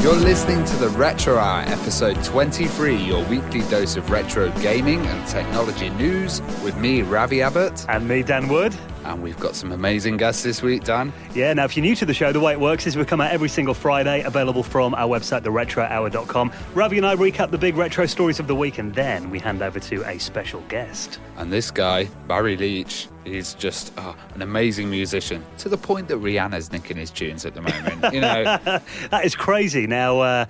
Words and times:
You're 0.00 0.14
listening 0.14 0.64
to 0.64 0.76
the 0.76 0.90
Retro 0.90 1.38
Hour, 1.38 1.62
episode 1.62 2.22
23, 2.22 2.96
your 2.96 3.24
weekly 3.26 3.62
dose 3.62 3.96
of 3.96 4.08
retro 4.10 4.48
gaming 4.60 5.04
and 5.04 5.26
technology 5.26 5.90
news 5.90 6.40
with 6.62 6.76
me, 6.76 7.02
Ravi 7.02 7.42
Abbott. 7.42 7.84
And 7.88 8.06
me, 8.06 8.22
Dan 8.22 8.46
Wood. 8.46 8.76
And 9.08 9.22
we've 9.22 9.40
got 9.40 9.56
some 9.56 9.72
amazing 9.72 10.18
guests 10.18 10.42
this 10.42 10.60
week, 10.62 10.84
Dan. 10.84 11.14
Yeah, 11.34 11.54
now 11.54 11.64
if 11.64 11.78
you're 11.78 11.82
new 11.82 11.96
to 11.96 12.04
the 12.04 12.12
show, 12.12 12.30
the 12.30 12.40
way 12.40 12.52
it 12.52 12.60
works 12.60 12.86
is 12.86 12.94
we 12.94 13.06
come 13.06 13.22
out 13.22 13.32
every 13.32 13.48
single 13.48 13.72
Friday, 13.72 14.20
available 14.20 14.62
from 14.62 14.94
our 14.94 15.08
website, 15.08 15.44
theretrohour.com. 15.44 16.52
Ravi 16.74 16.98
and 16.98 17.06
I 17.06 17.16
recap 17.16 17.50
the 17.50 17.56
big 17.56 17.78
retro 17.78 18.04
stories 18.04 18.38
of 18.38 18.46
the 18.46 18.54
week, 18.54 18.76
and 18.76 18.94
then 18.94 19.30
we 19.30 19.38
hand 19.38 19.62
over 19.62 19.80
to 19.80 20.02
a 20.04 20.18
special 20.18 20.60
guest. 20.68 21.20
And 21.38 21.50
this 21.50 21.70
guy, 21.70 22.04
Barry 22.26 22.58
Leitch, 22.58 23.08
is 23.24 23.54
just 23.54 23.94
oh, 23.96 24.14
an 24.34 24.42
amazing 24.42 24.90
musician 24.90 25.42
to 25.58 25.70
the 25.70 25.78
point 25.78 26.08
that 26.08 26.18
Rihanna's 26.18 26.70
nicking 26.70 26.98
his 26.98 27.10
tunes 27.10 27.46
at 27.46 27.54
the 27.54 27.62
moment. 27.62 28.12
You 28.12 28.20
know, 28.20 28.44
that 29.10 29.24
is 29.24 29.34
crazy. 29.34 29.86
Now, 29.86 30.20
uh, 30.20 30.44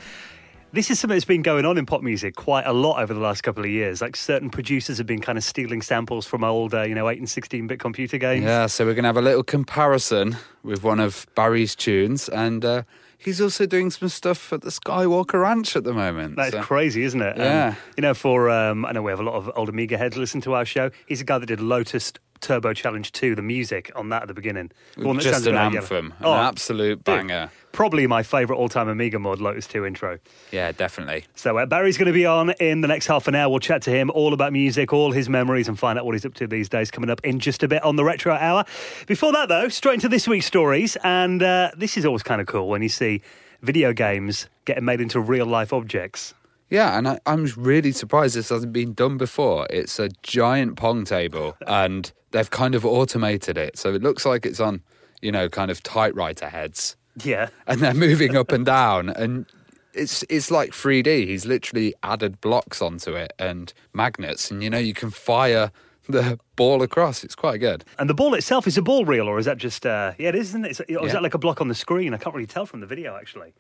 this 0.72 0.90
is 0.90 0.98
something 0.98 1.14
that's 1.14 1.24
been 1.24 1.42
going 1.42 1.64
on 1.64 1.78
in 1.78 1.86
pop 1.86 2.02
music 2.02 2.36
quite 2.36 2.66
a 2.66 2.72
lot 2.72 3.00
over 3.00 3.14
the 3.14 3.20
last 3.20 3.42
couple 3.42 3.64
of 3.64 3.70
years. 3.70 4.02
Like 4.02 4.16
certain 4.16 4.50
producers 4.50 4.98
have 4.98 5.06
been 5.06 5.20
kind 5.20 5.38
of 5.38 5.44
stealing 5.44 5.82
samples 5.82 6.26
from 6.26 6.44
old, 6.44 6.74
uh, 6.74 6.82
you 6.82 6.94
know, 6.94 7.08
8 7.08 7.18
and 7.18 7.28
16 7.28 7.66
bit 7.66 7.80
computer 7.80 8.18
games. 8.18 8.44
Yeah, 8.44 8.66
so 8.66 8.84
we're 8.84 8.94
going 8.94 9.04
to 9.04 9.08
have 9.08 9.16
a 9.16 9.22
little 9.22 9.42
comparison 9.42 10.36
with 10.62 10.82
one 10.82 11.00
of 11.00 11.26
Barry's 11.34 11.74
tunes. 11.74 12.28
And 12.28 12.64
uh, 12.64 12.82
he's 13.16 13.40
also 13.40 13.66
doing 13.66 13.90
some 13.90 14.08
stuff 14.08 14.52
at 14.52 14.62
the 14.62 14.70
Skywalker 14.70 15.42
Ranch 15.42 15.74
at 15.76 15.84
the 15.84 15.94
moment. 15.94 16.36
That's 16.36 16.52
so. 16.52 16.62
crazy, 16.62 17.02
isn't 17.04 17.22
it? 17.22 17.36
Yeah. 17.38 17.68
Um, 17.68 17.76
you 17.96 18.02
know, 18.02 18.14
for, 18.14 18.50
um, 18.50 18.84
I 18.84 18.92
know 18.92 19.02
we 19.02 19.10
have 19.10 19.20
a 19.20 19.24
lot 19.24 19.34
of 19.34 19.50
old 19.56 19.68
Amiga 19.68 19.96
heads 19.96 20.16
listen 20.16 20.40
to 20.42 20.54
our 20.54 20.64
show. 20.64 20.90
He's 21.06 21.20
a 21.20 21.24
guy 21.24 21.38
that 21.38 21.46
did 21.46 21.60
Lotus 21.60 22.12
Turbo 22.40 22.72
Challenge 22.72 23.10
2, 23.10 23.34
the 23.34 23.42
music 23.42 23.90
on 23.96 24.10
that 24.10 24.22
at 24.22 24.28
the 24.28 24.34
beginning. 24.34 24.70
The 24.96 25.12
Just 25.14 25.46
an 25.46 25.56
anthem, 25.56 26.14
an 26.18 26.26
oh, 26.26 26.34
absolute 26.34 27.04
banger. 27.04 27.50
Dude, 27.50 27.67
probably 27.78 28.08
my 28.08 28.24
favourite 28.24 28.58
all 28.58 28.68
time 28.68 28.88
Amiga 28.88 29.20
mod, 29.20 29.40
Lotus 29.40 29.68
2 29.68 29.86
intro. 29.86 30.18
Yeah, 30.50 30.72
definitely. 30.72 31.26
So 31.36 31.58
uh, 31.58 31.64
Barry's 31.64 31.96
going 31.96 32.08
to 32.08 32.12
be 32.12 32.26
on 32.26 32.50
in 32.58 32.80
the 32.80 32.88
next 32.88 33.06
half 33.06 33.28
an 33.28 33.36
hour. 33.36 33.48
We'll 33.48 33.60
chat 33.60 33.82
to 33.82 33.92
him 33.92 34.10
all 34.10 34.34
about 34.34 34.52
music, 34.52 34.92
all 34.92 35.12
his 35.12 35.28
memories, 35.28 35.68
and 35.68 35.78
find 35.78 35.96
out 35.96 36.04
what 36.04 36.16
he's 36.16 36.26
up 36.26 36.34
to 36.34 36.48
these 36.48 36.68
days 36.68 36.90
coming 36.90 37.08
up 37.08 37.20
in 37.22 37.38
just 37.38 37.62
a 37.62 37.68
bit 37.68 37.84
on 37.84 37.94
the 37.94 38.02
Retro 38.02 38.34
Hour. 38.34 38.64
Before 39.06 39.30
that, 39.30 39.48
though, 39.48 39.68
straight 39.68 39.94
into 39.94 40.08
this 40.08 40.26
week's 40.26 40.46
stories. 40.46 40.96
And 41.04 41.40
uh, 41.40 41.70
this 41.76 41.96
is 41.96 42.04
always 42.04 42.24
kind 42.24 42.40
of 42.40 42.48
cool 42.48 42.66
when 42.66 42.82
you 42.82 42.88
see 42.88 43.22
video 43.62 43.92
games 43.92 44.48
getting 44.64 44.84
made 44.84 45.00
into 45.00 45.20
real 45.20 45.46
life 45.46 45.72
objects. 45.72 46.34
Yeah, 46.70 46.98
and 46.98 47.06
I, 47.06 47.20
am 47.26 47.46
really 47.56 47.92
surprised 47.92 48.34
this 48.34 48.48
hasn't 48.48 48.72
been 48.72 48.92
done 48.92 49.18
before. 49.18 49.68
It's 49.70 50.00
a 50.00 50.08
giant 50.24 50.74
pong 50.74 51.04
table, 51.04 51.56
and 51.68 52.10
they've 52.32 52.50
kind 52.50 52.74
of 52.74 52.84
automated 52.84 53.56
it, 53.56 53.78
so 53.78 53.94
it 53.94 54.02
looks 54.02 54.26
like 54.26 54.44
it's 54.46 54.58
on, 54.58 54.82
you 55.22 55.30
know, 55.30 55.48
kind 55.48 55.70
of 55.70 55.80
typewriter 55.84 56.48
heads. 56.48 56.96
Yeah, 57.22 57.48
and 57.66 57.80
they're 57.80 57.94
moving 57.94 58.36
up 58.36 58.52
and 58.52 58.64
down, 58.64 59.08
and 59.10 59.46
it's 59.92 60.24
it's 60.28 60.50
like 60.50 60.70
3D. 60.70 61.26
He's 61.26 61.46
literally 61.46 61.94
added 62.02 62.40
blocks 62.40 62.80
onto 62.80 63.14
it 63.14 63.32
and 63.38 63.72
magnets, 63.92 64.50
and 64.50 64.62
you 64.62 64.70
know 64.70 64.78
you 64.78 64.94
can 64.94 65.10
fire 65.10 65.70
the 66.08 66.38
ball 66.56 66.82
across. 66.82 67.22
It's 67.22 67.34
quite 67.34 67.58
good. 67.58 67.84
And 67.98 68.08
the 68.08 68.14
ball 68.14 68.34
itself 68.34 68.66
is 68.66 68.78
a 68.78 68.82
ball 68.82 69.04
reel, 69.04 69.28
or 69.28 69.38
is 69.38 69.46
that 69.46 69.58
just? 69.58 69.84
Uh, 69.84 70.12
yeah, 70.18 70.30
it 70.30 70.34
is, 70.34 70.48
isn't 70.48 70.64
it? 70.64 70.70
Is, 70.72 70.82
yeah. 70.88 70.98
that 71.06 71.22
like 71.22 71.34
a 71.34 71.38
block 71.38 71.60
on 71.60 71.68
the 71.68 71.74
screen? 71.74 72.14
I 72.14 72.16
can't 72.18 72.34
really 72.34 72.46
tell 72.46 72.66
from 72.66 72.80
the 72.80 72.86
video 72.86 73.16
actually. 73.16 73.54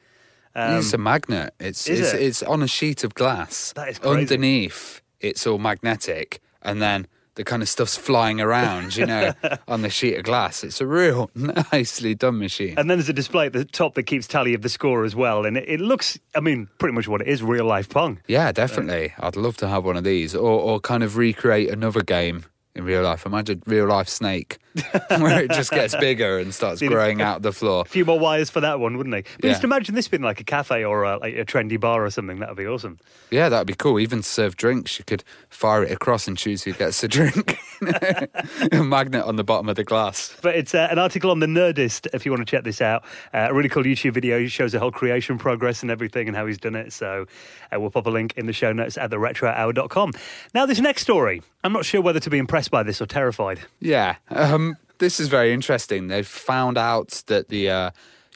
Um, 0.54 0.78
it's 0.78 0.92
a 0.92 0.98
magnet. 0.98 1.54
It's 1.60 1.88
it's, 1.88 2.14
it? 2.14 2.22
it's 2.22 2.42
on 2.42 2.62
a 2.62 2.68
sheet 2.68 3.04
of 3.04 3.14
glass. 3.14 3.72
That 3.74 3.88
is 3.88 3.98
crazy. 3.98 4.20
Underneath, 4.20 5.02
it's 5.20 5.46
all 5.46 5.58
magnetic, 5.58 6.40
and 6.62 6.80
then 6.80 7.06
the 7.38 7.44
kind 7.44 7.62
of 7.62 7.68
stuff's 7.68 7.96
flying 7.96 8.40
around, 8.40 8.96
you 8.96 9.06
know, 9.06 9.32
on 9.68 9.82
the 9.82 9.88
sheet 9.88 10.16
of 10.16 10.24
glass. 10.24 10.64
It's 10.64 10.80
a 10.80 10.86
real 10.86 11.30
nicely 11.72 12.16
done 12.16 12.40
machine. 12.40 12.74
And 12.76 12.90
then 12.90 12.98
there's 12.98 13.08
a 13.08 13.12
display 13.12 13.46
at 13.46 13.52
the 13.52 13.64
top 13.64 13.94
that 13.94 14.02
keeps 14.02 14.26
tally 14.26 14.54
of 14.54 14.62
the 14.62 14.68
score 14.68 15.04
as 15.04 15.14
well. 15.14 15.46
And 15.46 15.56
it, 15.56 15.68
it 15.68 15.80
looks, 15.80 16.18
I 16.34 16.40
mean, 16.40 16.68
pretty 16.78 16.94
much 16.94 17.06
what 17.06 17.20
it 17.20 17.28
is 17.28 17.40
real 17.40 17.64
life 17.64 17.88
Pong. 17.88 18.20
Yeah, 18.26 18.50
definitely. 18.50 19.14
I'd 19.20 19.36
love 19.36 19.56
to 19.58 19.68
have 19.68 19.84
one 19.84 19.96
of 19.96 20.02
these 20.02 20.34
or, 20.34 20.60
or 20.60 20.80
kind 20.80 21.04
of 21.04 21.16
recreate 21.16 21.70
another 21.70 22.02
game 22.02 22.44
in 22.78 22.84
real 22.84 23.02
life. 23.02 23.26
Imagine 23.26 23.62
real 23.66 23.86
life 23.86 24.08
snake 24.08 24.58
where 25.08 25.42
it 25.42 25.50
just 25.50 25.70
gets 25.70 25.96
bigger 25.96 26.38
and 26.38 26.54
starts 26.54 26.80
growing 26.80 27.20
out 27.20 27.42
the 27.42 27.52
floor. 27.52 27.82
A 27.82 27.88
few 27.88 28.04
more 28.04 28.18
wires 28.18 28.48
for 28.48 28.60
that 28.60 28.80
one, 28.80 28.96
wouldn't 28.96 29.12
they? 29.12 29.22
But 29.22 29.44
yeah. 29.44 29.50
just 29.50 29.64
imagine 29.64 29.94
this 29.94 30.08
being 30.08 30.22
like 30.22 30.40
a 30.40 30.44
cafe 30.44 30.84
or 30.84 31.02
a, 31.02 31.18
like 31.18 31.34
a 31.34 31.44
trendy 31.44 31.78
bar 31.78 32.04
or 32.04 32.10
something. 32.10 32.38
That 32.38 32.48
would 32.48 32.58
be 32.58 32.66
awesome. 32.66 32.98
Yeah, 33.30 33.48
that'd 33.48 33.66
be 33.66 33.74
cool. 33.74 33.98
Even 33.98 34.18
to 34.18 34.24
serve 34.28 34.56
drinks, 34.56 34.98
you 34.98 35.04
could 35.04 35.24
fire 35.50 35.82
it 35.82 35.90
across 35.90 36.28
and 36.28 36.38
choose 36.38 36.62
who 36.62 36.72
gets 36.72 37.00
the 37.00 37.08
drink. 37.08 37.58
a 38.72 38.82
magnet 38.84 39.24
on 39.24 39.36
the 39.36 39.44
bottom 39.44 39.68
of 39.68 39.76
the 39.76 39.84
glass. 39.84 40.36
But 40.40 40.56
it's 40.56 40.74
uh, 40.74 40.88
an 40.90 40.98
article 40.98 41.30
on 41.30 41.40
the 41.40 41.46
Nerdist 41.46 42.06
if 42.14 42.24
you 42.24 42.32
want 42.32 42.46
to 42.46 42.50
check 42.50 42.64
this 42.64 42.80
out. 42.80 43.04
Uh, 43.34 43.48
a 43.50 43.54
really 43.54 43.68
cool 43.68 43.82
YouTube 43.84 44.14
video. 44.14 44.46
Shows 44.46 44.72
the 44.72 44.78
whole 44.78 44.92
creation 44.92 45.38
progress 45.38 45.82
and 45.82 45.90
everything 45.90 46.28
and 46.28 46.36
how 46.36 46.46
he's 46.46 46.58
done 46.58 46.74
it. 46.74 46.92
So 46.92 47.26
uh, 47.72 47.80
we'll 47.80 47.90
pop 47.90 48.06
a 48.06 48.10
link 48.10 48.34
in 48.36 48.46
the 48.46 48.52
show 48.52 48.72
notes 48.72 48.96
at 48.96 49.10
theretrohour.com. 49.10 50.12
Now, 50.54 50.66
this 50.66 50.80
next 50.80 51.02
story, 51.02 51.42
I'm 51.64 51.72
not 51.72 51.84
sure 51.84 52.00
whether 52.00 52.20
to 52.20 52.30
be 52.30 52.38
impressed 52.38 52.67
by 52.70 52.82
this 52.82 53.00
or 53.00 53.06
terrified. 53.06 53.60
Yeah. 53.80 54.16
Um, 54.30 54.76
this 54.98 55.20
is 55.20 55.28
very 55.28 55.52
interesting. 55.52 56.08
They've 56.08 56.26
found 56.26 56.76
out 56.76 57.22
that 57.26 57.48
the 57.48 57.70
uh, 57.70 57.90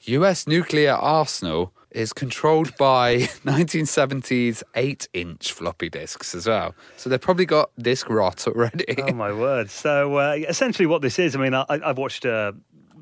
US 0.04 0.46
nuclear 0.46 0.92
arsenal 0.92 1.72
is 1.90 2.12
controlled 2.12 2.74
by 2.76 3.16
1970s 3.44 4.62
8 4.74 5.08
inch 5.12 5.52
floppy 5.52 5.88
disks 5.88 6.34
as 6.34 6.46
well. 6.46 6.74
So 6.96 7.10
they've 7.10 7.20
probably 7.20 7.46
got 7.46 7.70
disk 7.78 8.08
rot 8.08 8.46
already. 8.46 8.86
Oh, 8.98 9.12
my 9.12 9.32
word. 9.32 9.70
So 9.70 10.16
uh, 10.16 10.36
essentially, 10.48 10.86
what 10.86 11.02
this 11.02 11.18
is 11.18 11.36
I 11.36 11.38
mean, 11.38 11.54
I, 11.54 11.66
have 11.84 11.98
watched. 11.98 12.24
Uh, 12.24 12.52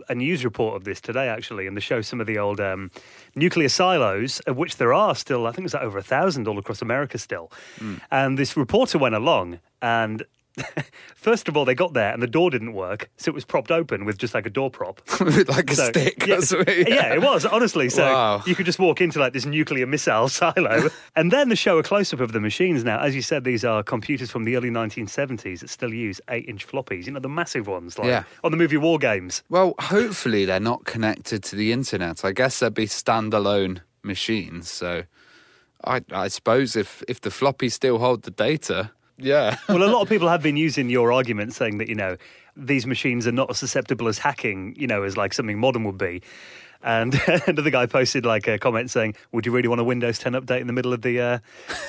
a 0.09 0.15
news 0.15 0.45
report 0.45 0.77
of 0.77 0.83
this 0.83 1.01
today, 1.01 1.29
actually, 1.29 1.69
and 1.69 1.77
they 1.77 1.81
show 1.81 2.01
some 2.01 2.21
of 2.21 2.27
the 2.27 2.37
old 2.37 2.59
um, 2.59 2.91
nuclear 3.37 3.69
silos, 3.69 4.41
of 4.41 4.57
which 4.57 4.77
there 4.77 4.93
are 4.93 5.15
still, 5.15 5.47
I 5.47 5.53
think 5.53 5.67
it's 5.67 5.75
like 5.75 5.85
over 5.85 5.99
a 5.99 6.03
thousand 6.03 6.49
all 6.49 6.59
across 6.59 6.83
America 6.83 7.17
still. 7.17 7.53
Mm. 7.79 8.01
And 8.11 8.39
this 8.39 8.57
reporter 8.57 8.99
went 8.99 9.15
along 9.15 9.61
and 9.81 10.25
First 11.15 11.49
of 11.49 11.57
all, 11.57 11.65
they 11.65 11.75
got 11.75 11.93
there 11.93 12.13
and 12.13 12.23
the 12.23 12.27
door 12.27 12.51
didn't 12.51 12.73
work, 12.73 13.11
so 13.17 13.31
it 13.31 13.35
was 13.35 13.45
propped 13.45 13.71
open 13.71 14.05
with 14.05 14.19
just 14.19 14.35
like 14.35 14.47
a 14.47 14.51
door 14.51 14.71
prop, 14.71 15.01
like 15.21 15.71
a 15.71 15.75
stick. 15.75 16.27
Yeah, 16.27 16.41
yeah. 16.67 16.85
yeah, 16.89 17.15
it 17.15 17.23
was 17.23 17.45
honestly. 17.45 17.89
So 17.89 18.05
wow. 18.05 18.43
you 18.47 18.55
could 18.55 18.67
just 18.67 18.79
walk 18.79 19.01
into 19.01 19.19
like 19.19 19.33
this 19.33 19.45
nuclear 19.45 19.87
missile 19.87 20.29
silo, 20.29 20.89
and 21.17 21.31
then 21.31 21.49
they 21.49 21.55
show 21.55 21.79
a 21.79 21.83
close 21.83 22.13
up 22.13 22.21
of 22.21 22.33
the 22.33 22.41
machines. 22.41 22.85
Now, 22.85 23.01
as 23.01 23.15
you 23.15 23.23
said, 23.23 23.45
these 23.45 23.65
are 23.65 23.83
computers 23.83 24.31
from 24.31 24.45
the 24.45 24.57
early 24.57 24.71
1970s 24.71 25.61
that 25.61 25.71
still 25.71 25.93
use 25.93 26.21
eight-inch 26.31 26.67
floppies. 26.67 27.07
You 27.07 27.13
know, 27.13 27.21
the 27.21 27.29
massive 27.29 27.67
ones, 27.67 27.99
like 27.99 28.09
yeah. 28.09 28.25
on 28.45 28.51
the 28.51 28.57
movie 28.57 28.77
War 28.77 28.99
Games. 28.99 29.43
Well, 29.49 29.75
hopefully 29.79 30.45
they're 30.45 30.61
not 30.61 30.85
connected 30.85 31.43
to 31.45 31.57
the 31.57 31.73
internet. 31.73 32.25
I 32.25 32.33
guess 32.33 32.61
they'd 32.61 32.75
be 32.75 32.87
standalone 32.87 33.81
machines. 34.03 34.71
So. 34.71 35.05
I, 35.83 36.03
I 36.13 36.29
suppose 36.29 36.77
if, 36.77 37.03
if 37.09 37.23
the 37.23 37.31
floppies 37.31 37.73
still 37.73 37.97
hold 38.01 38.25
the 38.25 38.31
data, 38.31 38.91
yeah. 39.21 39.57
well, 39.69 39.83
a 39.83 39.91
lot 39.91 40.03
of 40.03 40.09
people 40.09 40.29
have 40.29 40.43
been 40.43 40.57
using 40.57 40.91
your 40.91 41.13
argument 41.13 41.55
saying 41.55 41.79
that, 41.79 41.89
you 41.89 41.95
know, 41.95 42.17
these 42.57 42.87
machines 42.87 43.27
are 43.27 43.33
not 43.33 43.51
as 43.51 43.59
susceptible 43.59 44.09
as 44.09 44.19
hacking, 44.19 44.75
you 44.77 44.87
know, 44.87 45.03
as 45.03 45.17
like 45.17 45.33
something 45.33 45.59
modern 45.59 45.85
would 45.85 45.99
be. 45.99 46.23
And 46.83 47.21
another 47.47 47.71
guy 47.71 47.87
posted 47.87 48.25
like 48.25 48.49
a 48.49 48.59
comment 48.59 48.91
saying, 48.91 49.15
"Would 49.33 49.45
you 49.45 49.53
really 49.53 49.69
want 49.69 49.81
a 49.81 49.85
Windows 49.85 50.19
10 50.19 50.33
update 50.33 50.61
in 50.61 50.67
the 50.67 50.73
middle 50.73 50.93
of 50.93 51.03
the 51.03 51.21
uh, 51.21 51.39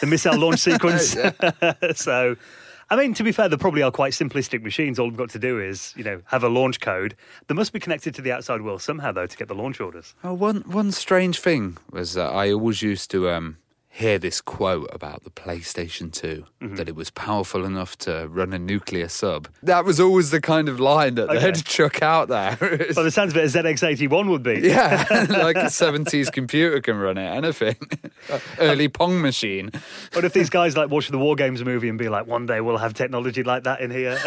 the 0.02 0.08
missile 0.08 0.38
launch 0.38 0.60
sequence?" 0.70 1.16
so, 1.96 2.36
I 2.90 2.96
mean, 2.98 3.14
to 3.14 3.24
be 3.24 3.32
fair, 3.32 3.48
they 3.48 3.56
probably 3.56 3.84
are 3.84 3.92
quite 3.92 4.12
simplistic 4.12 4.62
machines. 4.62 5.00
All 5.00 5.08
we've 5.08 5.18
got 5.18 5.30
to 5.30 5.40
do 5.40 5.62
is, 5.62 5.94
you 5.96 6.04
know, 6.04 6.22
have 6.26 6.44
a 6.44 6.50
launch 6.50 6.82
code. 6.82 7.16
They 7.48 7.56
must 7.56 7.72
be 7.72 7.80
connected 7.80 8.14
to 8.16 8.22
the 8.22 8.34
outside 8.34 8.62
world 8.64 8.82
somehow, 8.82 9.14
though, 9.14 9.28
to 9.28 9.38
get 9.38 9.48
the 9.48 9.56
launch 9.56 9.80
orders. 9.80 10.14
Oh, 10.26 10.34
one 10.34 10.58
one 10.66 10.92
strange 10.92 11.40
thing 11.40 11.78
was 11.92 12.14
that 12.16 12.34
I 12.34 12.52
always 12.52 12.82
used 12.82 13.10
to 13.12 13.30
um, 13.30 13.58
hear 13.94 14.18
this 14.18 14.40
quote 14.40 14.90
about 14.94 15.24
the 15.26 15.30
PlayStation 15.30 16.12
2 16.14 16.46
mm-hmm. 16.62 16.76
that 16.76 16.88
it 16.88 16.96
was 16.96 17.10
powerful 17.10 17.66
enough 17.66 17.98
to 17.98 18.26
run 18.30 18.54
a 18.54 18.58
nuclear 18.60 19.10
sub. 19.10 19.50
That 19.62 19.84
was 19.84 20.00
always 20.00 20.32
the 20.32 20.40
kind 20.40 20.70
of 20.70 20.80
line 20.80 21.16
that 21.16 21.30
okay. 21.30 21.40
they'd 21.40 21.66
chuck 21.66 22.02
out 22.02 22.30
there. 22.30 22.58
well, 22.96 23.04
the 23.04 23.12
sounds 23.12 23.36
of 23.36 23.38
it 23.38 23.54
a 23.54 23.64
ZX81 23.64 24.30
would 24.30 24.44
be. 24.44 24.62
Yeah, 24.62 25.06
like 25.30 25.58
a 25.58 25.66
70s 25.66 26.32
computer 26.32 26.80
can 26.80 26.98
run 26.98 27.18
it, 27.18 27.28
anything. 27.28 27.76
Early 28.60 28.88
Pong 28.88 29.22
machine. 29.22 29.72
What 30.14 30.24
if 30.24 30.32
these 30.32 30.50
guys 30.50 30.78
like 30.78 30.90
watch 30.90 31.10
the 31.10 31.20
War 31.20 31.36
Games 31.36 31.64
movie 31.66 31.90
and 31.90 31.98
be 31.98 32.08
like, 32.08 32.28
one 32.28 32.46
day 32.46 32.62
we'll 32.62 32.78
have 32.78 32.94
technology 32.94 33.44
like 33.44 33.64
that 33.64 33.82
in 33.82 33.92
here? 33.92 34.18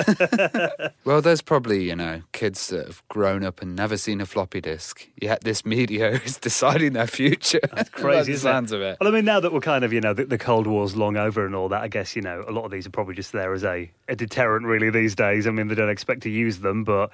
well, 1.05 1.23
there's 1.23 1.41
probably, 1.41 1.85
you 1.85 1.97
know, 1.97 2.21
kids 2.33 2.69
that 2.69 2.87
have 2.87 3.03
grown 3.09 3.43
up 3.43 3.63
and 3.63 3.75
never 3.75 3.97
seen 3.97 4.21
a 4.21 4.27
floppy 4.27 4.61
disk, 4.61 5.09
yet 5.17 5.41
this 5.41 5.65
media 5.65 6.11
is 6.25 6.37
deciding 6.37 6.93
their 6.93 7.07
future. 7.07 7.61
That's 7.73 7.89
crazy, 7.89 8.33
the 8.33 8.39
sounds 8.39 8.71
of 8.71 8.83
it. 8.83 8.99
Well, 9.01 9.09
I 9.09 9.13
mean, 9.13 9.25
now 9.25 9.41
that 9.41 9.54
we're 9.55 9.61
kind 9.61 9.85
of, 9.85 9.93
you 9.93 10.01
know, 10.01 10.13
the, 10.13 10.25
the, 10.25 10.37
Cold 10.37 10.67
War's 10.67 10.97
long 10.97 11.17
over 11.17 11.47
and 11.47 11.55
all 11.55 11.69
that, 11.69 11.83
I 11.83 11.89
guess, 11.89 12.17
you 12.17 12.23
know, 12.23 12.45
a 12.47 12.51
lot 12.51 12.65
of 12.65 12.71
these 12.71 12.87
are 12.87 12.91
probably 12.91 13.15
just 13.15 13.33
there 13.33 13.55
as 13.55 13.65
a, 13.65 13.91
a 14.09 14.17
deterrent, 14.17 14.67
really, 14.67 14.91
these 14.91 15.15
days. 15.15 15.47
I 15.47 15.51
mean, 15.51 15.69
they 15.69 15.75
don't 15.75 15.89
expect 15.89 16.23
to 16.25 16.31
use 16.31 16.59
them. 16.59 16.85
But 16.85 17.11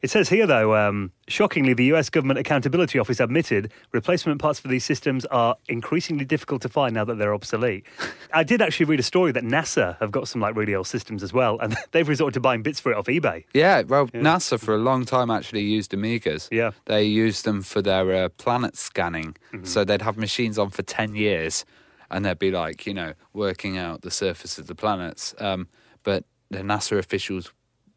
it 0.00 0.08
says 0.08 0.28
here, 0.28 0.46
though, 0.46 0.74
um, 0.76 1.12
shockingly, 1.28 1.74
the 1.74 1.84
US 1.92 2.08
Government 2.08 2.38
Accountability 2.38 2.98
Office 2.98 3.20
admitted 3.20 3.72
replacement 3.92 4.40
parts 4.40 4.60
for 4.60 4.68
these 4.68 4.84
systems 4.84 5.26
are 5.26 5.56
increasingly 5.68 6.24
difficult 6.24 6.62
to 6.62 6.68
find 6.68 6.94
now 6.94 7.04
that 7.04 7.16
they're 7.18 7.34
obsolete. 7.34 7.84
I 8.32 8.44
did 8.44 8.62
actually 8.62 8.86
read 8.86 9.00
a 9.00 9.02
story 9.02 9.32
that 9.32 9.44
NASA 9.44 9.98
have 9.98 10.12
got 10.12 10.28
some, 10.28 10.40
like, 10.40 10.54
really 10.54 10.74
old 10.74 10.86
systems 10.86 11.22
as 11.22 11.32
well, 11.32 11.58
and 11.58 11.76
they've 11.90 12.08
resorted 12.08 12.34
to 12.34 12.40
buying 12.40 12.62
bits 12.62 12.80
for 12.80 12.92
it 12.92 12.96
off 12.96 13.06
eBay. 13.06 13.44
Yeah, 13.52 13.82
well, 13.82 14.08
yeah. 14.14 14.20
NASA 14.20 14.58
for 14.58 14.74
a 14.74 14.78
long 14.78 15.04
time 15.04 15.30
actually 15.30 15.62
used 15.62 15.90
Amigas. 15.90 16.48
Yeah. 16.52 16.70
They 16.86 17.02
used 17.02 17.44
them 17.44 17.62
for 17.62 17.82
their 17.82 18.24
uh, 18.24 18.28
planet 18.30 18.76
scanning. 18.76 19.36
Mm-hmm. 19.52 19.64
So 19.64 19.84
they'd 19.84 20.02
have 20.02 20.16
machines 20.16 20.56
on 20.56 20.70
for 20.70 20.82
10 20.82 21.16
years 21.16 21.64
and 22.10 22.24
they'd 22.24 22.38
be 22.38 22.50
like, 22.50 22.86
you 22.86 22.94
know, 22.94 23.14
working 23.32 23.78
out 23.78 24.02
the 24.02 24.10
surface 24.10 24.58
of 24.58 24.66
the 24.66 24.74
planets. 24.74 25.34
Um, 25.38 25.68
but 26.02 26.24
the 26.50 26.58
NASA 26.58 26.98
officials 26.98 27.52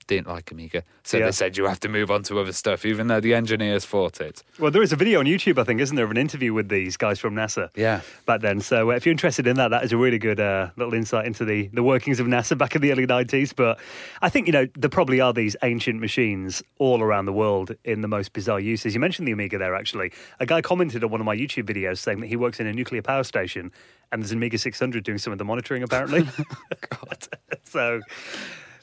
didn't 0.07 0.27
like 0.27 0.51
Amiga, 0.51 0.83
so 1.03 1.17
yeah. 1.17 1.25
they 1.25 1.31
said 1.31 1.57
you 1.57 1.65
have 1.65 1.79
to 1.81 1.89
move 1.89 2.11
on 2.11 2.23
to 2.23 2.39
other 2.39 2.51
stuff, 2.51 2.85
even 2.85 3.07
though 3.07 3.19
the 3.19 3.33
engineers 3.33 3.85
fought 3.85 4.21
it. 4.21 4.43
Well, 4.59 4.71
there 4.71 4.81
is 4.81 4.93
a 4.93 4.95
video 4.95 5.19
on 5.19 5.25
YouTube, 5.25 5.57
I 5.57 5.63
think, 5.63 5.81
isn't 5.81 5.95
there, 5.95 6.05
of 6.05 6.11
an 6.11 6.17
interview 6.17 6.53
with 6.53 6.69
these 6.69 6.97
guys 6.97 7.19
from 7.19 7.35
NASA? 7.35 7.69
Yeah, 7.75 8.01
back 8.25 8.41
then. 8.41 8.61
So 8.61 8.91
uh, 8.91 8.95
if 8.95 9.05
you're 9.05 9.11
interested 9.11 9.47
in 9.47 9.55
that, 9.57 9.69
that 9.69 9.83
is 9.83 9.91
a 9.91 9.97
really 9.97 10.19
good 10.19 10.39
uh, 10.39 10.69
little 10.75 10.93
insight 10.93 11.25
into 11.25 11.45
the 11.45 11.67
the 11.67 11.83
workings 11.83 12.19
of 12.19 12.27
NASA 12.27 12.57
back 12.57 12.75
in 12.75 12.81
the 12.81 12.91
early 12.91 13.07
'90s. 13.07 13.55
But 13.55 13.79
I 14.21 14.29
think 14.29 14.47
you 14.47 14.53
know 14.53 14.67
there 14.75 14.89
probably 14.89 15.21
are 15.21 15.33
these 15.33 15.55
ancient 15.63 15.99
machines 15.99 16.63
all 16.79 17.01
around 17.01 17.25
the 17.25 17.33
world 17.33 17.71
in 17.83 18.01
the 18.01 18.07
most 18.07 18.33
bizarre 18.33 18.59
uses. 18.59 18.93
You 18.93 18.99
mentioned 18.99 19.27
the 19.27 19.31
Amiga 19.31 19.57
there. 19.57 19.75
Actually, 19.75 20.11
a 20.39 20.45
guy 20.45 20.61
commented 20.61 21.03
on 21.03 21.11
one 21.11 21.21
of 21.21 21.25
my 21.25 21.35
YouTube 21.35 21.63
videos 21.63 21.99
saying 21.99 22.19
that 22.21 22.27
he 22.27 22.35
works 22.35 22.59
in 22.59 22.67
a 22.67 22.73
nuclear 22.73 23.01
power 23.01 23.23
station 23.23 23.71
and 24.13 24.21
there's 24.21 24.31
an 24.31 24.37
Amiga 24.37 24.59
600 24.59 25.03
doing 25.03 25.17
some 25.17 25.33
of 25.33 25.39
the 25.39 25.45
monitoring 25.45 25.83
apparently. 25.83 26.21
God. 26.89 27.27
so 27.63 27.99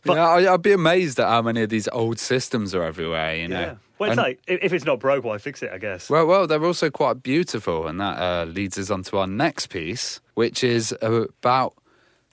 but, 0.05 0.17
yeah, 0.17 0.53
I'd 0.53 0.63
be 0.63 0.73
amazed 0.73 1.21
at 1.21 1.29
how 1.29 1.43
many 1.43 1.63
of 1.63 1.71
these 1.71 1.89
old 1.93 2.19
systems 2.19 2.75
are 2.75 2.83
everywhere. 2.83 3.35
You 3.35 3.49
know. 3.49 3.61
Yeah. 3.61 3.75
Well, 3.99 4.11
it's 4.11 4.19
and, 4.19 4.27
like 4.27 4.41
if 4.47 4.73
it's 4.73 4.87
not 4.87 4.99
broke, 4.99 5.25
why 5.25 5.37
fix 5.37 5.63
it? 5.63 5.71
I 5.73 5.79
guess. 5.79 6.09
Well, 6.09 6.27
well, 6.27 6.47
they're 6.47 6.65
also 6.65 6.91
quite 6.91 7.23
beautiful, 7.23 7.87
and 7.87 8.01
that 8.01 8.19
uh, 8.19 8.45
leads 8.45 8.79
us 8.79 8.91
on 8.91 9.03
to 9.05 9.19
our 9.19 9.27
next 9.27 9.67
piece, 9.67 10.21
which 10.35 10.65
is 10.65 10.95
about 11.03 11.75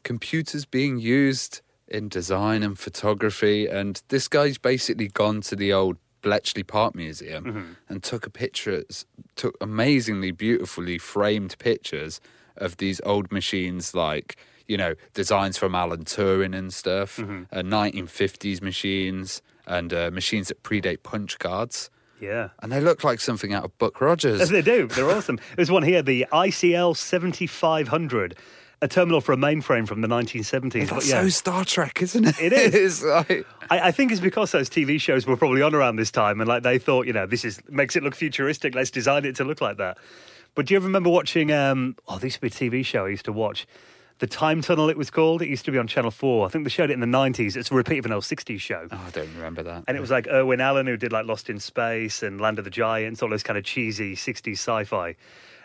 computers 0.04 0.64
being 0.64 0.98
used 0.98 1.62
in 1.90 2.08
design 2.08 2.64
and 2.64 2.80
photography. 2.80 3.68
And 3.68 4.02
this 4.08 4.30
guy's 4.30 4.58
basically 4.58 5.10
gone 5.10 5.42
to 5.42 5.56
the 5.56 5.74
old 5.74 5.98
Bletchley 6.22 6.64
Park 6.64 6.96
Museum 6.96 7.44
mm-hmm. 7.44 7.72
and 7.90 8.04
took 8.04 8.26
a 8.26 8.30
picture, 8.30 8.84
took 9.36 9.58
amazingly 9.62 10.32
beautifully 10.32 10.98
framed 10.98 11.58
pictures 11.60 12.22
of 12.56 12.78
these 12.78 13.02
old 13.04 13.32
machines, 13.32 13.94
like 13.94 14.38
you 14.68 14.78
know, 14.78 14.96
designs 15.14 15.58
from 15.58 15.76
Alan 15.76 16.06
Turing 16.06 16.56
and 16.56 16.74
stuff, 16.74 17.18
mm-hmm. 17.18 17.44
uh, 17.52 17.62
1950s 17.62 18.62
machines, 18.62 19.42
and 19.66 19.94
uh, 19.94 20.12
machines 20.12 20.50
that 20.50 20.64
predate 20.64 21.04
punch 21.04 21.40
cards. 21.40 21.90
Yeah. 22.20 22.50
And 22.62 22.72
they 22.72 22.82
look 22.82 23.04
like 23.04 23.20
something 23.20 23.54
out 23.54 23.64
of 23.64 23.78
Buck 23.78 24.02
Rogers. 24.02 24.52
They 24.58 24.62
do. 24.62 24.88
They're 24.88 25.10
awesome. 25.10 25.40
There's 25.56 25.70
one 25.70 25.84
here, 25.84 26.02
the 26.02 26.26
ICL 26.32 26.98
7500 26.98 28.36
a 28.80 28.88
terminal 28.88 29.22
for 29.22 29.34
a 29.34 29.38
mainframe 29.38 29.88
from 29.88 30.02
the 30.02 30.08
1970s. 30.08 30.90
That's 30.90 31.10
yeah. 31.10 31.22
so 31.22 31.30
Star 31.30 31.66
Trek, 31.66 32.02
isn't 32.02 32.26
it? 32.26 32.40
It 32.40 32.54
is. 32.54 33.04
like... 33.04 33.46
I, 33.72 33.88
I, 33.88 33.92
think 33.92 34.12
it's 34.12 34.22
because 34.22 34.52
those 34.52 34.70
TV 34.70 35.02
shows 35.02 35.26
were 35.26 35.36
probably 35.36 35.64
on 35.64 35.74
around 35.74 35.96
this 35.96 36.12
time, 36.12 36.40
and 36.40 36.48
like 36.48 36.62
they 36.62 36.78
thought, 36.78 37.08
you 37.08 37.14
know, 37.14 37.26
this 37.26 37.44
is 37.44 37.60
makes 37.70 37.96
it 37.96 38.04
look 38.04 38.14
futuristic. 38.14 38.76
Let's 38.76 38.92
design 38.92 39.26
it 39.26 39.36
to 39.38 39.44
look 39.44 39.62
like 39.62 39.78
that. 39.78 39.98
But 40.54 40.68
do 40.68 40.74
you 40.74 40.78
ever 40.78 40.86
remember 40.86 41.10
watching? 41.10 41.52
Um, 41.52 41.96
oh, 42.08 42.20
this 42.20 42.40
used 42.40 42.56
to 42.56 42.70
be 42.70 42.78
a 42.78 42.82
TV 42.82 42.86
show 42.86 43.06
I 43.08 43.10
used 43.10 43.26
to 43.26 43.34
watch 43.34 43.66
the 44.20 44.28
Time 44.28 44.62
Tunnel, 44.62 44.90
it 44.90 44.98
was 44.98 45.10
called. 45.10 45.42
It 45.42 45.48
used 45.48 45.66
to 45.66 45.72
be 45.72 45.78
on 45.78 45.88
Channel 45.88 46.12
4. 46.12 46.48
I 46.48 46.50
think 46.50 46.64
they 46.64 46.70
showed 46.70 46.90
it 46.90 46.94
in 46.94 47.00
the 47.00 47.06
90s. 47.06 47.56
It's 47.56 47.72
a 47.72 47.76
repeat 47.76 48.00
of 48.00 48.06
an 48.06 48.14
old 48.14 48.24
60s 48.24 48.60
show. 48.60 48.88
Oh, 48.92 49.04
I 49.06 49.10
don't 49.12 49.34
remember 49.36 49.64
that. 49.64 49.84
And 49.88 49.96
it 49.96 50.00
was 50.00 50.10
like 50.10 50.28
Irwin 50.28 50.60
Allen 50.62 50.88
who 50.88 50.98
did 50.98 51.12
like 51.12 51.26
Lost 51.26 51.50
in 51.50 51.60
Space 51.60 52.24
and 52.24 52.42
Land 52.42 52.58
of 52.58 52.66
the 52.66 52.72
Giants, 52.72 53.22
all 53.22 53.30
those 53.30 53.44
kind 53.44 53.58
of 53.58 53.64
cheesy 53.64 54.16
60s 54.16 54.54
sci 54.54 54.84
fi. 54.86 55.16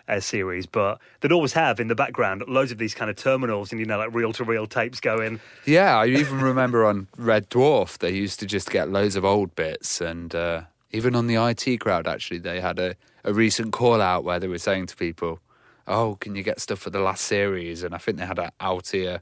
Uh, 0.08 0.18
series, 0.18 0.66
but 0.66 0.98
they'd 1.20 1.30
always 1.30 1.52
have 1.52 1.78
in 1.78 1.86
the 1.86 1.94
background 1.94 2.42
loads 2.48 2.72
of 2.72 2.76
these 2.78 2.92
kind 2.92 3.08
of 3.08 3.14
terminals 3.14 3.70
and 3.70 3.78
you 3.78 3.86
know 3.86 3.96
like 3.98 4.12
reel 4.12 4.32
to 4.32 4.42
reel 4.42 4.66
tapes 4.66 4.98
going. 4.98 5.38
Yeah, 5.64 5.96
I 5.96 6.06
even 6.06 6.40
remember 6.40 6.84
on 6.84 7.06
Red 7.16 7.48
Dwarf 7.48 7.98
they 7.98 8.10
used 8.10 8.40
to 8.40 8.46
just 8.46 8.68
get 8.68 8.90
loads 8.90 9.14
of 9.14 9.24
old 9.24 9.54
bits, 9.54 10.00
and 10.00 10.34
uh, 10.34 10.62
even 10.90 11.14
on 11.14 11.28
the 11.28 11.36
IT 11.36 11.78
crowd 11.78 12.08
actually 12.08 12.38
they 12.38 12.60
had 12.60 12.80
a, 12.80 12.96
a 13.22 13.32
recent 13.32 13.72
call 13.72 14.00
out 14.00 14.24
where 14.24 14.40
they 14.40 14.48
were 14.48 14.58
saying 14.58 14.86
to 14.86 14.96
people, 14.96 15.38
oh, 15.86 16.16
can 16.20 16.34
you 16.34 16.42
get 16.42 16.60
stuff 16.60 16.78
for 16.78 16.90
the 16.90 17.00
last 17.00 17.24
series? 17.24 17.82
And 17.82 17.94
I 17.94 17.98
think 17.98 18.18
they 18.18 18.26
had 18.26 18.38
an 18.38 18.50
Altair. 18.60 19.20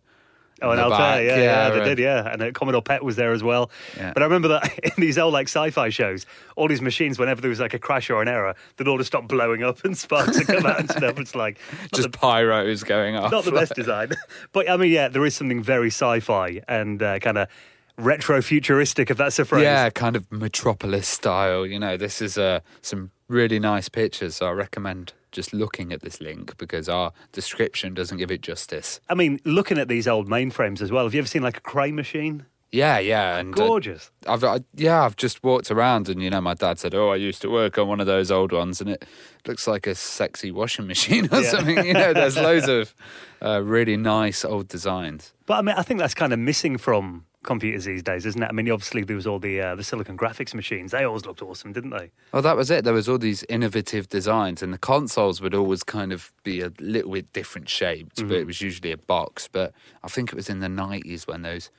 Oh, 0.63 0.73
an 0.73 0.79
Altair, 0.79 1.25
yeah, 1.25 1.37
yeah, 1.37 1.43
yeah, 1.43 1.71
they 1.71 1.85
did, 1.85 1.99
yeah. 1.99 2.33
And 2.33 2.43
uh, 2.43 2.51
Commodore 2.53 2.83
PET 2.83 3.03
was 3.03 3.17
there 3.17 3.33
as 3.33 3.43
well. 3.43 3.71
Yeah. 3.97 4.13
But 4.13 4.23
I 4.23 4.27
remember 4.27 4.49
that 4.49 4.79
in 4.83 4.93
these 4.99 5.17
old 5.17 5.33
like 5.33 5.49
sci-fi 5.49 5.89
shows, 5.89 6.27
all 6.55 6.69
these 6.69 6.83
machines, 6.83 7.19
whenever 7.19 7.41
there 7.41 7.49
was 7.49 7.61
like 7.61 7.73
a 7.73 7.79
crash 7.79 8.11
or 8.11 8.21
an 8.21 8.29
error, 8.29 8.55
they'd 8.77 8.87
all 8.87 8.99
just 8.99 9.09
stop 9.09 9.27
blowing 9.27 9.63
up 9.63 9.85
and 9.85 9.97
sparks 9.99 10.37
would 10.37 10.47
come 10.47 10.67
out 10.67 10.81
and 10.81 10.91
stuff. 10.91 11.19
It's 11.19 11.35
like 11.35 11.59
just 11.95 12.13
the, 12.13 12.19
pyros 12.19 12.85
going 12.85 13.17
off. 13.17 13.33
Not 13.33 13.45
the 13.45 13.53
best 13.53 13.75
design, 13.77 14.11
but 14.53 14.69
I 14.69 14.77
mean, 14.77 14.93
yeah, 14.93 15.09
there 15.09 15.25
is 15.25 15.35
something 15.35 15.63
very 15.63 15.89
sci-fi 15.89 16.61
and 16.69 17.03
uh, 17.03 17.19
kind 17.21 17.39
of 17.39 17.49
retro 17.97 18.43
futuristic, 18.43 19.11
if 19.11 19.17
that's 19.17 19.39
a 19.39 19.45
phrase. 19.45 19.63
Yeah, 19.63 19.89
kind 19.91 20.17
of 20.17 20.31
metropolis 20.31 21.09
style. 21.09 21.67
You 21.67 21.79
know, 21.79 21.97
this 21.97 22.21
is 22.21 22.37
uh, 22.37 22.61
some 22.83 23.13
really 23.29 23.59
nice 23.59 23.89
pictures. 23.89 24.37
So 24.37 24.47
I 24.47 24.51
recommend 24.51 25.15
just 25.33 25.53
looking 25.53 25.93
at 25.93 26.03
this 26.03 26.21
link 26.21 26.57
because 26.59 26.89
our 26.89 27.13
description 27.33 27.95
doesn't 27.95 28.19
give 28.19 28.31
it 28.31 28.43
justice. 28.43 29.01
I 29.09 29.15
mean, 29.15 29.41
looking 29.45 29.79
at 29.79 29.89
these 29.89 30.09
old 30.09 30.29
mainframes 30.29 30.81
as 30.81 30.91
well. 30.91 31.05
Have 31.05 31.15
you 31.15 31.21
ever 31.21 31.29
seen 31.29 31.43
like 31.43 31.59
a 31.59 31.61
Cray 31.61 31.93
machine? 31.93 32.47
Yeah, 32.73 33.01
yeah, 33.01 33.39
and 33.39 33.53
uh, 33.59 33.67
gorgeous. 33.67 34.11
Uh, 34.27 34.33
I've 34.33 34.45
I, 34.45 34.61
yeah, 34.75 35.05
I've 35.05 35.17
just 35.17 35.43
walked 35.43 35.71
around, 35.71 36.09
and 36.09 36.23
you 36.23 36.31
know, 36.31 36.41
my 36.41 36.55
dad 36.55 36.79
said, 36.79 36.95
"Oh, 36.95 37.09
I 37.11 37.17
used 37.17 37.43
to 37.43 37.51
work 37.51 37.79
on 37.79 37.89
one 37.89 38.01
of 38.01 38.07
those 38.07 38.31
old 38.31 38.53
ones, 38.53 38.81
and 38.81 38.91
it 38.91 39.05
looks 39.45 39.67
like 39.67 39.89
a 39.89 39.95
sexy 39.95 40.53
washing 40.53 40.87
machine 40.89 41.29
or 41.33 41.41
yeah. 41.41 41.51
something." 41.51 41.85
You 41.85 41.95
know, 41.95 42.13
there's 42.13 42.37
loads 42.37 42.69
of 42.69 42.95
uh, 43.43 43.61
really 43.63 43.97
nice 43.97 44.45
old 44.45 44.69
designs. 44.69 45.33
But 45.47 45.55
I 45.55 45.63
mean, 45.63 45.75
I 45.77 45.83
think 45.83 45.99
that's 45.99 46.15
kind 46.15 46.33
of 46.33 46.39
missing 46.39 46.79
from 46.79 47.25
computers 47.43 47.85
these 47.85 48.03
days, 48.03 48.27
isn't 48.27 48.43
it? 48.43 48.47
I 48.47 48.53
mean, 48.53 48.71
obviously 48.71 49.03
there 49.05 49.17
was 49.17 49.27
all 49.27 49.39
the 49.39 49.61
uh, 49.61 49.75
the 49.75 49.85
silicon 49.85 50.17
graphics 50.17 50.55
machines. 50.55 50.93
They 50.93 51.05
always 51.05 51.25
looked 51.25 51.43
awesome, 51.43 51.73
didn't 51.73 51.91
they? 51.91 52.11
Well, 52.33 52.43
that 52.43 52.57
was 52.57 52.71
it. 52.71 52.85
There 52.85 52.95
was 52.95 53.09
all 53.09 53.19
these 53.19 53.45
innovative 53.45 54.09
designs, 54.09 54.63
and 54.63 54.73
the 54.73 54.79
consoles 54.79 55.41
would 55.41 55.55
always 55.55 55.83
kind 55.83 56.13
of 56.13 56.33
be 56.43 56.61
a 56.61 56.73
little 56.79 57.13
bit 57.13 57.33
different 57.33 57.69
shaped, 57.69 58.17
mm-hmm. 58.17 58.29
but 58.29 58.37
it 58.37 58.47
was 58.47 58.61
usually 58.61 58.93
a 58.93 58.99
box. 58.99 59.49
But 59.51 59.73
I 60.03 60.09
think 60.09 60.31
it 60.31 60.37
was 60.37 60.49
in 60.49 60.61
the 60.61 60.69
nineties 60.69 61.27
when 61.27 61.43
those 61.43 61.71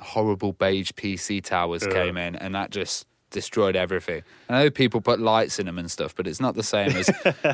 horrible 0.00 0.52
beige 0.52 0.90
PC 0.92 1.42
towers 1.42 1.84
yeah. 1.86 1.92
came 1.92 2.16
in, 2.16 2.36
and 2.36 2.54
that 2.54 2.70
just 2.70 3.06
destroyed 3.30 3.76
everything. 3.76 4.22
I 4.48 4.64
know 4.64 4.70
people 4.70 5.00
put 5.00 5.20
lights 5.20 5.58
in 5.58 5.66
them 5.66 5.78
and 5.78 5.90
stuff, 5.90 6.14
but 6.14 6.26
it's 6.26 6.40
not 6.40 6.54
the 6.54 6.62
same 6.62 6.90
as 6.90 7.10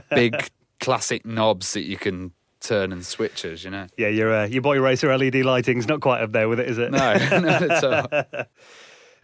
big 0.11 0.51
classic 0.81 1.25
knobs 1.25 1.73
that 1.75 1.83
you 1.83 1.97
can 1.97 2.33
turn 2.63 2.93
and 2.93 3.05
switches, 3.05 3.65
you 3.65 3.71
know. 3.71 3.87
Yeah, 3.97 4.09
your 4.09 4.33
uh, 4.33 4.47
your 4.47 4.63
boy 4.63 4.81
racer 4.81 5.17
LED 5.17 5.37
lighting's 5.37 5.87
not 5.87 6.01
quite 6.01 6.23
up 6.23 6.33
there 6.33 6.49
with 6.49 6.61
it, 6.61 6.69
is 6.69 6.79
it? 6.79 6.91
No, 6.91 6.99
not 7.41 7.63
at 7.63 7.85
all. 7.85 8.45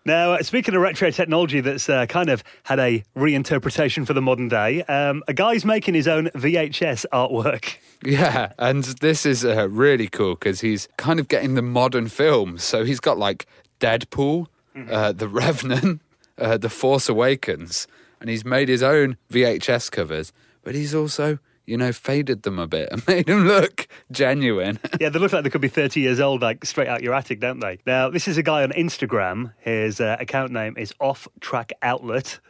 Now, 0.08 0.32
uh, 0.32 0.43
speaking 0.43 0.75
of 0.75 0.81
retro 0.81 1.11
technology 1.11 1.61
that's 1.61 1.87
uh, 1.87 2.06
kind 2.06 2.31
of 2.31 2.43
had 2.62 2.79
a 2.79 3.05
reinterpretation 3.14 4.06
for 4.06 4.14
the 4.14 4.23
modern 4.23 4.49
day, 4.49 4.82
um, 4.85 5.23
a 5.29 5.35
guy's 5.35 5.67
making 5.67 5.93
his 5.93 6.08
own 6.08 6.31
VHS 6.35 7.05
artwork. 7.12 7.76
Yeah, 8.05 8.52
and 8.61 8.85
this 8.85 9.27
is 9.27 9.44
uh, 9.44 9.69
really 9.69 10.06
cool 10.06 10.36
because 10.36 10.60
he's 10.60 10.86
kind 10.96 11.19
of 11.19 11.27
getting 11.27 11.55
the 11.55 11.63
modern 11.63 12.06
film. 12.06 12.56
So 12.56 12.84
he's 12.84 13.01
got 13.01 13.19
like 13.19 13.44
Deadpool, 13.81 14.46
mm-hmm. 14.77 14.89
Uh, 14.89 15.10
The 15.10 15.27
Revenant, 15.27 16.01
uh, 16.39 16.58
The 16.58 16.70
Force 16.70 17.08
Awakens, 17.08 17.89
and 18.20 18.31
he's 18.31 18.44
made 18.44 18.69
his 18.69 18.84
own 18.84 19.17
VHS 19.32 19.91
covers, 19.91 20.32
but 20.63 20.77
he's 20.77 20.94
also 20.94 21.41
you 21.69 21.77
know, 21.77 21.93
faded 21.93 22.43
them 22.43 22.58
a 22.58 22.67
bit 22.67 22.89
and 22.91 23.06
made 23.08 23.27
them 23.27 23.46
look 23.46 23.87
genuine. 24.10 24.79
yeah, 25.01 25.10
they 25.10 25.19
look 25.19 25.32
like 25.32 25.44
they 25.44 25.51
could 25.51 25.60
be 25.60 25.69
30 25.69 26.01
years 26.01 26.20
old, 26.20 26.43
like 26.43 26.65
straight 26.65 26.89
out 26.89 27.03
your 27.03 27.15
attic, 27.15 27.41
don't 27.41 27.60
they? 27.60 27.79
Now, 27.87 28.08
this 28.08 28.27
is 28.27 28.39
a 28.39 28.43
guy 28.43 28.63
on 28.63 28.70
Instagram. 28.70 29.53
His 29.58 30.01
uh, 30.01 30.17
account 30.19 30.53
name 30.53 30.77
is 30.77 30.94
Off 31.01 31.29
Track 31.41 31.72
Outlet. 31.82 32.41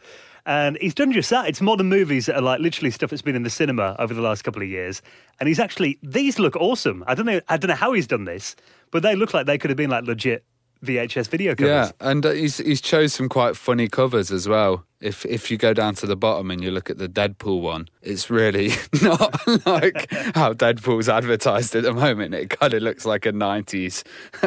And 0.45 0.77
he's 0.81 0.95
done 0.95 1.11
just 1.11 1.29
that. 1.29 1.47
It's 1.47 1.61
modern 1.61 1.89
movies 1.89 2.25
that 2.25 2.35
are 2.35 2.41
like 2.41 2.59
literally 2.59 2.91
stuff 2.91 3.09
that's 3.09 3.21
been 3.21 3.35
in 3.35 3.43
the 3.43 3.49
cinema 3.49 3.95
over 3.99 4.13
the 4.13 4.21
last 4.21 4.43
couple 4.43 4.61
of 4.61 4.69
years. 4.69 5.01
And 5.39 5.47
he's 5.47 5.59
actually, 5.59 5.99
these 6.01 6.39
look 6.39 6.55
awesome. 6.55 7.03
I 7.05 7.13
don't 7.13 7.25
know, 7.25 7.41
I 7.49 7.57
don't 7.57 7.69
know 7.69 7.75
how 7.75 7.93
he's 7.93 8.07
done 8.07 8.23
this, 8.23 8.55
but 8.89 9.03
they 9.03 9.15
look 9.15 9.33
like 9.33 9.45
they 9.45 9.57
could 9.57 9.69
have 9.69 9.77
been 9.77 9.91
like 9.91 10.05
legit 10.05 10.43
VHS 10.83 11.27
video 11.27 11.55
covers. 11.55 11.93
Yeah, 11.99 12.09
and 12.09 12.25
uh, 12.25 12.31
he's 12.31 12.57
he's 12.57 12.79
chose 12.79 13.13
some 13.13 13.27
quite 13.27 13.57
funny 13.57 13.87
covers 13.87 14.31
as 14.31 14.47
well. 14.47 14.85
If 15.01 15.25
if 15.25 15.51
you 15.51 15.57
go 15.57 15.73
down 15.73 15.95
to 15.95 16.05
the 16.05 16.15
bottom 16.15 16.51
and 16.51 16.63
you 16.63 16.71
look 16.71 16.89
at 16.89 16.97
the 16.97 17.09
Deadpool 17.09 17.61
one, 17.61 17.89
it's 18.01 18.29
really 18.29 18.69
not 19.01 19.45
like 19.65 20.11
how 20.35 20.53
Deadpool's 20.53 21.09
advertised 21.09 21.75
at 21.75 21.83
the 21.83 21.93
moment. 21.93 22.33
It 22.33 22.49
kind 22.49 22.73
of 22.73 22.81
looks 22.81 23.05
like 23.05 23.25
a 23.25 23.33
'90s 23.33 24.03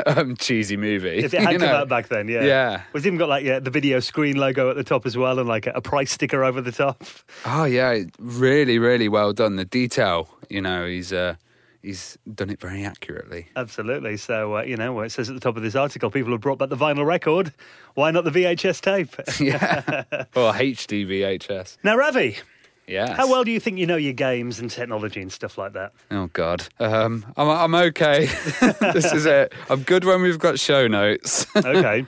um, 0.06 0.36
cheesy 0.36 0.76
movie. 0.76 1.18
If 1.18 1.34
it 1.34 1.40
had 1.40 1.58
come 1.58 1.68
know? 1.68 1.76
out 1.76 1.88
back 1.88 2.08
then, 2.08 2.28
yeah, 2.28 2.44
yeah. 2.44 2.82
Was 2.94 3.06
even 3.06 3.18
got 3.18 3.28
like 3.28 3.44
yeah, 3.44 3.58
the 3.58 3.70
video 3.70 4.00
screen 4.00 4.36
logo 4.36 4.70
at 4.70 4.76
the 4.76 4.84
top 4.84 5.04
as 5.04 5.16
well, 5.16 5.38
and 5.38 5.48
like 5.48 5.66
a, 5.66 5.72
a 5.72 5.80
price 5.82 6.12
sticker 6.12 6.44
over 6.44 6.60
the 6.62 6.72
top. 6.72 7.04
Oh 7.44 7.64
yeah, 7.64 7.98
really, 8.18 8.78
really 8.78 9.08
well 9.08 9.34
done. 9.34 9.56
The 9.56 9.66
detail, 9.66 10.28
you 10.48 10.62
know, 10.62 10.86
he's. 10.86 11.12
Uh, 11.12 11.36
he's 11.82 12.16
done 12.34 12.48
it 12.50 12.60
very 12.60 12.84
accurately. 12.84 13.48
Absolutely. 13.56 14.16
So, 14.16 14.56
uh, 14.58 14.62
you 14.62 14.76
know, 14.76 15.00
it 15.00 15.10
says 15.12 15.28
at 15.28 15.34
the 15.34 15.40
top 15.40 15.56
of 15.56 15.62
this 15.62 15.74
article, 15.74 16.10
people 16.10 16.32
have 16.32 16.40
brought 16.40 16.58
back 16.58 16.68
the 16.68 16.76
vinyl 16.76 17.04
record. 17.04 17.52
Why 17.94 18.10
not 18.10 18.24
the 18.24 18.30
VHS 18.30 18.80
tape? 18.80 19.14
Yeah. 19.40 20.04
or 20.36 20.52
HD 20.52 21.06
VHS. 21.06 21.78
now, 21.82 21.96
Ravi, 21.96 22.38
Yes. 22.86 23.16
how 23.16 23.30
well 23.30 23.44
do 23.44 23.50
you 23.52 23.60
think 23.60 23.78
you 23.78 23.86
know 23.86 23.96
your 23.96 24.12
games 24.12 24.58
and 24.58 24.70
technology 24.70 25.20
and 25.22 25.30
stuff 25.32 25.56
like 25.58 25.72
that? 25.74 25.92
Oh 26.10 26.26
God. 26.32 26.66
Um, 26.80 27.24
I'm 27.36 27.48
I'm 27.48 27.74
okay. 27.86 28.26
this 28.92 29.12
is 29.12 29.24
it. 29.26 29.52
I'm 29.70 29.82
good 29.82 30.04
when 30.04 30.20
we've 30.22 30.38
got 30.38 30.58
show 30.58 30.88
notes. 30.88 31.46
Okay. 31.56 32.04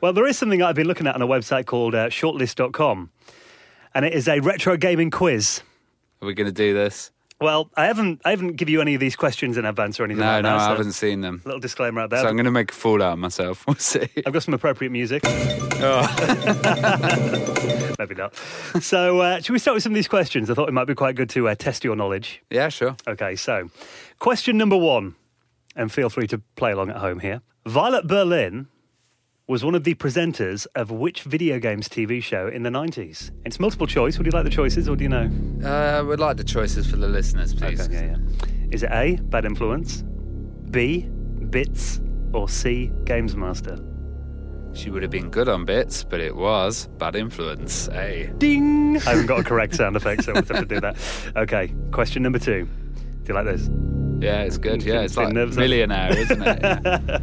well, 0.00 0.12
there 0.12 0.26
is 0.26 0.36
something 0.38 0.62
I've 0.62 0.74
been 0.76 0.86
looking 0.86 1.06
at 1.06 1.14
on 1.14 1.22
a 1.22 1.26
website 1.26 1.64
called 1.66 1.94
uh, 1.94 2.08
shortlist.com, 2.10 3.10
and 3.94 4.04
it 4.04 4.12
is 4.12 4.28
a 4.28 4.40
retro 4.40 4.76
gaming 4.76 5.10
quiz. 5.10 5.62
Are 6.22 6.26
we 6.26 6.34
going 6.34 6.46
to 6.46 6.52
do 6.52 6.74
this? 6.74 7.10
Well, 7.40 7.70
I 7.74 7.86
haven't 7.86 8.20
I 8.24 8.30
haven't 8.30 8.56
given 8.56 8.72
you 8.72 8.80
any 8.82 8.94
of 8.94 9.00
these 9.00 9.16
questions 9.16 9.56
in 9.56 9.64
advance 9.64 9.98
or 9.98 10.04
anything 10.04 10.20
No, 10.20 10.26
like 10.26 10.42
no, 10.42 10.50
that. 10.50 10.60
I 10.60 10.64
so 10.66 10.70
haven't 10.76 10.92
seen 10.92 11.22
them. 11.22 11.40
Little 11.46 11.60
disclaimer 11.60 12.02
out 12.02 12.10
there. 12.10 12.20
So 12.20 12.28
I'm 12.28 12.36
going 12.36 12.44
to 12.44 12.50
make 12.50 12.70
a 12.70 12.74
fool 12.74 13.02
out 13.02 13.14
of 13.14 13.18
myself. 13.18 13.64
We'll 13.70 13.76
see. 13.76 14.08
I've 14.26 14.32
got 14.32 14.42
some 14.42 14.52
appropriate 14.52 14.90
music. 14.90 15.22
Oh. 15.24 16.04
Maybe 17.98 18.14
not. 18.14 18.34
So, 18.80 19.20
uh, 19.20 19.40
should 19.40 19.52
we 19.52 19.58
start 19.58 19.74
with 19.74 19.82
some 19.82 19.92
of 19.92 19.94
these 19.94 20.08
questions? 20.08 20.50
I 20.50 20.54
thought 20.54 20.68
it 20.68 20.72
might 20.72 20.86
be 20.86 20.94
quite 20.94 21.14
good 21.16 21.30
to 21.30 21.48
uh, 21.48 21.54
test 21.54 21.84
your 21.84 21.96
knowledge. 21.96 22.42
Yeah, 22.50 22.68
sure. 22.68 22.96
Okay, 23.06 23.36
so 23.36 23.70
question 24.18 24.58
number 24.58 24.76
one, 24.76 25.14
and 25.76 25.90
feel 25.92 26.10
free 26.10 26.26
to 26.28 26.38
play 26.56 26.72
along 26.72 26.90
at 26.90 26.96
home 26.96 27.20
here. 27.20 27.40
Violet 27.66 28.06
Berlin 28.06 28.68
was 29.50 29.64
one 29.64 29.74
of 29.74 29.82
the 29.82 29.96
presenters 29.96 30.64
of 30.76 30.92
which 30.92 31.24
video 31.24 31.58
games 31.58 31.88
TV 31.88 32.22
show 32.22 32.46
in 32.46 32.62
the 32.62 32.70
90s? 32.70 33.32
It's 33.44 33.58
multiple 33.58 33.88
choice. 33.88 34.16
Would 34.16 34.24
you 34.24 34.30
like 34.30 34.44
the 34.44 34.50
choices 34.50 34.88
or 34.88 34.94
do 34.94 35.02
you 35.02 35.08
know? 35.08 35.28
Uh, 35.68 36.04
we'd 36.04 36.20
like 36.20 36.36
the 36.36 36.44
choices 36.44 36.88
for 36.88 36.96
the 36.96 37.08
listeners, 37.08 37.52
please. 37.52 37.80
Okay, 37.80 37.92
yeah, 37.94 38.16
yeah. 38.16 38.68
Is 38.70 38.84
it 38.84 38.92
A, 38.92 39.16
Bad 39.16 39.44
Influence, 39.44 40.04
B, 40.70 41.08
Bits, 41.50 42.00
or 42.32 42.48
C, 42.48 42.92
Games 43.04 43.34
Master? 43.34 43.76
She 44.72 44.88
would 44.88 45.02
have 45.02 45.10
been 45.10 45.30
good 45.30 45.48
on 45.48 45.64
bits, 45.64 46.04
but 46.04 46.20
it 46.20 46.36
was 46.36 46.86
bad 46.98 47.16
influence. 47.16 47.88
Hey. 47.88 48.32
Ding! 48.38 48.98
I 48.98 49.00
haven't 49.00 49.26
got 49.26 49.40
a 49.40 49.42
correct 49.42 49.74
sound 49.74 49.96
effect, 49.96 50.22
so 50.22 50.32
we'll 50.32 50.44
have 50.44 50.60
to 50.60 50.64
do 50.64 50.80
that. 50.80 50.96
Okay, 51.34 51.74
question 51.90 52.22
number 52.22 52.38
two. 52.38 52.66
Do 52.66 53.26
you 53.26 53.34
like 53.34 53.46
this? 53.46 53.68
Yeah, 54.20 54.42
it's 54.42 54.58
good. 54.58 54.84
Yeah, 54.84 55.00
it's 55.00 55.16
like 55.16 55.32
millionaire, 55.32 56.16
isn't 56.16 56.40
it? 56.40 56.60
Yeah. 56.84 57.18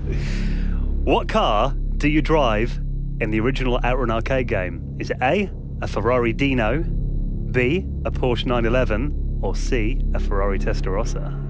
What 1.06 1.30
car 1.30 1.74
do 1.98 2.08
you 2.08 2.22
drive 2.22 2.78
in 3.20 3.32
the 3.32 3.40
original 3.40 3.80
Outrun 3.84 4.12
arcade 4.12 4.48
game? 4.48 4.98
Is 5.00 5.10
it 5.10 5.18
A, 5.22 5.50
a 5.82 5.88
Ferrari 5.88 6.32
Dino, 6.32 6.84
B, 6.84 7.88
a 8.06 8.12
Porsche 8.12 8.46
911, 8.46 9.40
or 9.42 9.56
C, 9.56 10.00
a 10.14 10.20
Ferrari 10.20 10.60
Testarossa? 10.60 11.44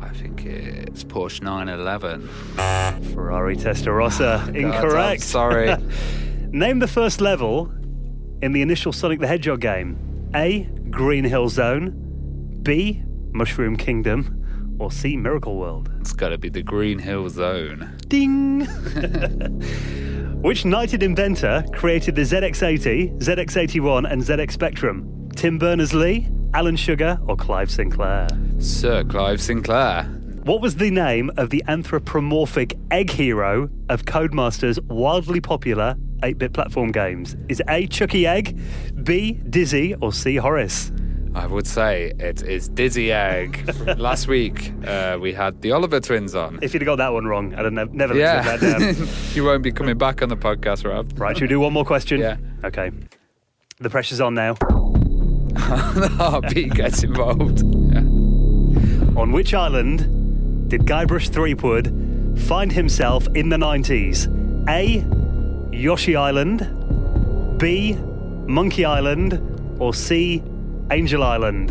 I 0.00 0.08
think 0.08 0.44
it's 0.44 1.04
Porsche 1.04 1.42
911. 1.42 2.28
Ferrari 3.14 3.56
Testarossa. 3.56 4.40
Ah, 4.40 4.46
God, 4.46 4.56
Incorrect. 4.56 5.22
Sorry. 5.22 5.76
Name 6.50 6.80
the 6.80 6.88
first 6.88 7.20
level 7.20 7.72
in 8.42 8.52
the 8.52 8.62
initial 8.62 8.92
Sonic 8.92 9.20
the 9.20 9.28
Hedgehog 9.28 9.60
game. 9.60 10.30
A, 10.34 10.64
Green 10.90 11.24
Hill 11.24 11.48
Zone, 11.48 12.58
B, 12.62 13.02
Mushroom 13.30 13.76
Kingdom, 13.76 14.41
or 14.82 14.90
C, 14.90 15.16
Miracle 15.16 15.56
World? 15.56 15.90
it's 16.00 16.12
got 16.12 16.30
to 16.30 16.38
be 16.38 16.48
the 16.48 16.62
Green 16.62 16.98
Hill 16.98 17.28
Zone. 17.28 17.96
Ding! 18.08 18.60
Which 20.42 20.64
knighted 20.64 21.02
inventor 21.02 21.64
created 21.72 22.16
the 22.16 22.22
ZX80, 22.22 23.20
ZX81, 23.20 24.10
and 24.10 24.20
ZX 24.22 24.50
Spectrum? 24.50 25.28
Tim 25.36 25.58
Berners 25.58 25.94
Lee, 25.94 26.28
Alan 26.52 26.76
Sugar, 26.76 27.18
or 27.28 27.36
Clive 27.36 27.70
Sinclair? 27.70 28.26
Sir 28.58 29.04
Clive 29.04 29.40
Sinclair. 29.40 30.04
What 30.42 30.60
was 30.60 30.74
the 30.74 30.90
name 30.90 31.30
of 31.36 31.50
the 31.50 31.62
anthropomorphic 31.68 32.76
egg 32.90 33.10
hero 33.10 33.70
of 33.88 34.04
Codemaster's 34.04 34.80
wildly 34.82 35.40
popular 35.40 35.94
8 36.24 36.38
bit 36.38 36.52
platform 36.52 36.90
games? 36.90 37.36
Is 37.48 37.60
it 37.60 37.66
A. 37.68 37.86
Chuckie 37.86 38.26
Egg, 38.26 38.58
B. 39.04 39.34
Dizzy, 39.48 39.94
or 40.00 40.12
C. 40.12 40.34
Horace? 40.36 40.90
I 41.34 41.46
would 41.46 41.66
say 41.66 42.12
it 42.18 42.42
is 42.42 42.68
Dizzy 42.68 43.10
Egg. 43.10 43.66
Last 43.98 44.28
week 44.28 44.72
uh, 44.86 45.16
we 45.20 45.32
had 45.32 45.62
the 45.62 45.72
Oliver 45.72 45.98
twins 46.00 46.34
on. 46.34 46.58
If 46.60 46.74
you'd 46.74 46.82
have 46.82 46.86
got 46.86 46.96
that 46.96 47.12
one 47.12 47.24
wrong, 47.24 47.54
I'd 47.54 47.64
have 47.64 47.72
nev- 47.72 47.94
never 47.94 48.14
Yeah. 48.14 48.56
that 48.56 48.60
down. 48.60 49.08
you 49.34 49.44
won't 49.44 49.62
be 49.62 49.72
coming 49.72 49.96
back 49.96 50.20
on 50.22 50.28
the 50.28 50.36
podcast, 50.36 50.84
Rob. 50.88 51.18
right, 51.18 51.34
should 51.36 51.44
we 51.44 51.48
do 51.48 51.60
one 51.60 51.72
more 51.72 51.84
question? 51.86 52.20
Yeah. 52.20 52.36
Okay. 52.64 52.90
The 53.78 53.88
pressure's 53.90 54.20
on 54.20 54.34
now. 54.34 54.54
the 55.54 56.14
heartbeat 56.18 56.74
gets 56.74 57.02
involved. 57.02 57.62
Yeah. 57.92 57.98
On 59.20 59.32
which 59.32 59.54
island 59.54 60.68
did 60.68 60.82
Guybrush 60.82 61.28
Threepwood 61.30 62.38
find 62.46 62.70
himself 62.72 63.26
in 63.34 63.48
the 63.48 63.56
90s? 63.56 64.28
A. 64.68 65.04
Yoshi 65.74 66.14
Island, 66.16 67.58
B. 67.58 67.94
Monkey 68.46 68.84
Island, 68.84 69.40
or 69.80 69.94
C. 69.94 70.42
Angel 70.92 71.22
Island? 71.22 71.70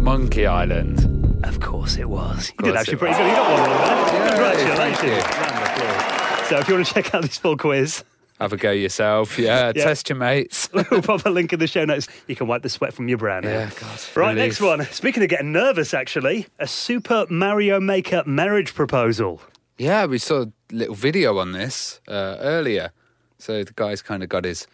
Monkey 0.00 0.46
Island. 0.46 1.44
Of 1.44 1.58
course 1.60 1.96
it 1.96 2.08
was. 2.08 2.52
You 2.60 2.66
did 2.66 2.76
actually 2.76 2.96
pretty 2.98 3.14
was. 3.14 3.18
good. 3.18 3.28
You 3.28 3.34
got 3.36 3.50
one 3.50 3.68
wrong 3.70 4.06
there. 4.06 4.22
Yeah, 4.22 4.28
Congratulations. 4.28 4.78
thank 4.78 5.02
you. 5.02 5.10
Round 5.42 5.56
of 5.56 5.62
applause. 5.62 6.48
So 6.48 6.58
if 6.58 6.68
you 6.68 6.74
want 6.74 6.86
to 6.86 6.94
check 6.94 7.14
out 7.14 7.22
this 7.22 7.38
full 7.38 7.56
quiz, 7.56 8.04
Have 8.38 8.52
a 8.52 8.56
go 8.56 8.70
yourself. 8.70 9.36
Yeah, 9.36 9.72
Yeah. 9.74 9.84
test 9.84 10.08
your 10.08 10.16
mates. 10.16 10.68
we'll 10.90 11.02
pop 11.02 11.26
a 11.26 11.30
link 11.30 11.52
in 11.52 11.58
the 11.58 11.66
show 11.66 11.84
notes. 11.84 12.06
You 12.28 12.36
can 12.36 12.46
wipe 12.46 12.62
the 12.62 12.68
sweat 12.68 12.94
from 12.94 13.08
your 13.08 13.18
brow 13.18 13.40
now. 13.40 13.48
Yeah, 13.50 13.70
God. 13.80 14.00
Right, 14.14 14.28
Relief. 14.34 14.36
next 14.36 14.60
one. 14.60 14.84
Speaking 14.92 15.24
of 15.24 15.28
getting 15.28 15.50
nervous, 15.50 15.92
actually, 15.92 16.46
a 16.60 16.68
Super 16.68 17.26
Mario 17.28 17.80
Maker 17.80 18.22
marriage 18.26 18.74
proposal. 18.74 19.40
Yeah, 19.76 20.06
we 20.06 20.18
saw 20.18 20.42
a 20.44 20.52
little 20.70 20.94
video 20.94 21.38
on 21.38 21.50
this 21.50 22.00
uh, 22.06 22.36
earlier. 22.40 22.92
So 23.38 23.64
the 23.64 23.72
guy's 23.74 24.02
kind 24.02 24.22
of 24.22 24.28
got 24.28 24.44
his 24.44 24.68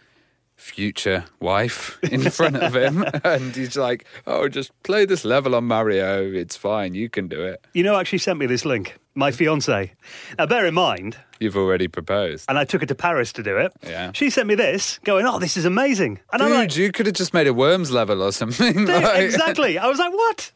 future 0.62 1.24
wife 1.40 1.98
in 2.02 2.22
front 2.30 2.56
of 2.56 2.74
him, 2.74 3.04
and 3.24 3.54
he's 3.54 3.76
like, 3.76 4.04
"Oh, 4.26 4.48
just 4.48 4.70
play 4.84 5.04
this 5.04 5.24
level 5.24 5.54
on 5.54 5.64
Mario. 5.64 6.32
It's 6.32 6.56
fine. 6.56 6.94
You 6.94 7.08
can 7.08 7.28
do 7.28 7.42
it. 7.42 7.64
You 7.74 7.82
know, 7.82 7.98
actually 7.98 8.18
sent 8.18 8.38
me 8.38 8.46
this 8.46 8.64
link. 8.64 8.96
My 9.14 9.30
fiance. 9.30 9.92
Now, 10.38 10.46
bear 10.46 10.64
in 10.64 10.74
mind, 10.74 11.18
You've 11.42 11.56
already 11.56 11.88
proposed." 11.88 12.46
and 12.48 12.58
I 12.58 12.64
took 12.64 12.80
her 12.80 12.86
to 12.86 12.94
Paris 12.94 13.32
to 13.34 13.42
do 13.42 13.56
it. 13.56 13.72
Yeah. 13.86 14.12
She 14.14 14.30
sent 14.30 14.48
me 14.48 14.54
this, 14.54 14.98
going, 15.04 15.26
"Oh, 15.26 15.38
this 15.38 15.56
is 15.56 15.64
amazing," 15.64 16.20
and 16.32 16.42
I'm 16.42 16.48
Dude, 16.48 16.58
like, 16.58 16.76
you 16.76 16.92
could 16.92 17.06
have 17.06 17.14
just 17.14 17.34
made 17.34 17.46
a 17.46 17.54
Worms 17.54 17.90
level 17.90 18.22
or 18.22 18.32
something. 18.32 18.72
"Dude, 18.86 18.88
like, 18.88 19.22
exactly. 19.22 19.78
I 19.78 19.86
was 19.86 19.98
like, 19.98 20.12
"What?" 20.12 20.52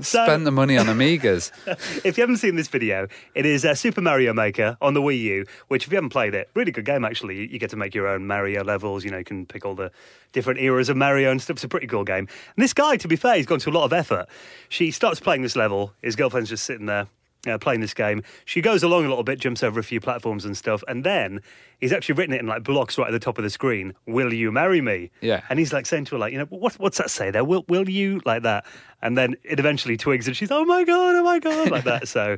So, 0.00 0.24
Spend 0.24 0.46
the 0.46 0.50
money 0.50 0.76
on 0.78 0.86
Amigas. 0.86 1.50
if 2.04 2.16
you 2.16 2.22
haven't 2.22 2.38
seen 2.38 2.56
this 2.56 2.68
video, 2.68 3.08
it 3.34 3.44
is 3.46 3.64
uh, 3.64 3.74
Super 3.74 4.00
Mario 4.00 4.32
Maker 4.32 4.76
on 4.80 4.94
the 4.94 5.02
Wii 5.02 5.20
U. 5.20 5.46
Which, 5.68 5.86
if 5.86 5.92
you 5.92 5.96
haven't 5.96 6.10
played 6.10 6.34
it, 6.34 6.48
really 6.54 6.72
good 6.72 6.84
game. 6.84 7.04
Actually, 7.04 7.36
you, 7.36 7.42
you 7.42 7.58
get 7.58 7.70
to 7.70 7.76
make 7.76 7.94
your 7.94 8.06
own 8.06 8.26
Mario 8.26 8.64
levels. 8.64 9.04
You 9.04 9.10
know, 9.10 9.18
you 9.18 9.24
can 9.24 9.46
pick 9.46 9.64
all 9.64 9.74
the 9.74 9.90
different 10.32 10.60
eras 10.60 10.88
of 10.88 10.96
Mario 10.96 11.30
and 11.30 11.40
stuff. 11.40 11.56
It's 11.56 11.64
a 11.64 11.68
pretty 11.68 11.86
cool 11.86 12.04
game. 12.04 12.28
And 12.56 12.62
this 12.62 12.72
guy, 12.74 12.96
to 12.96 13.08
be 13.08 13.16
fair, 13.16 13.36
he's 13.36 13.46
gone 13.46 13.58
to 13.60 13.70
a 13.70 13.72
lot 13.72 13.84
of 13.84 13.92
effort. 13.92 14.26
She 14.68 14.90
starts 14.90 15.20
playing 15.20 15.42
this 15.42 15.56
level. 15.56 15.92
His 16.02 16.16
girlfriend's 16.16 16.50
just 16.50 16.64
sitting 16.64 16.86
there. 16.86 17.06
Uh, 17.48 17.58
playing 17.58 17.80
this 17.80 17.94
game, 17.94 18.22
she 18.44 18.60
goes 18.60 18.82
along 18.82 19.04
a 19.04 19.08
little 19.08 19.24
bit, 19.24 19.38
jumps 19.38 19.62
over 19.62 19.80
a 19.80 19.84
few 19.84 20.00
platforms 20.00 20.44
and 20.44 20.56
stuff, 20.56 20.82
and 20.88 21.04
then 21.04 21.40
he's 21.78 21.92
actually 21.92 22.14
written 22.14 22.34
it 22.34 22.40
in 22.40 22.46
like 22.46 22.62
blocks 22.62 22.98
right 22.98 23.08
at 23.08 23.12
the 23.12 23.18
top 23.18 23.38
of 23.38 23.44
the 23.44 23.50
screen. 23.50 23.94
Will 24.06 24.32
you 24.32 24.52
marry 24.52 24.80
me? 24.80 25.10
Yeah. 25.20 25.42
and 25.48 25.58
he's 25.58 25.72
like 25.72 25.86
saying 25.86 26.06
to 26.06 26.16
her, 26.16 26.18
like, 26.18 26.32
you 26.32 26.38
know, 26.38 26.46
what, 26.46 26.74
what's 26.74 26.98
that 26.98 27.10
say 27.10 27.30
there? 27.30 27.44
Will, 27.44 27.64
will 27.68 27.88
you 27.88 28.20
like 28.24 28.42
that? 28.42 28.66
And 29.02 29.16
then 29.16 29.36
it 29.44 29.58
eventually 29.58 29.96
twigs, 29.96 30.26
and 30.26 30.36
she's, 30.36 30.50
oh 30.50 30.64
my 30.64 30.84
god, 30.84 31.14
oh 31.14 31.22
my 31.22 31.38
god, 31.38 31.70
like 31.70 31.84
that. 31.84 32.08
So, 32.08 32.36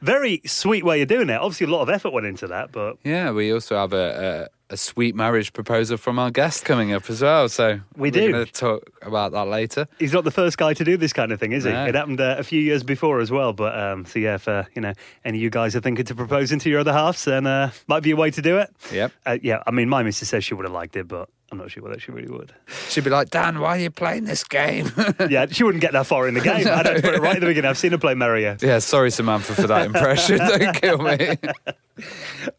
very 0.00 0.42
sweet 0.44 0.84
way 0.84 1.00
of 1.02 1.08
doing 1.08 1.30
it. 1.30 1.40
Obviously, 1.40 1.66
a 1.66 1.70
lot 1.70 1.82
of 1.82 1.88
effort 1.88 2.12
went 2.12 2.26
into 2.26 2.48
that, 2.48 2.72
but 2.72 2.98
Yeah, 3.04 3.30
we 3.30 3.52
also 3.52 3.76
have 3.76 3.92
a, 3.92 4.48
a, 4.48 4.61
a 4.72 4.76
sweet 4.76 5.14
marriage 5.14 5.52
proposal 5.52 5.96
from 5.98 6.18
our 6.18 6.30
guest 6.30 6.64
coming 6.64 6.92
up 6.92 7.08
as 7.10 7.20
well. 7.20 7.48
So 7.48 7.80
We 7.96 8.10
do. 8.10 8.32
going 8.32 8.46
to 8.46 8.52
talk 8.52 8.90
about 9.02 9.32
that 9.32 9.46
later. 9.46 9.86
he's 9.98 10.12
not 10.12 10.24
the 10.24 10.30
first 10.30 10.56
guy 10.56 10.72
to 10.74 10.82
do 10.84 10.96
this 10.96 11.12
kind 11.12 11.30
of 11.30 11.38
thing, 11.38 11.52
is 11.52 11.64
he? 11.64 11.70
No. 11.70 11.86
It 11.86 11.94
happened 11.94 12.20
uh, 12.20 12.36
a 12.38 12.42
few 12.42 12.60
years 12.60 12.82
before 12.82 13.20
as 13.20 13.30
well. 13.30 13.52
But 13.52 13.78
um, 13.78 14.06
so 14.06 14.18
yeah, 14.18 14.36
if 14.36 14.48
uh, 14.48 14.64
you 14.74 14.80
know 14.82 14.94
any 15.24 15.38
of 15.38 15.42
you 15.42 15.50
guys 15.50 15.76
are 15.76 15.80
thinking 15.80 16.06
to 16.06 16.14
propose 16.14 16.52
into 16.52 16.70
your 16.70 16.80
other 16.80 16.92
halves, 16.92 17.24
then 17.24 17.46
uh, 17.46 17.70
might 17.86 18.02
be 18.02 18.10
a 18.12 18.16
way 18.16 18.30
to 18.30 18.40
do 18.42 18.58
it. 18.58 18.70
Yep. 18.92 19.12
Uh, 19.26 19.38
yeah, 19.42 19.62
I 19.66 19.70
mean, 19.70 19.88
my 19.88 20.02
missus 20.02 20.30
says 20.30 20.42
she 20.44 20.54
would 20.54 20.64
have 20.64 20.72
liked 20.72 20.96
it, 20.96 21.06
but 21.06 21.28
I'm 21.52 21.58
not 21.58 21.70
sure 21.70 21.82
whether 21.82 22.00
she 22.00 22.10
really 22.10 22.28
would. 22.30 22.54
She'd 22.88 23.04
be 23.04 23.10
like, 23.10 23.28
Dan, 23.28 23.60
why 23.60 23.76
are 23.76 23.80
you 23.80 23.90
playing 23.90 24.24
this 24.24 24.42
game? 24.42 24.90
yeah, 25.28 25.44
she 25.50 25.64
wouldn't 25.64 25.82
get 25.82 25.92
that 25.92 26.06
far 26.06 26.26
in 26.26 26.32
the 26.32 26.40
game. 26.40 26.66
I 26.66 26.82
don't 26.82 27.02
put 27.02 27.14
it 27.14 27.20
right 27.20 27.36
at 27.36 27.40
the 27.40 27.46
beginning. 27.46 27.68
I've 27.68 27.76
seen 27.76 27.92
her 27.92 27.98
play 27.98 28.14
Mario. 28.14 28.56
yeah, 28.62 28.78
sorry, 28.78 29.10
Samantha, 29.10 29.54
for 29.54 29.66
that 29.66 29.84
impression. 29.84 30.38
Don't 30.38 30.74
kill 30.74 30.96
me. 30.98 31.36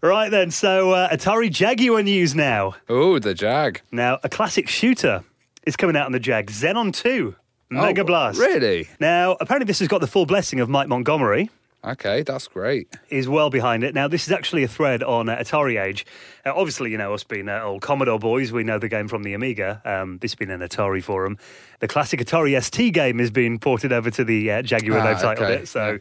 Right 0.01 0.29
then, 0.29 0.51
so 0.51 0.91
uh, 0.91 1.09
Atari 1.09 1.49
Jaguar 1.49 2.03
news 2.03 2.35
now. 2.35 2.75
Oh, 2.87 3.17
the 3.17 3.33
Jag. 3.33 3.81
Now, 3.91 4.19
a 4.23 4.29
classic 4.29 4.67
shooter 4.69 5.23
is 5.65 5.75
coming 5.75 5.95
out 5.95 6.05
on 6.05 6.11
the 6.11 6.19
Jag, 6.19 6.47
Xenon 6.51 6.93
2, 6.93 7.35
Mega 7.71 8.01
Oh, 8.01 8.05
Blast. 8.05 8.39
Really? 8.39 8.87
Now, 8.99 9.37
apparently, 9.39 9.65
this 9.65 9.79
has 9.79 9.87
got 9.87 10.01
the 10.01 10.07
full 10.07 10.27
blessing 10.27 10.59
of 10.59 10.69
Mike 10.69 10.87
Montgomery. 10.87 11.49
Okay, 11.85 12.23
that's 12.23 12.47
great. 12.47 12.87
is 13.09 13.27
well 13.27 13.49
behind 13.49 13.83
it. 13.83 13.93
Now, 13.93 14.07
this 14.07 14.25
is 14.25 14.31
actually 14.31 14.63
a 14.63 14.67
thread 14.67 15.03
on 15.03 15.27
uh, 15.27 15.35
Atari 15.35 15.81
Age. 15.83 16.05
Uh, 16.45 16.53
obviously, 16.55 16.91
you 16.91 16.97
know, 16.97 17.13
us 17.13 17.23
being 17.25 17.49
uh, 17.49 17.61
old 17.61 17.81
Commodore 17.81 18.19
boys, 18.19 18.51
we 18.53 18.63
know 18.63 18.79
the 18.79 18.87
game 18.87 19.07
from 19.09 19.23
the 19.23 19.33
Amiga. 19.33 19.81
Um, 19.83 20.17
this 20.19 20.33
been 20.33 20.49
an 20.49 20.61
Atari 20.61 21.03
forum. 21.03 21.37
The 21.81 21.87
classic 21.89 22.21
Atari 22.21 22.61
ST 22.63 22.93
game 22.93 23.19
is 23.19 23.31
being 23.31 23.59
ported 23.59 23.91
over 23.91 24.09
to 24.11 24.23
the 24.23 24.49
uh, 24.51 24.61
Jaguar, 24.61 24.99
Ah, 24.99 25.07
they've 25.07 25.21
titled 25.21 25.49
okay, 25.49 25.61
it. 25.63 25.67
So, 25.67 25.91
yeah. 25.91 25.97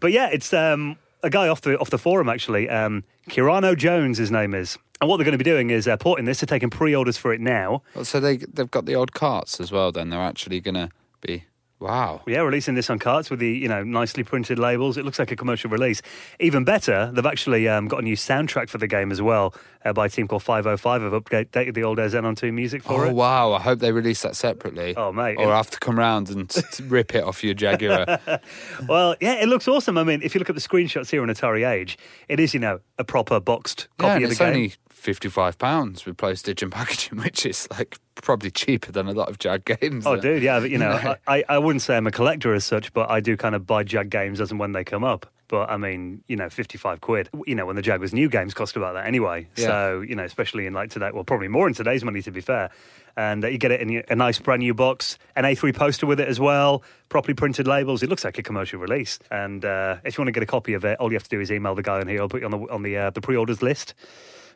But 0.00 0.12
yeah, 0.12 0.28
it's 0.30 0.52
um, 0.52 0.96
a 1.22 1.30
guy 1.30 1.48
off 1.48 1.62
the 1.62 1.78
off 1.78 1.88
the 1.88 1.98
forum, 1.98 2.28
actually. 2.28 2.68
Um, 2.68 3.04
Kirano 3.30 3.74
Jones, 3.76 4.18
his 4.18 4.30
name 4.30 4.54
is. 4.54 4.76
And 5.00 5.08
what 5.08 5.16
they're 5.16 5.24
going 5.24 5.32
to 5.38 5.42
be 5.42 5.50
doing 5.50 5.70
is 5.70 5.88
uh, 5.88 5.96
porting 5.96 6.24
this. 6.26 6.40
They're 6.40 6.46
taking 6.46 6.68
pre 6.70 6.94
orders 6.94 7.16
for 7.16 7.32
it 7.32 7.40
now. 7.40 7.82
Well, 7.94 8.04
So 8.04 8.20
they 8.20 8.36
they've 8.36 8.70
got 8.70 8.84
the 8.84 8.94
old 8.94 9.12
carts 9.12 9.58
as 9.60 9.72
well. 9.72 9.90
Then 9.90 10.10
they're 10.10 10.20
actually 10.20 10.60
gonna 10.60 10.90
be 11.22 11.44
wow. 11.80 12.22
Yeah, 12.26 12.40
releasing 12.40 12.74
this 12.74 12.88
on 12.90 12.98
carts 12.98 13.30
with 13.30 13.40
the 13.40 13.48
you 13.48 13.68
know 13.68 13.82
nicely 13.84 14.22
printed 14.24 14.58
labels. 14.58 14.96
It 14.96 15.04
looks 15.04 15.18
like 15.18 15.30
a 15.30 15.36
commercial 15.36 15.70
release. 15.70 16.02
Even 16.40 16.64
better, 16.64 17.10
they've 17.12 17.26
actually 17.26 17.68
um, 17.68 17.88
got 17.88 18.00
a 18.00 18.02
new 18.02 18.16
soundtrack 18.16 18.68
for 18.68 18.78
the 18.78 18.86
game 18.86 19.10
as 19.12 19.20
well 19.20 19.54
uh, 19.84 19.92
by 19.92 20.06
a 20.06 20.08
team 20.08 20.28
called 20.28 20.42
505. 20.42 21.02
Have 21.02 21.12
updated 21.12 21.74
the 21.74 21.84
old 21.84 21.98
uh, 21.98 22.08
Xenon 22.08 22.36
2 22.36 22.52
music 22.52 22.82
for 22.82 22.92
Oh 22.92 23.08
it. 23.08 23.10
Oh 23.10 23.14
wow! 23.14 23.52
I 23.52 23.60
hope 23.60 23.78
they 23.80 23.92
release 23.92 24.22
that 24.22 24.36
separately. 24.36 24.94
Oh, 24.96 25.12
mate. 25.12 25.36
Or 25.38 25.52
I 25.52 25.56
have 25.56 25.70
to 25.70 25.78
come 25.80 25.98
round 25.98 26.30
and 26.30 26.54
rip 26.90 27.14
it 27.14 27.24
off 27.24 27.42
your 27.44 27.54
Jaguar. 27.54 28.20
Well, 28.88 29.16
yeah, 29.20 29.34
it 29.34 29.48
looks 29.48 29.66
awesome. 29.68 29.96
I 29.98 30.04
mean, 30.04 30.20
if 30.22 30.34
you 30.34 30.38
look 30.38 30.48
at 30.50 30.54
the 30.54 30.60
screenshots 30.60 31.10
here 31.10 31.22
on 31.22 31.28
Atari 31.28 31.68
Age, 31.68 31.96
it 32.28 32.40
is 32.40 32.54
you 32.54 32.60
know 32.60 32.80
a 32.98 33.04
proper 33.04 33.40
boxed 33.40 33.88
copy 33.98 34.14
and 34.14 34.24
of 34.24 34.28
the 34.30 34.32
it's 34.32 34.38
game. 34.38 34.48
only 34.48 34.74
fifty-five 35.04 35.58
pounds 35.58 36.06
with 36.06 36.16
postage 36.16 36.62
and 36.64 36.72
packaging, 36.72 37.18
which 37.18 37.46
is 37.46 37.68
like 37.70 37.98
probably 38.16 38.50
cheaper 38.50 38.90
than 38.90 39.06
a 39.06 39.12
lot 39.12 39.28
of 39.28 39.38
Jag 39.38 39.64
games. 39.64 40.06
Oh, 40.06 40.16
dude, 40.16 40.42
yeah, 40.42 40.60
but, 40.60 40.70
you 40.70 40.78
know. 40.84 41.16
I, 41.26 41.44
I 41.48 41.58
wouldn't 41.58 41.82
say 41.82 41.96
I'm 41.96 42.06
a 42.06 42.10
collector 42.10 42.54
as 42.54 42.64
such, 42.64 42.92
but 42.92 43.10
I 43.10 43.20
do 43.20 43.36
kind 43.36 43.54
of 43.54 43.66
buy 43.66 43.84
Jag 43.84 44.10
games 44.10 44.40
as 44.40 44.50
and 44.50 44.58
when 44.58 44.72
they 44.72 44.84
come 44.84 45.04
up. 45.04 45.26
But 45.48 45.68
I 45.70 45.76
mean, 45.76 46.24
you 46.26 46.36
know, 46.36 46.48
55 46.48 47.00
quid, 47.02 47.28
you 47.46 47.54
know, 47.54 47.66
when 47.66 47.76
the 47.76 47.82
Jag 47.82 48.00
was 48.00 48.14
new 48.14 48.28
games 48.30 48.54
cost 48.54 48.76
about 48.76 48.94
that 48.94 49.06
anyway. 49.06 49.46
Yeah. 49.56 49.66
So, 49.66 50.00
you 50.00 50.16
know, 50.16 50.24
especially 50.24 50.66
in 50.66 50.72
like 50.72 50.90
today, 50.90 51.10
well, 51.12 51.22
probably 51.22 51.48
more 51.48 51.68
in 51.68 51.74
today's 51.74 52.02
money, 52.02 52.22
to 52.22 52.30
be 52.30 52.40
fair. 52.40 52.70
And 53.16 53.44
uh, 53.44 53.48
you 53.48 53.58
get 53.58 53.70
it 53.70 53.80
in 53.80 54.02
a 54.08 54.16
nice 54.16 54.38
brand 54.38 54.60
new 54.60 54.74
box, 54.74 55.18
an 55.36 55.44
A3 55.44 55.74
poster 55.74 56.06
with 56.06 56.18
it 56.18 56.28
as 56.28 56.40
well, 56.40 56.82
properly 57.10 57.34
printed 57.34 57.68
labels. 57.68 58.02
It 58.02 58.08
looks 58.08 58.24
like 58.24 58.38
a 58.38 58.42
commercial 58.42 58.80
release. 58.80 59.18
And 59.30 59.64
uh, 59.64 59.98
if 60.02 60.16
you 60.16 60.22
want 60.22 60.28
to 60.28 60.32
get 60.32 60.42
a 60.42 60.46
copy 60.46 60.72
of 60.74 60.84
it, 60.84 60.98
all 60.98 61.12
you 61.12 61.16
have 61.16 61.24
to 61.24 61.28
do 61.28 61.40
is 61.40 61.52
email 61.52 61.74
the 61.74 61.82
guy 61.82 62.00
on 62.00 62.08
here. 62.08 62.22
I'll 62.22 62.28
put 62.28 62.40
you 62.40 62.46
on 62.46 62.50
the 62.50 62.72
on 62.72 62.82
the 62.82 62.96
uh, 62.96 63.10
the 63.10 63.20
pre-orders 63.20 63.62
list. 63.62 63.94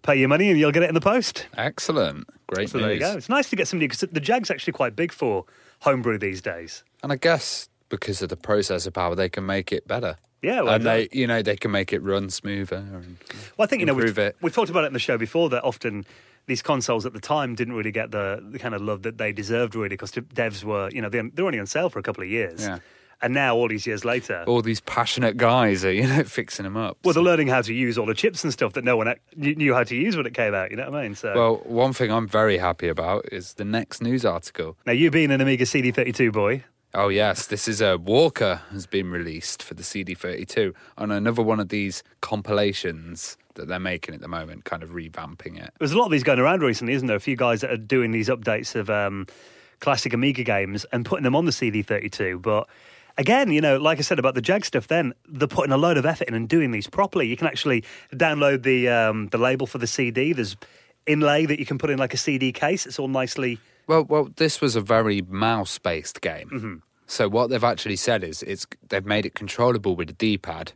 Pay 0.03 0.17
your 0.17 0.29
money, 0.29 0.51
and 0.51 0.59
you'll 0.59 0.73
get 0.73 0.83
it 0.83 0.89
in 0.89 0.95
the 0.95 1.01
post. 1.01 1.47
Excellent, 1.57 2.27
great 2.47 2.71
So 2.71 2.79
news. 2.79 2.85
there 2.87 2.95
you 2.95 3.01
go. 3.01 3.13
It's 3.19 3.29
nice 3.29 3.51
to 3.51 3.57
get 3.57 3.69
somebody 3.69 3.89
because 3.89 4.01
the 4.11 4.21
Jag's 4.21 4.51
actually 4.51 4.73
quite 4.73 4.97
big 4.97 5.13
for 5.13 5.45
homebrew 5.81 6.19
these 6.19 6.41
days. 6.41 6.83
And 7.03 7.13
I 7.13 7.17
guess 7.17 7.69
because 7.89 8.23
of 8.23 8.29
the 8.29 8.37
processor 8.37 8.93
power, 8.93 9.15
they 9.15 9.29
can 9.29 9.45
make 9.47 9.73
it 9.73 9.87
better. 9.89 10.17
Yeah, 10.43 10.63
well, 10.63 10.75
and 10.75 10.85
they, 10.87 11.09
you 11.13 11.27
know, 11.27 11.43
they 11.43 11.57
can 11.57 11.71
make 11.73 11.93
it 11.93 11.99
run 12.01 12.31
smoother. 12.31 12.77
And, 12.77 13.17
Well, 13.57 13.65
I 13.65 13.67
think 13.67 13.81
you 13.81 13.87
know 13.87 13.95
we've, 13.95 14.17
it. 14.19 14.37
we've 14.41 14.55
talked 14.55 14.71
about 14.71 14.85
it 14.85 14.89
in 14.89 14.93
the 14.93 14.99
show 15.01 15.19
before 15.19 15.49
that 15.51 15.65
often 15.65 16.07
these 16.47 16.63
consoles 16.63 17.05
at 17.05 17.13
the 17.13 17.21
time 17.21 17.55
didn't 17.57 17.75
really 17.75 17.91
get 17.91 18.11
the, 18.13 18.43
the 18.51 18.59
kind 18.59 18.75
of 18.75 18.81
love 18.81 19.03
that 19.03 19.19
they 19.19 19.33
deserved 19.33 19.75
really 19.75 19.89
because 19.91 20.13
devs 20.13 20.63
were 20.65 20.89
you 20.91 21.03
know 21.03 21.09
they 21.11 21.21
they're 21.35 21.45
only 21.45 21.59
on 21.59 21.67
sale 21.67 21.91
for 21.91 21.99
a 21.99 22.03
couple 22.03 22.23
of 22.23 22.29
years, 22.31 22.63
Yeah. 22.63 22.79
And 23.21 23.35
now 23.35 23.57
all 23.57 23.69
these 23.69 23.87
years 23.87 24.05
later, 24.05 24.45
all 24.47 24.63
these 24.63 24.81
passionate 24.81 25.37
guys 25.37 25.85
are, 25.85 25.93
you 25.93 26.07
know, 26.07 26.25
fixing 26.39 26.65
them 26.65 26.77
up. 26.77 26.99
well 27.05 27.15
they're 27.15 27.23
learning 27.23 27.49
how 27.49 27.61
to 27.63 27.75
use 27.75 27.99
all 27.99 28.07
the 28.07 28.15
chips 28.15 28.45
and 28.45 28.53
stuff 28.53 28.73
that 28.75 28.85
no 28.85 28.97
one 28.97 29.13
knew 29.37 29.55
knew 29.55 29.75
how 29.75 29.85
to 29.85 29.95
use 29.97 30.17
when 30.17 30.27
it 30.27 30.35
came 30.35 30.55
out. 30.55 30.71
You 30.71 30.77
know 30.77 30.91
what 30.91 30.99
I 31.01 31.03
mean? 31.03 31.15
So 31.15 31.35
Well, 31.35 31.57
one 31.65 31.93
thing 31.93 32.11
I'm 32.13 32.29
very 32.29 32.59
happy 32.59 32.89
about 32.89 33.27
is 33.33 33.55
the 33.55 33.65
next 33.65 34.03
news 34.03 34.25
article. 34.25 34.77
now 34.87 34.93
you 34.93 35.11
being 35.11 35.31
an 35.31 35.41
Amiga 35.41 35.65
CD32 35.65 36.33
boy, 36.33 36.65
Oh 36.95 37.09
yes, 37.09 37.49
this 37.49 37.69
is 37.69 37.83
a 37.83 37.99
Walker 37.99 38.63
has 38.71 38.87
been 38.87 39.11
released 39.11 39.63
for 39.63 39.75
the 39.75 39.83
CD32 39.83 40.75
on 40.97 41.11
another 41.11 41.43
one 41.43 41.61
of 41.61 41.69
these 41.69 42.03
compilations 42.23 43.37
that 43.55 43.69
they're 43.69 43.79
making 43.79 44.15
at 44.15 44.21
the 44.23 44.29
moment, 44.29 44.65
kind 44.65 44.83
of 44.83 44.91
revamping 44.91 45.63
it. 45.63 45.71
there's 45.79 45.93
a 45.93 45.99
lot 45.99 46.07
of 46.07 46.13
these 46.13 46.23
going 46.23 46.39
around 46.39 46.63
recently, 46.63 46.95
isn't 46.95 47.07
there? 47.09 47.17
A 47.17 47.21
few 47.21 47.37
guys 47.37 47.61
that 47.61 47.71
are 47.71 47.77
doing 47.77 48.11
these 48.13 48.29
updates 48.29 48.75
of 48.75 48.89
um, 48.89 49.27
classic 49.81 50.15
Amiga 50.15 50.45
games 50.45 50.87
and 50.93 51.05
putting 51.05 51.25
them 51.25 51.37
on 51.37 51.45
the 51.45 51.51
CD32, 51.53 52.41
but. 52.41 52.69
Again, 53.19 53.51
you 53.51 53.61
know, 53.61 53.77
like 53.79 53.99
I 53.99 54.03
said 54.03 54.21
about 54.21 54.35
the 54.35 54.41
Jag 54.41 54.65
stuff, 54.65 54.87
then 54.87 55.13
they're 55.29 55.49
putting 55.49 55.73
a 55.73 55.77
load 55.77 55.99
of 55.99 56.07
effort 56.07 56.29
in 56.29 56.35
and 56.35 56.49
doing 56.49 56.71
these 56.71 56.87
properly. 56.87 57.27
You 57.27 57.37
can 57.37 57.49
actually 57.49 57.83
download 58.13 58.63
the 58.63 58.89
um, 58.89 59.29
the 59.29 59.39
label 59.39 59.67
for 59.67 59.79
the 59.79 59.89
CD. 59.89 60.33
There's 60.33 60.57
inlay 61.05 61.45
that 61.47 61.59
you 61.59 61.67
can 61.67 61.79
put 61.79 61.91
in 61.91 61.99
like 61.99 62.15
a 62.15 62.17
CD 62.17 62.53
case. 62.53 62.87
It's 62.87 62.99
all 62.99 63.09
nicely. 63.09 63.59
Well, 63.89 64.05
well, 64.05 64.29
this 64.37 64.61
was 64.61 64.77
a 64.77 64.81
very 64.81 65.23
mouse-based 65.23 66.21
game. 66.21 66.51
Mm-hmm. 66.51 66.75
So 67.07 67.29
what 67.29 67.49
they've 67.49 67.65
actually 67.65 67.97
said 67.97 68.23
is 68.23 68.43
it's 68.43 68.67
they've 68.89 69.05
made 69.05 69.27
it 69.27 69.35
controllable 69.35 69.97
with 69.97 70.11
a 70.11 70.13
D-pad 70.13 70.73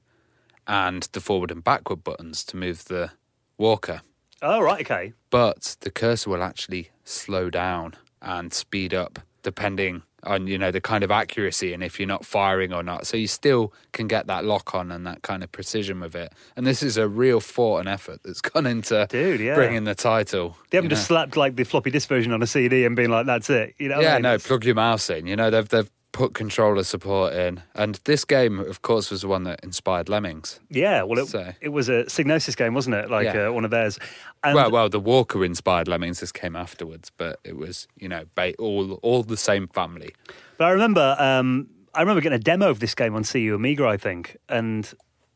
and 0.67 1.03
the 1.13 1.21
forward 1.21 1.51
and 1.51 1.63
backward 1.63 2.03
buttons 2.03 2.43
to 2.45 2.57
move 2.57 2.87
the 2.87 3.13
Walker. 3.59 4.01
Oh 4.41 4.61
right, 4.61 4.81
okay. 4.81 5.13
but 5.31 5.77
the 5.81 5.91
cursor 5.91 6.31
will 6.31 6.43
actually 6.43 6.91
slow 7.05 7.51
down 7.51 7.95
and 8.21 8.53
speed 8.53 8.93
up 8.93 9.21
depending 9.43 10.03
on 10.25 10.47
you 10.47 10.57
know 10.57 10.71
the 10.71 10.81
kind 10.81 11.02
of 11.02 11.11
accuracy 11.11 11.73
and 11.73 11.83
if 11.83 11.99
you're 11.99 12.07
not 12.07 12.25
firing 12.25 12.73
or 12.73 12.83
not 12.83 13.07
so 13.07 13.17
you 13.17 13.26
still 13.26 13.73
can 13.93 14.07
get 14.07 14.26
that 14.29 14.45
lock 14.45 14.75
on 14.75 14.93
and 14.93 15.07
that 15.07 15.23
kind 15.23 15.43
of 15.43 15.50
precision 15.50 15.99
with 16.00 16.15
it 16.15 16.32
and 16.56 16.67
this 16.67 16.82
is 16.82 16.97
a 16.97 17.08
real 17.08 17.41
thought 17.41 17.78
and 17.78 17.89
effort 17.89 18.21
that's 18.25 18.41
gone 18.52 18.67
into 18.67 19.06
Dude, 19.11 19.41
yeah. 19.41 19.54
bringing 19.54 19.85
the 19.85 19.95
title 19.95 20.56
They 20.71 20.78
haven't 20.78 20.91
just 20.91 21.11
know. 21.11 21.17
slapped 21.17 21.37
like 21.37 21.56
the 21.56 21.65
floppy 21.65 21.91
disk 21.91 22.08
version 22.08 22.32
on 22.32 22.43
a 22.43 22.47
CD 22.47 22.85
and 22.85 22.95
been 22.95 23.11
like, 23.11 23.26
"That's 23.26 23.50
it." 23.50 23.75
You 23.78 23.89
know? 23.89 23.97
what 23.97 24.04
I 24.04 24.08
yeah 24.08 24.15
mean? 24.15 24.23
no 24.23 24.39
plug 24.39 24.65
your 24.65 24.75
mouse 24.76 25.11
in 25.11 25.26
you 25.26 25.35
know 25.37 25.50
they've 25.50 25.69
they've 25.69 25.91
put 26.13 26.35
controller 26.35 26.85
support 26.85 27.33
in 27.33 27.63
and 27.75 27.99
this 28.05 28.25
game 28.25 28.61
of 28.61 28.83
course 28.83 29.11
was 29.11 29.23
the 29.23 29.29
one 29.29 29.45
that 29.45 29.59
inspired 29.65 30.09
lemmings 30.11 30.61
Yeah, 30.69 31.03
well, 31.05 31.19
it, 31.19 31.27
So- 31.29 31.53
it 31.61 31.71
was 31.71 31.89
a 31.89 32.05
Psygnosis 32.05 32.55
game, 32.57 32.75
wasn't 32.75 32.97
it? 32.97 33.11
Like 33.11 33.25
Yeah. 33.25 33.49
uh, 33.49 33.53
one 33.53 33.65
of 33.65 33.71
theirs. 33.71 33.99
And 34.45 34.55
well, 34.55 34.71
well, 34.71 34.89
the 34.91 35.01
Walker 35.01 35.43
inspired 35.45 35.89
Lemmings. 35.89 36.21
This 36.21 36.33
came 36.33 36.55
afterwards, 36.57 37.11
but 37.17 37.39
it 37.45 37.57
was, 37.57 37.89
you 37.97 38.09
know, 38.09 38.25
ba- 38.35 38.55
all 38.59 38.95
all 39.03 39.23
the 39.23 39.37
same 39.37 39.69
family. 39.69 40.11
But 40.59 40.65
I 40.67 40.71
remember, 40.71 41.17
um, 41.19 41.69
I 41.95 42.01
remember 42.01 42.21
getting 42.21 42.37
a 42.37 42.43
demo 42.43 42.69
of 42.69 42.81
this 42.81 42.95
game 42.95 43.15
on 43.15 43.23
CU 43.25 43.55
Amiga, 43.55 43.87
I 43.87 43.97
think, 43.97 44.37
and 44.49 44.93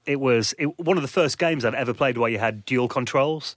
it 0.07 0.21
was 0.21 0.55
it, 0.59 0.67
one 0.79 0.97
of 0.99 1.03
the 1.03 1.09
first 1.21 1.39
games 1.39 1.65
I'd 1.65 1.75
ever 1.75 1.95
played 1.95 2.19
where 2.19 2.31
you 2.31 2.39
had 2.39 2.65
dual 2.65 2.89
controls. 2.89 3.57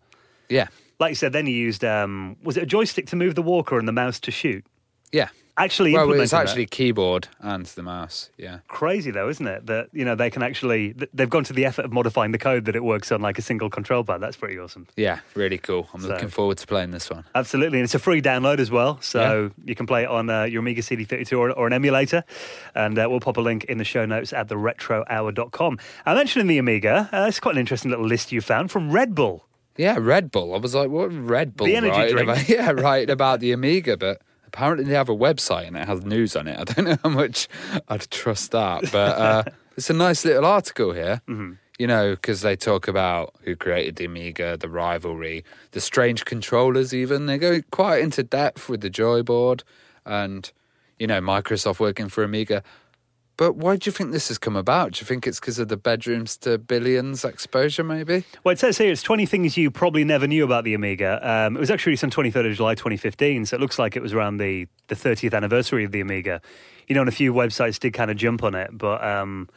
Yeah, 0.50 0.68
Like 1.00 1.12
you 1.12 1.16
said, 1.16 1.34
then 1.34 1.48
you 1.48 1.54
used 1.56 1.84
um, 1.84 2.38
was 2.44 2.56
it 2.58 2.64
a 2.64 2.66
joystick 2.66 3.08
to 3.08 3.16
move 3.16 3.36
the 3.36 3.42
walker 3.44 3.78
and 3.78 3.88
the 3.88 3.92
mouse 3.92 4.20
to 4.22 4.32
shoot? 4.32 4.64
yeah. 5.12 5.30
Actually, 5.60 5.94
Well, 5.94 6.12
it's 6.14 6.34
actually 6.34 6.66
keyboard 6.66 7.28
and 7.40 7.66
the 7.66 7.84
mouse. 7.84 8.30
Yeah, 8.38 8.60
crazy 8.68 9.12
though, 9.12 9.30
isn't 9.30 9.46
it? 9.46 9.66
That 9.68 9.90
you 9.92 10.06
know 10.06 10.16
they 10.16 10.30
can 10.30 10.42
actually 10.42 10.94
they've 11.14 11.30
gone 11.30 11.44
to 11.44 11.54
the 11.54 11.66
effort 11.66 11.84
of 11.86 11.92
modifying 11.92 12.32
the 12.32 12.38
code 12.38 12.66
that 12.66 12.76
it 12.76 12.84
works 12.84 13.12
on 13.12 13.22
like 13.22 13.38
a 13.38 13.42
single 13.42 13.70
control 13.70 14.04
pad. 14.04 14.22
That's 14.22 14.38
pretty 14.38 14.58
awesome. 14.58 14.88
yeah, 14.96 15.20
really 15.36 15.58
cool. 15.58 15.88
I'm 15.94 16.02
So- 16.02 16.08
looking 16.08 16.30
forward 16.30 16.58
to 16.60 16.66
playing 16.68 16.92
this 16.92 17.10
one. 17.10 17.26
Absolutely, 17.36 17.80
and 17.80 17.84
it's 17.84 17.96
a 17.96 18.00
free 18.00 18.22
download 18.22 18.60
as 18.60 18.72
well, 18.72 19.00
so 19.02 19.52
you 19.66 19.76
can 19.76 19.86
play 19.86 20.04
it 20.04 20.10
on 20.10 20.30
uh, 20.30 20.44
your 20.44 20.62
Amiga 20.62 20.82
CD32 20.82 21.38
or, 21.38 21.52
or 21.52 21.68
an 21.68 21.74
emulator. 21.74 22.24
And 22.74 22.98
uh, 22.98 23.08
we'll 23.10 23.20
pop 23.20 23.38
a 23.38 23.42
link 23.42 23.66
in 23.66 23.78
the 23.78 23.84
show 23.84 24.06
notes 24.06 24.32
at 24.34 24.48
theretrohour.com. 24.48 25.78
I 26.06 26.14
mentioned 26.16 26.42
in 26.42 26.48
the 26.48 26.58
Amiga, 26.58 27.10
uh, 27.12 27.26
it's 27.28 27.40
quite 27.40 27.56
an 27.56 27.60
interesting 27.60 27.92
little 27.92 28.06
list 28.06 28.32
you 28.32 28.42
found 28.42 28.72
from 28.72 28.92
Red 28.92 29.16
Bull. 29.16 29.46
Yeah, 29.78 29.98
Red 30.00 30.32
Bull. 30.32 30.54
I 30.54 30.58
was 30.58 30.76
like, 30.76 30.90
what 30.90 31.08
Red 31.12 31.56
Bull? 31.56 31.68
The 31.68 31.76
energy 31.76 32.12
drink. 32.12 32.30
About, 32.30 32.50
yeah, 32.50 32.72
writing 32.72 33.10
about 33.10 33.40
the 33.40 33.52
Amiga, 33.54 33.96
but 33.98 34.22
apparently 34.54 34.86
they 34.86 34.96
have 34.96 35.10
a 35.10 35.16
website 35.16 35.68
and 35.68 35.78
it 35.78 35.88
has 35.88 36.04
news 36.04 36.36
on 36.36 36.48
it. 36.48 36.60
I 36.60 36.64
don't 36.64 36.86
know 36.90 36.98
how 37.04 37.10
much 37.10 37.48
I'd 37.88 38.10
trust 38.10 38.52
that, 38.52 38.92
but 38.92 39.18
uh, 39.18 39.44
it's 39.78 39.90
a 39.90 39.94
nice 39.94 40.26
little 40.26 40.46
article 40.46 40.92
here. 40.94 41.22
Mm-hmm. 41.28 41.54
You 41.78 41.88
know, 41.88 42.12
because 42.12 42.42
they 42.42 42.58
talk 42.58 42.90
about 42.90 43.34
who 43.44 43.56
created 43.56 43.96
the 43.96 44.06
Amiga, 44.06 44.58
the 44.58 44.68
rivalry, 44.68 45.46
the 45.72 45.80
strange 45.80 46.26
controllers. 46.26 46.94
Even 46.94 47.26
they 47.26 47.38
go 47.38 47.62
quite 47.72 48.02
into 48.02 48.22
depth 48.22 48.68
with 48.68 48.82
the 48.82 48.90
Joyboard, 48.90 49.62
and 50.06 50.52
you 50.98 51.08
know, 51.08 51.22
Microsoft 51.22 51.80
working 51.80 52.10
for 52.10 52.24
Amiga. 52.24 52.64
But 53.40 53.56
why 53.56 53.78
do 53.78 53.88
you 53.88 53.94
think 53.94 54.12
this 54.12 54.28
has 54.28 54.38
come 54.38 54.58
about? 54.58 54.92
Do 54.92 55.00
you 55.00 55.06
think 55.06 55.26
it's 55.26 55.40
because 55.40 55.60
of 55.60 55.70
the 55.70 55.78
bedrooms 55.78 56.36
to 56.40 56.58
billions 56.58 57.24
exposure, 57.24 57.86
maybe? 57.86 58.26
Well, 58.44 58.52
it 58.52 58.60
says 58.60 58.78
here 58.78 58.92
it's 58.92 59.02
20 59.02 59.26
things 59.26 59.56
you 59.56 59.72
probably 59.72 60.04
never 60.04 60.28
knew 60.28 60.44
about 60.44 60.66
the 60.66 60.74
Amiga. 60.74 61.22
Um, 61.24 61.56
it 61.56 61.60
was 61.62 61.72
actually 61.72 61.92
released 61.92 62.04
on 62.04 62.12
23rd 62.12 62.52
of 62.52 62.58
July 62.58 62.76
2015, 62.76 63.46
so 63.46 63.56
it 63.56 63.62
looks 63.62 63.80
like 63.80 63.96
it 63.96 64.02
was 64.02 64.12
around 64.12 64.38
the, 64.40 64.68
the 64.90 64.96
30th 64.96 65.34
anniversary 65.34 65.86
of 65.86 65.94
the 65.94 66.02
Amiga. 66.02 66.42
You 66.90 66.96
know, 66.96 67.00
and 67.02 67.08
a 67.08 67.14
few 67.14 67.34
websites 67.34 67.80
did 67.80 67.94
kind 67.94 68.12
of 68.12 68.18
jump 68.18 68.44
on 68.44 68.56
it, 68.56 68.72
but 68.78 69.02
um, 69.02 69.48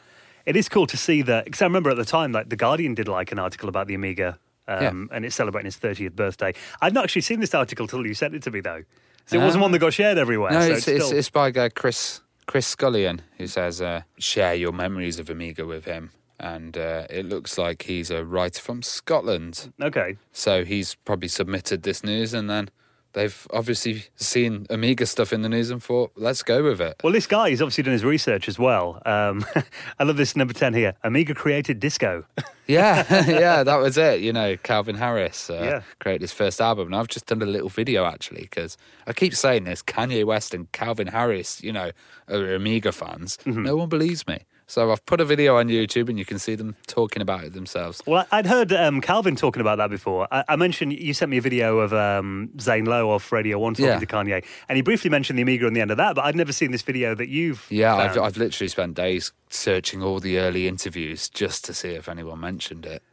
it 0.45 0.55
is 0.55 0.69
cool 0.69 0.87
to 0.87 0.95
see 0.95 1.21
that. 1.23 1.43
Because 1.43 1.61
I 1.61 1.65
remember 1.65 1.89
at 1.89 1.97
the 1.97 2.05
time, 2.05 2.31
like 2.31 2.47
The 2.47 2.55
Guardian 2.55 2.93
did 2.95 3.09
like 3.09 3.33
an 3.33 3.39
article 3.39 3.67
about 3.67 3.87
the 3.87 3.95
Amiga, 3.95 4.39
um, 4.65 5.09
and 5.11 5.25
it's 5.25 5.35
celebrating 5.35 5.67
its 5.67 5.77
30th 5.77 6.13
birthday. 6.15 6.53
I'd 6.81 6.93
not 6.93 7.03
actually 7.03 7.23
seen 7.23 7.41
this 7.41 7.53
article 7.53 7.87
till 7.87 8.07
you 8.07 8.13
sent 8.13 8.33
it 8.33 8.43
to 8.43 8.51
me, 8.51 8.61
though. 8.61 8.83
So 9.25 9.37
it 9.41 9.43
wasn't 9.43 9.61
Ah. 9.61 9.65
one 9.65 9.71
that 9.73 9.79
got 9.79 9.91
shared 9.93 10.17
everywhere. 10.17 10.51
No, 10.51 10.61
so 10.61 10.73
it's, 10.73 10.87
it's, 10.87 11.05
still- 11.05 11.17
it's 11.17 11.29
by 11.29 11.49
a 11.49 11.51
guy 11.51 11.67
Chris 11.67 12.21
Chris 12.45 12.67
Scullion 12.67 13.21
who 13.37 13.47
says 13.47 13.81
uh, 13.81 14.01
share 14.17 14.53
your 14.53 14.71
memories 14.71 15.19
of 15.19 15.29
Amiga 15.29 15.65
with 15.65 15.85
him, 15.85 16.11
and 16.39 16.77
uh, 16.77 17.07
it 17.09 17.25
looks 17.25 17.57
like 17.57 17.83
he's 17.83 18.11
a 18.11 18.25
writer 18.25 18.61
from 18.61 18.81
Scotland. 18.81 19.71
okay. 19.81 20.17
So 20.31 20.63
he's 20.65 20.95
probably 20.95 21.29
submitted 21.29 21.83
this 21.83 22.03
news, 22.03 22.33
and 22.33 22.49
then 22.49 22.69
they've 23.13 23.47
obviously 23.51 24.05
seen 24.15 24.65
Amiga 24.69 25.05
stuff 25.05 25.31
in 25.33 25.41
the 25.41 25.49
news 25.49 25.69
and 25.69 25.81
thought, 25.81 26.11
let's 26.15 26.43
go 26.43 26.63
with 26.63 26.81
it. 26.81 26.95
Well, 27.03 27.13
this 27.13 27.27
guy 27.27 27.49
has 27.51 27.61
obviously 27.61 27.83
done 27.83 27.93
his 27.93 28.03
research 28.03 28.47
as 28.47 28.59
well. 28.59 29.01
Um, 29.05 29.45
I 29.99 30.03
love 30.03 30.17
this 30.17 30.35
number 30.35 30.53
10 30.53 30.73
here 30.73 30.95
Amiga 31.03 31.33
created 31.33 31.79
disco. 31.79 32.25
yeah, 32.67 33.05
yeah, 33.27 33.63
that 33.63 33.75
was 33.77 33.97
it. 33.97 34.21
You 34.21 34.33
know, 34.33 34.57
Calvin 34.57 34.95
Harris 34.95 35.49
uh, 35.49 35.59
Yeah. 35.63 35.81
created 35.99 36.21
his 36.21 36.33
first 36.33 36.59
album, 36.61 36.87
and 36.87 36.95
I've 36.95 37.07
just 37.07 37.25
done 37.25 37.41
a 37.41 37.45
little 37.45 37.69
video 37.69 38.05
actually 38.05 38.41
because 38.43 38.77
I 39.07 39.13
keep 39.13 39.35
saying 39.35 39.63
this: 39.65 39.81
Kanye 39.83 40.25
West 40.25 40.53
and 40.53 40.71
Calvin 40.71 41.07
Harris, 41.07 41.63
you 41.63 41.71
know, 41.71 41.91
are 42.29 42.53
Amiga 42.55 42.91
fans. 42.91 43.37
Mm-hmm. 43.45 43.63
No 43.63 43.75
one 43.75 43.89
believes 43.89 44.25
me, 44.27 44.39
so 44.67 44.91
I've 44.91 45.05
put 45.05 45.19
a 45.21 45.25
video 45.25 45.57
on 45.57 45.67
YouTube, 45.67 46.09
and 46.09 46.17
you 46.17 46.25
can 46.25 46.39
see 46.39 46.55
them 46.55 46.75
talking 46.87 47.21
about 47.21 47.43
it 47.43 47.53
themselves. 47.53 48.01
Well, 48.07 48.25
I'd 48.31 48.45
heard 48.45 48.71
um, 48.73 49.01
Calvin 49.01 49.35
talking 49.35 49.61
about 49.61 49.77
that 49.77 49.89
before. 49.89 50.27
I, 50.31 50.43
I 50.49 50.55
mentioned 50.55 50.93
you 50.93 51.13
sent 51.13 51.29
me 51.31 51.37
a 51.37 51.41
video 51.41 51.79
of 51.79 51.93
um, 51.93 52.49
Zane 52.59 52.85
Lowe 52.85 53.09
off 53.11 53.31
Radio 53.31 53.59
One 53.59 53.73
talking 53.73 53.85
Yeah. 53.85 53.99
to 53.99 54.05
Kanye, 54.05 54.45
and 54.69 54.75
he 54.75 54.81
briefly 54.81 55.09
mentioned 55.09 55.37
the 55.37 55.43
Amiga 55.43 55.65
on 55.67 55.73
the 55.73 55.81
end 55.81 55.91
of 55.91 55.97
that, 55.97 56.15
but 56.15 56.25
I'd 56.25 56.35
never 56.35 56.51
seen 56.53 56.71
this 56.71 56.81
video 56.81 57.15
that 57.15 57.27
you've. 57.29 57.65
Yeah, 57.69 57.95
I've. 57.95 58.17
I've 58.17 58.37
literally 58.37 58.67
spent 58.69 58.95
days 58.95 59.31
searching 59.49 60.01
all 60.01 60.19
the 60.19 60.37
early 60.39 60.67
interviews 60.67 61.29
just 61.29 61.63
to 61.65 61.73
see 61.73 61.89
if 61.89 62.07
anyone 62.09 62.39
mentioned 62.39 62.85
it. 62.85 63.03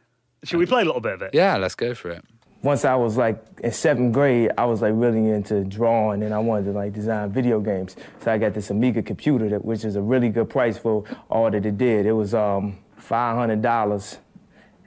Should 0.43 0.57
we 0.57 0.65
play 0.65 0.81
a 0.81 0.85
little 0.85 1.01
bit 1.01 1.13
of 1.13 1.21
it? 1.21 1.31
Yeah, 1.33 1.57
let's 1.57 1.75
go 1.75 1.93
for 1.93 2.09
it. 2.09 2.25
Once 2.63 2.85
I 2.85 2.95
was 2.95 3.17
like 3.17 3.43
in 3.63 3.71
seventh 3.71 4.13
grade, 4.13 4.51
I 4.57 4.65
was 4.65 4.81
like 4.81 4.93
really 4.95 5.29
into 5.29 5.63
drawing 5.63 6.23
and 6.23 6.33
I 6.33 6.39
wanted 6.39 6.65
to 6.65 6.71
like 6.71 6.93
design 6.93 7.31
video 7.31 7.59
games. 7.59 7.95
So 8.23 8.31
I 8.31 8.37
got 8.37 8.53
this 8.53 8.69
Amiga 8.69 9.01
computer, 9.01 9.49
that, 9.49 9.65
which 9.65 9.83
is 9.83 9.95
a 9.95 10.01
really 10.01 10.29
good 10.29 10.49
price 10.49 10.77
for 10.77 11.03
all 11.29 11.49
that 11.49 11.65
it 11.65 11.77
did. 11.77 12.05
It 12.05 12.13
was 12.13 12.33
um, 12.33 12.77
$500 12.99 14.17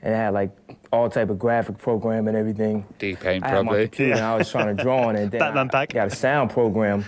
and 0.02 0.12
it 0.12 0.16
had 0.16 0.34
like 0.34 0.50
all 0.92 1.10
type 1.10 1.30
of 1.30 1.38
graphic 1.38 1.78
program 1.78 2.28
and 2.28 2.36
everything. 2.36 2.86
D-Paint, 2.98 3.44
I 3.44 3.48
had 3.48 3.56
my 3.56 3.62
probably. 3.62 3.82
computer 3.88 4.12
and 4.12 4.20
I 4.20 4.36
was 4.36 4.50
trying 4.50 4.76
to 4.76 4.80
draw 4.82 5.08
on 5.08 5.16
it. 5.16 5.22
And 5.22 5.30
then 5.32 5.40
Batman 5.40 5.66
I 5.68 5.70
pack. 5.72 5.92
got 5.92 6.06
a 6.08 6.14
sound 6.14 6.50
program. 6.50 7.04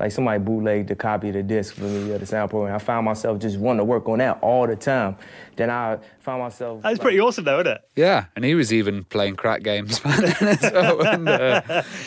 Like 0.00 0.12
somebody 0.12 0.42
bootlegged 0.42 0.88
the 0.88 0.96
copy 0.96 1.28
of 1.28 1.34
the 1.34 1.42
disc 1.42 1.74
for 1.74 1.82
me, 1.84 2.10
of 2.12 2.20
the 2.20 2.26
sound 2.26 2.50
program. 2.50 2.74
I 2.74 2.78
found 2.78 3.04
myself 3.04 3.38
just 3.38 3.58
wanting 3.58 3.78
to 3.78 3.84
work 3.84 4.08
on 4.08 4.18
that 4.18 4.38
all 4.42 4.66
the 4.66 4.74
time. 4.76 5.16
Then 5.56 5.68
I 5.68 5.98
found 6.20 6.40
myself. 6.42 6.80
That's 6.82 6.98
pretty 6.98 7.20
awesome, 7.20 7.44
though, 7.44 7.60
isn't 7.60 7.72
it? 7.72 7.80
Yeah, 7.96 8.24
and 8.34 8.42
he 8.44 8.54
was 8.54 8.72
even 8.72 9.04
playing 9.04 9.36
crack 9.36 9.62
games 9.62 10.00
back 10.04 10.18
then 10.38 10.48
as 10.48 10.72
well. 10.72 11.06
And, 11.06 11.28
uh, 11.28 11.60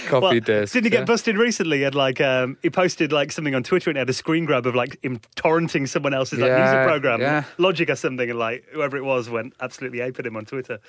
copy 0.08 0.22
Well, 0.26 0.40
discs. 0.40 0.74
didn't 0.74 0.86
he 0.86 0.90
get 0.90 1.06
busted 1.06 1.38
recently? 1.38 1.78
He 1.78 1.84
had 1.84 1.94
like 1.94 2.20
um, 2.20 2.58
he 2.64 2.72
posted 2.72 3.12
like 3.12 3.32
something 3.32 3.54
on 3.54 3.62
Twitter 3.62 3.92
and 3.92 3.98
he 3.98 4.00
had 4.00 4.10
a 4.10 4.14
screen 4.14 4.46
grab 4.46 4.66
of 4.66 4.74
like 4.74 4.98
him 5.04 5.20
torrenting 5.36 5.88
someone 5.88 6.16
else's 6.16 6.40
like 6.40 6.50
Yeah, 6.50 6.64
music 6.64 6.88
program, 6.88 7.22
yeah. 7.22 7.44
Logic 7.60 7.88
or 7.92 7.96
something, 7.96 8.28
and 8.28 8.40
like 8.40 8.66
whoever 8.72 8.98
it 8.98 9.04
was 9.04 9.30
went 9.30 9.54
absolutely 9.62 10.00
ape 10.02 10.18
at 10.18 10.26
him 10.26 10.36
on 10.36 10.46
Twitter. 10.46 10.80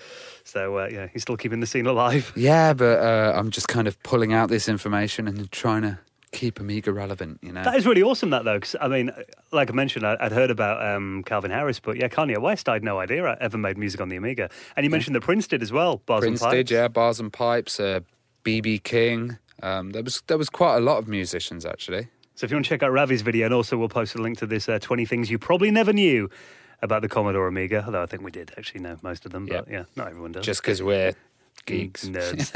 So 0.44 0.78
uh, 0.78 0.88
yeah, 0.90 1.08
he's 1.12 1.20
still 1.20 1.36
keeping 1.36 1.60
the 1.60 1.66
scene 1.66 1.86
alive. 1.86 2.32
Yeah, 2.34 2.72
but 2.72 2.98
uh, 3.00 3.34
I'm 3.36 3.50
just 3.50 3.68
kind 3.68 3.86
of 3.86 4.02
pulling 4.02 4.32
out 4.32 4.48
this 4.48 4.68
information 4.70 5.28
and 5.28 5.52
trying 5.52 5.82
to 5.82 5.98
keep 6.34 6.60
Amiga 6.60 6.92
relevant, 6.92 7.38
you 7.42 7.52
know? 7.52 7.62
That 7.64 7.76
is 7.76 7.86
really 7.86 8.02
awesome, 8.02 8.30
that 8.30 8.44
though, 8.44 8.56
because 8.58 8.76
I 8.80 8.88
mean, 8.88 9.10
like 9.52 9.70
I 9.70 9.72
mentioned, 9.72 10.06
I, 10.06 10.16
I'd 10.20 10.32
heard 10.32 10.50
about 10.50 10.84
um, 10.86 11.22
Calvin 11.24 11.50
Harris, 11.50 11.80
but 11.80 11.96
yeah, 11.96 12.08
Kanye 12.08 12.38
West, 12.38 12.68
I 12.68 12.74
had 12.74 12.84
no 12.84 12.98
idea 12.98 13.24
I 13.24 13.36
ever 13.40 13.56
made 13.56 13.78
music 13.78 14.00
on 14.00 14.08
the 14.08 14.16
Amiga. 14.16 14.50
And 14.76 14.84
you 14.84 14.90
mentioned 14.90 15.14
that 15.16 15.22
Prince 15.22 15.46
did 15.46 15.62
as 15.62 15.72
well. 15.72 16.02
Bars 16.04 16.20
Prince 16.20 16.42
and 16.42 16.50
did, 16.50 16.56
Pipes. 16.66 16.70
yeah, 16.70 16.88
Bars 16.88 17.20
and 17.20 17.32
Pipes, 17.32 17.80
uh, 17.80 18.00
BB 18.44 18.82
King. 18.82 19.38
Um, 19.62 19.90
there 19.92 20.02
was 20.02 20.22
there 20.26 20.36
was 20.36 20.50
quite 20.50 20.76
a 20.76 20.80
lot 20.80 20.98
of 20.98 21.08
musicians 21.08 21.64
actually. 21.64 22.08
So 22.34 22.44
if 22.44 22.50
you 22.50 22.56
want 22.56 22.66
to 22.66 22.68
check 22.68 22.82
out 22.82 22.90
Ravi's 22.90 23.22
video, 23.22 23.46
and 23.46 23.54
also 23.54 23.76
we'll 23.78 23.88
post 23.88 24.16
a 24.16 24.18
link 24.20 24.38
to 24.38 24.46
this 24.46 24.68
uh, 24.68 24.78
20 24.80 25.04
things 25.06 25.30
you 25.30 25.38
probably 25.38 25.70
never 25.70 25.92
knew 25.92 26.28
about 26.82 27.00
the 27.00 27.08
Commodore 27.08 27.46
Amiga, 27.46 27.84
although 27.86 28.02
I 28.02 28.06
think 28.06 28.22
we 28.24 28.32
did 28.32 28.52
actually 28.58 28.80
know 28.80 28.96
most 29.02 29.24
of 29.24 29.30
them, 29.32 29.46
but 29.46 29.68
Yeah. 29.68 29.78
yeah, 29.78 29.84
not 29.96 30.08
everyone 30.08 30.32
does. 30.32 30.44
Just 30.44 30.60
because 30.60 30.82
we're 30.82 31.14
geeks. 31.62 32.06
Nerds. 32.06 32.50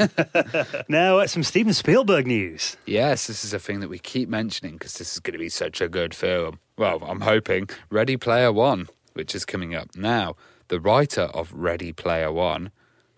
now, 0.89 1.19
uh, 1.19 1.27
some 1.27 1.43
Steven 1.43 1.73
Spielberg 1.73 2.27
news. 2.27 2.77
Yes, 2.85 3.27
this 3.27 3.43
is 3.43 3.53
a 3.53 3.59
thing 3.59 3.79
that 3.79 3.89
we 3.89 3.99
keep 3.99 4.29
mentioning 4.29 4.73
because 4.73 4.95
this 4.95 5.13
is 5.13 5.19
going 5.19 5.33
to 5.33 5.39
be 5.39 5.49
such 5.49 5.81
a 5.81 5.89
good 5.89 6.13
film. 6.13 6.59
Well, 6.77 7.01
I'm 7.03 7.21
hoping 7.21 7.69
Ready 7.89 8.17
Player 8.17 8.51
One, 8.51 8.87
which 9.13 9.35
is 9.35 9.45
coming 9.45 9.75
up 9.75 9.95
now. 9.95 10.35
The 10.69 10.79
writer 10.79 11.23
of 11.23 11.51
Ready 11.53 11.91
Player 11.91 12.31
One, 12.31 12.71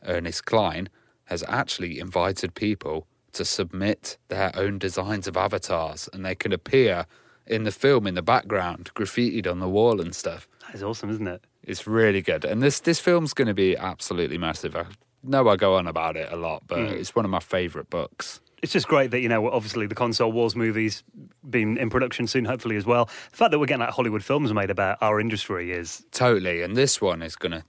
Ernest 0.05 0.45
Cline, 0.45 0.89
has 1.25 1.43
actually 1.47 1.99
invited 1.99 2.55
people 2.55 3.07
to 3.33 3.45
submit 3.45 4.17
their 4.27 4.51
own 4.55 4.77
designs 4.77 5.27
of 5.27 5.37
avatars, 5.37 6.09
and 6.11 6.25
they 6.25 6.35
can 6.35 6.51
appear 6.51 7.05
in 7.47 7.63
the 7.63 7.71
film 7.71 8.07
in 8.07 8.15
the 8.15 8.21
background, 8.21 8.91
graffitied 8.95 9.49
on 9.49 9.59
the 9.59 9.69
wall 9.69 9.99
and 10.01 10.15
stuff. 10.15 10.47
That 10.65 10.75
is 10.75 10.83
awesome, 10.83 11.09
isn't 11.09 11.27
it? 11.27 11.43
It's 11.63 11.85
really 11.85 12.21
good, 12.21 12.43
and 12.43 12.61
this 12.61 12.79
this 12.79 12.99
film's 12.99 13.33
going 13.33 13.47
to 13.47 13.53
be 13.53 13.77
absolutely 13.77 14.37
massive. 14.37 14.75
I 14.75 14.85
know 15.23 15.47
I 15.47 15.55
go 15.55 15.75
on 15.75 15.87
about 15.87 16.17
it 16.17 16.31
a 16.31 16.35
lot, 16.35 16.63
but 16.67 16.79
hmm. 16.79 16.93
it's 16.93 17.15
one 17.15 17.25
of 17.25 17.31
my 17.31 17.39
favourite 17.39 17.89
books. 17.89 18.39
It's 18.61 18.73
just 18.73 18.87
great 18.87 19.09
that, 19.11 19.21
you 19.21 19.29
know, 19.29 19.49
obviously 19.49 19.87
the 19.87 19.95
console 19.95 20.31
wars 20.31 20.55
movies 20.55 21.03
being 21.49 21.77
in 21.77 21.89
production 21.89 22.27
soon, 22.27 22.45
hopefully, 22.45 22.75
as 22.75 22.85
well. 22.85 23.05
The 23.31 23.37
fact 23.37 23.51
that 23.51 23.59
we're 23.59 23.65
getting 23.65 23.81
like 23.81 23.89
Hollywood 23.89 24.23
films 24.23 24.53
made 24.53 24.69
about 24.69 24.99
our 25.01 25.19
industry 25.19 25.71
is 25.71 26.05
Totally, 26.11 26.61
and 26.61 26.75
this 26.75 27.01
one 27.01 27.23
is 27.23 27.35
going 27.35 27.53
to 27.53 27.63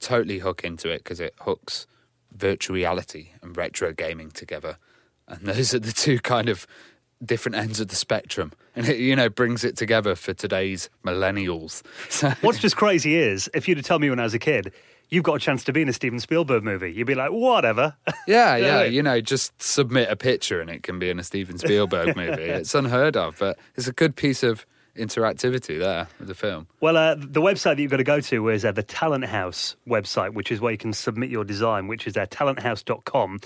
totally 0.00 0.38
hook 0.38 0.64
into 0.64 0.90
it 0.90 0.98
because 0.98 1.20
it 1.20 1.34
hooks 1.40 1.86
virtual 2.32 2.74
reality 2.74 3.30
and 3.42 3.56
retro 3.56 3.92
gaming 3.92 4.30
together, 4.30 4.78
and 5.26 5.40
those 5.46 5.74
are 5.74 5.78
the 5.78 5.92
two 5.92 6.18
kind 6.18 6.48
of 6.48 6.66
different 7.24 7.56
ends 7.56 7.80
of 7.80 7.88
the 7.88 7.96
spectrum, 7.96 8.52
and 8.76 8.88
it 8.88 8.98
you 8.98 9.16
know 9.16 9.28
brings 9.28 9.64
it 9.64 9.76
together 9.76 10.14
for 10.14 10.34
today's 10.34 10.88
millennials. 11.04 11.82
So 12.10 12.30
What's 12.40 12.58
just 12.58 12.76
crazy 12.76 13.16
is 13.16 13.50
if 13.54 13.68
you'd 13.68 13.78
have 13.78 13.86
told 13.86 14.02
me 14.02 14.10
when 14.10 14.20
I 14.20 14.24
was 14.24 14.34
a 14.34 14.38
kid, 14.38 14.72
you've 15.08 15.24
got 15.24 15.34
a 15.34 15.38
chance 15.38 15.64
to 15.64 15.72
be 15.72 15.82
in 15.82 15.88
a 15.88 15.92
Steven 15.92 16.20
Spielberg 16.20 16.62
movie, 16.64 16.92
you'd 16.92 17.06
be 17.06 17.14
like, 17.14 17.30
whatever. 17.30 17.96
yeah, 18.26 18.56
You 18.56 18.62
know 18.62 18.76
what 18.76 18.84
yeah, 18.84 18.90
you 18.90 19.02
know, 19.02 19.20
just 19.20 19.60
submit 19.62 20.10
a 20.10 20.16
picture 20.16 20.60
and 20.60 20.68
it 20.70 20.82
can 20.82 20.98
be 20.98 21.10
in 21.10 21.18
a 21.18 21.24
Steven 21.24 21.58
Spielberg 21.58 22.16
movie. 22.22 22.42
It's 22.42 22.74
unheard 22.74 23.16
of, 23.16 23.36
but 23.38 23.58
it's 23.76 23.86
a 23.86 23.92
good 23.92 24.16
piece 24.16 24.42
of 24.42 24.66
interactivity 24.96 25.78
there 25.78 26.08
with 26.18 26.28
the 26.28 26.34
film. 26.34 26.66
well, 26.80 26.96
uh, 26.96 27.14
the 27.14 27.40
website 27.40 27.76
that 27.76 27.78
you've 27.80 27.90
got 27.90 27.98
to 27.98 28.04
go 28.04 28.20
to 28.20 28.48
is 28.48 28.64
uh, 28.64 28.72
the 28.72 28.82
Talent 28.82 29.24
House 29.26 29.76
website, 29.88 30.34
which 30.34 30.50
is 30.50 30.60
where 30.60 30.72
you 30.72 30.78
can 30.78 30.92
submit 30.92 31.30
your 31.30 31.44
design, 31.44 31.86
which 31.86 32.06
is 32.06 32.16
uh, 32.16 32.26
talenthouse.com. 32.26 33.38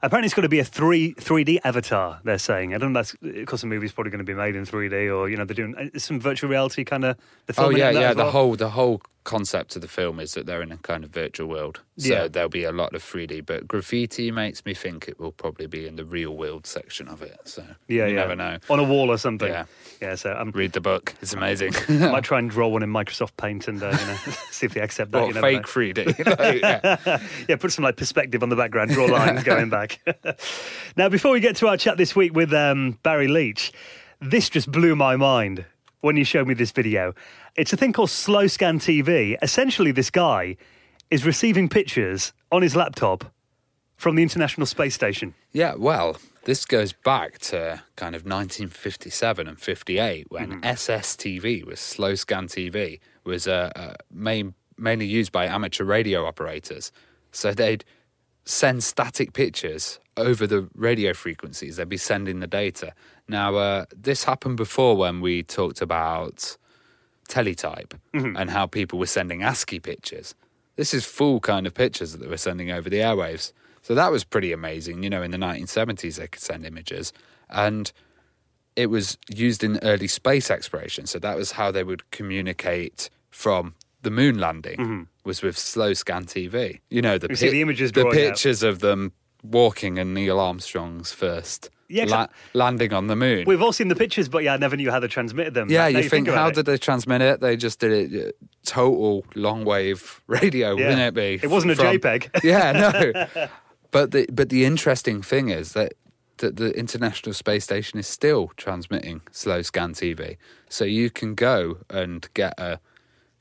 Apparently, 0.00 0.26
it's 0.26 0.34
going 0.34 0.42
to 0.44 0.48
be 0.48 0.60
a 0.60 0.64
three 0.64 1.14
3D 1.14 1.58
avatar. 1.64 2.20
They're 2.22 2.38
saying. 2.38 2.72
I 2.72 2.78
don't 2.78 2.92
know. 2.92 3.00
That's 3.00 3.16
because 3.20 3.62
the 3.62 3.66
movie's 3.66 3.90
probably 3.90 4.10
going 4.12 4.24
to 4.24 4.24
be 4.24 4.34
made 4.34 4.54
in 4.54 4.64
3D, 4.64 5.12
or 5.12 5.28
you 5.28 5.36
know, 5.36 5.44
they're 5.44 5.56
doing 5.56 5.74
uh, 5.76 5.98
some 5.98 6.20
virtual 6.20 6.48
reality 6.50 6.84
kind 6.84 7.04
of. 7.04 7.16
The 7.46 7.52
thing. 7.52 7.64
Oh 7.64 7.70
yeah, 7.70 7.90
yeah. 7.90 8.14
The 8.14 8.30
whole 8.30 8.54
the 8.54 8.70
whole 8.70 9.02
concept 9.28 9.76
of 9.76 9.82
the 9.82 9.88
film 9.88 10.18
is 10.20 10.32
that 10.34 10.46
they're 10.46 10.62
in 10.62 10.72
a 10.72 10.78
kind 10.78 11.04
of 11.04 11.10
virtual 11.10 11.48
world. 11.48 11.80
So 11.98 12.08
Yeah. 12.08 12.28
there'll 12.28 12.48
be 12.48 12.64
a 12.64 12.72
lot 12.72 12.94
of 12.94 13.02
3D, 13.02 13.44
but 13.44 13.68
graffiti 13.68 14.30
makes 14.30 14.64
me 14.64 14.72
think 14.74 15.06
it 15.08 15.20
will 15.20 15.32
probably 15.32 15.66
be 15.66 15.86
in 15.86 15.96
the 15.96 16.04
real 16.04 16.34
world 16.36 16.66
section 16.66 17.08
of 17.08 17.20
it. 17.22 17.38
So 17.44 17.62
Yeah, 17.88 18.06
you 18.06 18.14
yeah. 18.14 18.20
never 18.22 18.36
know. 18.36 18.58
on 18.70 18.78
a 18.78 18.84
wall 18.84 19.10
or 19.10 19.18
something. 19.18 19.48
Yeah. 19.48 19.66
yeah. 20.00 20.14
So 20.14 20.32
I'm. 20.32 20.50
Read 20.52 20.72
the 20.72 20.80
book; 20.80 21.14
it's 21.20 21.34
amazing. 21.34 21.74
I 21.88 22.10
might 22.10 22.24
try 22.30 22.38
and 22.38 22.50
draw 22.50 22.68
one 22.68 22.82
in 22.82 22.90
Microsoft 22.90 23.36
Paint 23.36 23.68
and 23.68 23.82
uh, 23.82 23.86
you 23.90 24.06
know 24.06 24.14
see 24.50 24.64
if 24.66 24.72
they 24.74 24.80
accept 24.80 25.10
that. 25.12 25.22
or 25.22 25.28
you 25.28 25.34
never 25.34 25.46
fake 25.46 25.62
know. 25.96 26.02
3D. 26.04 26.38
Like, 26.38 26.60
yeah. 26.62 27.18
yeah, 27.48 27.56
put 27.56 27.70
some 27.72 27.84
like 27.84 27.96
perspective 27.96 28.42
on 28.42 28.48
the 28.48 28.56
background, 28.56 28.90
draw 28.92 29.06
lines 29.06 29.42
going 29.44 29.68
back. 29.68 30.00
now, 30.96 31.08
before 31.08 31.32
we 31.32 31.40
get 31.40 31.56
to 31.56 31.68
our 31.68 31.76
chat 31.76 31.96
this 31.98 32.16
week 32.16 32.34
with 32.34 32.52
um, 32.54 32.98
Barry 33.02 33.28
Leitch, 33.28 33.72
this 34.20 34.48
just 34.48 34.70
blew 34.72 34.96
my 34.96 35.16
mind 35.16 35.64
when 36.00 36.16
you 36.16 36.24
showed 36.24 36.46
me 36.46 36.54
this 36.54 36.70
video. 36.70 37.14
It's 37.56 37.72
a 37.72 37.76
thing 37.76 37.92
called 37.92 38.10
Slow 38.10 38.46
Scan 38.46 38.78
TV. 38.78 39.36
Essentially, 39.42 39.92
this 39.92 40.10
guy 40.10 40.56
is 41.10 41.24
receiving 41.24 41.68
pictures 41.68 42.32
on 42.52 42.62
his 42.62 42.76
laptop 42.76 43.32
from 43.96 44.14
the 44.14 44.22
International 44.22 44.66
Space 44.66 44.94
Station. 44.94 45.34
Yeah, 45.52 45.74
well, 45.76 46.18
this 46.44 46.64
goes 46.64 46.92
back 46.92 47.38
to 47.38 47.82
kind 47.96 48.14
of 48.14 48.22
1957 48.22 49.48
and 49.48 49.60
58 49.60 50.26
when 50.30 50.62
SSTV 50.62 51.64
was 51.64 51.80
slow 51.80 52.14
scan 52.14 52.46
TV 52.46 53.00
was 53.24 53.48
uh, 53.48 53.70
uh, 53.74 53.94
main, 54.10 54.54
mainly 54.76 55.06
used 55.06 55.32
by 55.32 55.46
amateur 55.46 55.84
radio 55.84 56.24
operators. 56.24 56.92
So 57.32 57.52
they'd 57.52 57.84
send 58.48 58.82
static 58.82 59.34
pictures 59.34 60.00
over 60.16 60.46
the 60.46 60.68
radio 60.74 61.12
frequencies. 61.12 61.76
They'd 61.76 61.88
be 61.88 61.98
sending 61.98 62.40
the 62.40 62.46
data. 62.46 62.94
Now, 63.28 63.56
uh, 63.56 63.84
this 63.94 64.24
happened 64.24 64.56
before 64.56 64.96
when 64.96 65.20
we 65.20 65.42
talked 65.42 65.82
about 65.82 66.56
teletype 67.28 67.92
and 68.36 68.48
how 68.48 68.66
people 68.66 68.98
were 68.98 69.06
sending 69.06 69.42
ASCII 69.42 69.78
pictures. 69.80 70.34
This 70.76 70.94
is 70.94 71.04
full 71.04 71.40
kind 71.40 71.66
of 71.66 71.74
pictures 71.74 72.12
that 72.12 72.22
they 72.22 72.26
were 72.26 72.38
sending 72.38 72.70
over 72.70 72.88
the 72.88 73.00
airwaves. 73.00 73.52
So 73.82 73.94
that 73.94 74.10
was 74.10 74.24
pretty 74.24 74.52
amazing. 74.52 75.02
You 75.02 75.10
know, 75.10 75.22
in 75.22 75.30
the 75.30 75.36
1970s, 75.36 76.16
they 76.16 76.26
could 76.28 76.40
send 76.40 76.64
images. 76.64 77.12
And 77.50 77.92
it 78.76 78.86
was 78.86 79.18
used 79.28 79.62
in 79.62 79.78
early 79.82 80.08
space 80.08 80.50
exploration. 80.50 81.06
So 81.06 81.18
that 81.18 81.36
was 81.36 81.52
how 81.52 81.70
they 81.70 81.84
would 81.84 82.10
communicate 82.12 83.10
from 83.30 83.74
the 84.02 84.10
moon 84.10 84.38
landing 84.38 85.08
was 85.28 85.42
with 85.42 85.56
slow 85.56 85.92
scan 85.92 86.24
TV. 86.24 86.80
You 86.90 87.02
know, 87.02 87.18
the. 87.18 87.28
You 87.30 87.36
see 87.36 87.50
the 87.50 87.62
images 87.62 87.92
the 87.92 88.00
drawing 88.02 88.18
out. 88.18 88.22
pictures 88.30 88.64
of 88.64 88.80
them 88.80 89.12
walking 89.44 89.98
and 90.00 90.12
Neil 90.14 90.40
Armstrong's 90.40 91.12
first 91.12 91.70
Yeah, 91.88 92.06
la- 92.06 92.26
landing 92.54 92.92
on 92.92 93.06
the 93.06 93.14
moon. 93.14 93.44
We've 93.46 93.62
all 93.62 93.72
seen 93.72 93.86
the 93.86 93.94
pictures, 93.94 94.28
but 94.28 94.42
yeah, 94.42 94.54
I 94.54 94.56
never 94.56 94.76
knew 94.76 94.90
how 94.90 94.98
they 94.98 95.06
transmitted 95.06 95.54
them. 95.54 95.70
Yeah, 95.70 95.88
Now 95.88 95.98
you 96.00 96.08
think, 96.08 96.26
about 96.26 96.38
how 96.38 96.48
it. 96.48 96.54
did 96.56 96.66
they 96.66 96.76
transmit 96.78 97.20
it? 97.22 97.40
They 97.40 97.56
just 97.56 97.78
did 97.78 97.92
it 98.12 98.26
uh, 98.28 98.32
total 98.64 99.24
long 99.36 99.64
wave 99.64 100.20
radio, 100.26 100.76
Yeah. 100.76 100.88
wouldn't 100.88 101.00
it 101.00 101.14
be? 101.14 101.38
It 101.40 101.50
wasn't 101.50 101.72
a 101.72 101.76
From- 101.76 101.86
JPEG. 101.98 102.42
yeah, 102.42 102.72
no. 102.72 103.48
But 103.90 104.10
the 104.10 104.26
but 104.30 104.50
the 104.50 104.64
interesting 104.66 105.22
thing 105.22 105.48
is 105.48 105.72
that 105.72 105.94
that 106.38 106.56
the 106.56 106.70
International 106.78 107.32
Space 107.32 107.64
Station 107.64 107.98
is 107.98 108.06
still 108.06 108.50
transmitting 108.58 109.22
slow 109.32 109.62
scan 109.62 109.94
TV. 109.94 110.36
So 110.68 110.84
you 110.84 111.08
can 111.10 111.34
go 111.34 111.78
and 111.88 112.28
get 112.34 112.52
a 112.60 112.80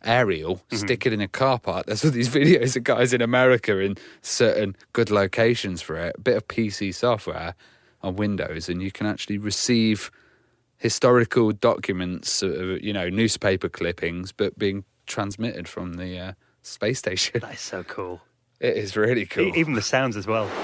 aerial, 0.04 0.62
stick 0.72 1.06
it 1.06 1.14
in 1.14 1.22
a 1.22 1.28
car 1.28 1.60
park. 1.60 1.86
There's 1.88 2.06
all 2.06 2.12
these 2.12 2.30
videos 2.40 2.76
of 2.76 2.84
guys 2.84 3.14
in 3.14 3.22
America 3.22 3.80
in 3.80 3.96
certain 4.22 4.76
good 4.94 5.10
locations 5.10 5.82
for 5.82 5.96
it, 5.98 6.16
a 6.18 6.22
bit 6.22 6.38
of 6.38 6.48
PC 6.48 6.94
software 6.94 7.56
on 8.02 8.16
Windows, 8.16 8.70
and 8.70 8.82
you 8.82 8.92
can 8.92 9.08
actually 9.08 9.38
receive 9.38 10.12
historical 10.78 11.52
documents, 11.52 12.44
uh, 12.44 12.78
you 12.82 12.94
know, 12.94 13.10
newspaper 13.10 13.70
clippings, 13.70 14.32
but 14.32 14.58
being 14.60 14.84
transmitted 15.08 15.68
from 15.68 15.96
the 15.96 16.20
uh, 16.20 16.32
space 16.62 17.00
station. 17.00 17.40
That 17.42 17.56
is 17.56 17.60
so 17.62 17.84
cool. 17.84 18.22
It 18.60 18.78
is 18.78 18.96
really 18.96 19.26
cool. 19.26 19.46
E- 19.46 19.54
Even 19.56 19.74
the 19.74 19.82
sounds 19.82 20.16
as 20.16 20.28
well. 20.28 20.48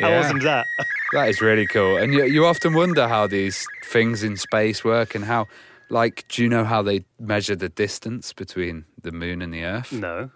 How 0.00 0.10
Yeah. 0.10 0.20
awesome 0.20 0.38
is 0.38 0.44
that? 0.44 0.66
That 1.12 1.28
is 1.28 1.40
really 1.40 1.66
cool. 1.66 1.96
And 1.98 2.12
you, 2.12 2.24
you 2.24 2.46
often 2.46 2.74
wonder 2.74 3.08
how 3.08 3.26
these 3.26 3.66
things 3.84 4.22
in 4.22 4.36
space 4.36 4.84
work 4.84 5.14
and 5.14 5.24
how, 5.24 5.48
like, 5.88 6.26
do 6.28 6.42
you 6.42 6.48
know 6.48 6.64
how 6.64 6.82
they 6.82 7.04
measure 7.18 7.56
the 7.56 7.68
distance 7.68 8.32
between 8.32 8.84
the 9.00 9.12
moon 9.12 9.42
and 9.42 9.52
the 9.52 9.64
Earth? 9.64 9.92
No. 9.92 10.30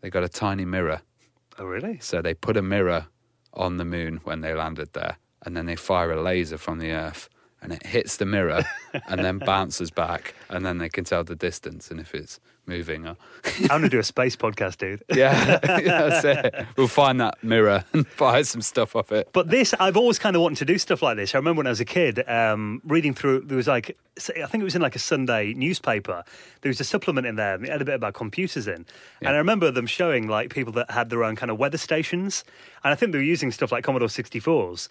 They 0.00 0.10
got 0.10 0.24
a 0.24 0.28
tiny 0.28 0.64
mirror. 0.64 1.02
Oh, 1.58 1.64
really? 1.64 1.98
So 2.00 2.22
they 2.22 2.34
put 2.34 2.56
a 2.56 2.62
mirror 2.62 3.06
on 3.54 3.76
the 3.76 3.84
moon 3.84 4.20
when 4.24 4.40
they 4.40 4.54
landed 4.54 4.92
there, 4.92 5.16
and 5.44 5.56
then 5.56 5.66
they 5.66 5.76
fire 5.76 6.12
a 6.12 6.22
laser 6.22 6.58
from 6.58 6.78
the 6.78 6.90
Earth, 6.90 7.28
and 7.62 7.72
it 7.72 7.86
hits 7.86 8.18
the 8.18 8.26
mirror 8.26 8.64
and 9.08 9.24
then 9.24 9.38
bounces 9.44 9.90
back, 9.90 10.34
and 10.48 10.64
then 10.64 10.78
they 10.78 10.88
can 10.88 11.04
tell 11.04 11.24
the 11.24 11.36
distance 11.36 11.90
and 11.90 11.98
if 12.00 12.14
it's 12.14 12.38
moving 12.66 13.06
or. 13.06 13.16
I'm 13.62 13.68
going 13.68 13.82
to 13.82 13.88
do 13.88 13.98
a 13.98 14.04
space 14.04 14.36
podcast, 14.36 14.78
dude. 14.78 15.02
yeah, 15.14 15.58
that's 15.58 16.24
it. 16.24 16.66
We'll 16.76 16.88
find 16.88 17.20
that 17.20 17.42
mirror 17.42 17.84
and 17.92 18.06
buy 18.16 18.42
some 18.42 18.62
stuff 18.62 18.96
off 18.96 19.12
it. 19.12 19.28
But 19.32 19.48
this, 19.50 19.74
I've 19.78 19.96
always 19.96 20.18
kind 20.18 20.36
of 20.36 20.42
wanted 20.42 20.58
to 20.58 20.64
do 20.64 20.78
stuff 20.78 21.02
like 21.02 21.16
this. 21.16 21.34
I 21.34 21.38
remember 21.38 21.60
when 21.60 21.66
I 21.66 21.70
was 21.70 21.80
a 21.80 21.84
kid, 21.84 22.28
um, 22.28 22.82
reading 22.84 23.14
through, 23.14 23.40
there 23.42 23.56
was 23.56 23.68
like, 23.68 23.96
I 24.18 24.46
think 24.46 24.62
it 24.62 24.64
was 24.64 24.74
in 24.74 24.82
like 24.82 24.96
a 24.96 25.00
Sunday 25.00 25.54
newspaper. 25.54 26.24
There 26.62 26.70
was 26.70 26.80
a 26.80 26.84
supplement 26.84 27.26
in 27.26 27.36
there, 27.36 27.54
and 27.54 27.64
it 27.64 27.70
had 27.70 27.82
a 27.82 27.84
bit 27.84 27.94
about 27.94 28.14
computers 28.14 28.66
in. 28.66 28.86
And 29.20 29.28
I 29.28 29.38
remember 29.38 29.70
them 29.70 29.86
showing 29.86 30.26
like 30.26 30.50
people 30.50 30.72
that 30.74 30.90
had 30.90 31.10
their 31.10 31.22
own 31.22 31.36
kind 31.36 31.50
of 31.50 31.58
weather 31.58 31.78
stations. 31.78 32.44
And 32.82 32.92
I 32.92 32.96
think 32.96 33.12
they 33.12 33.18
were 33.18 33.24
using 33.24 33.52
stuff 33.52 33.72
like 33.72 33.84
Commodore 33.84 34.08
64s. 34.08 34.88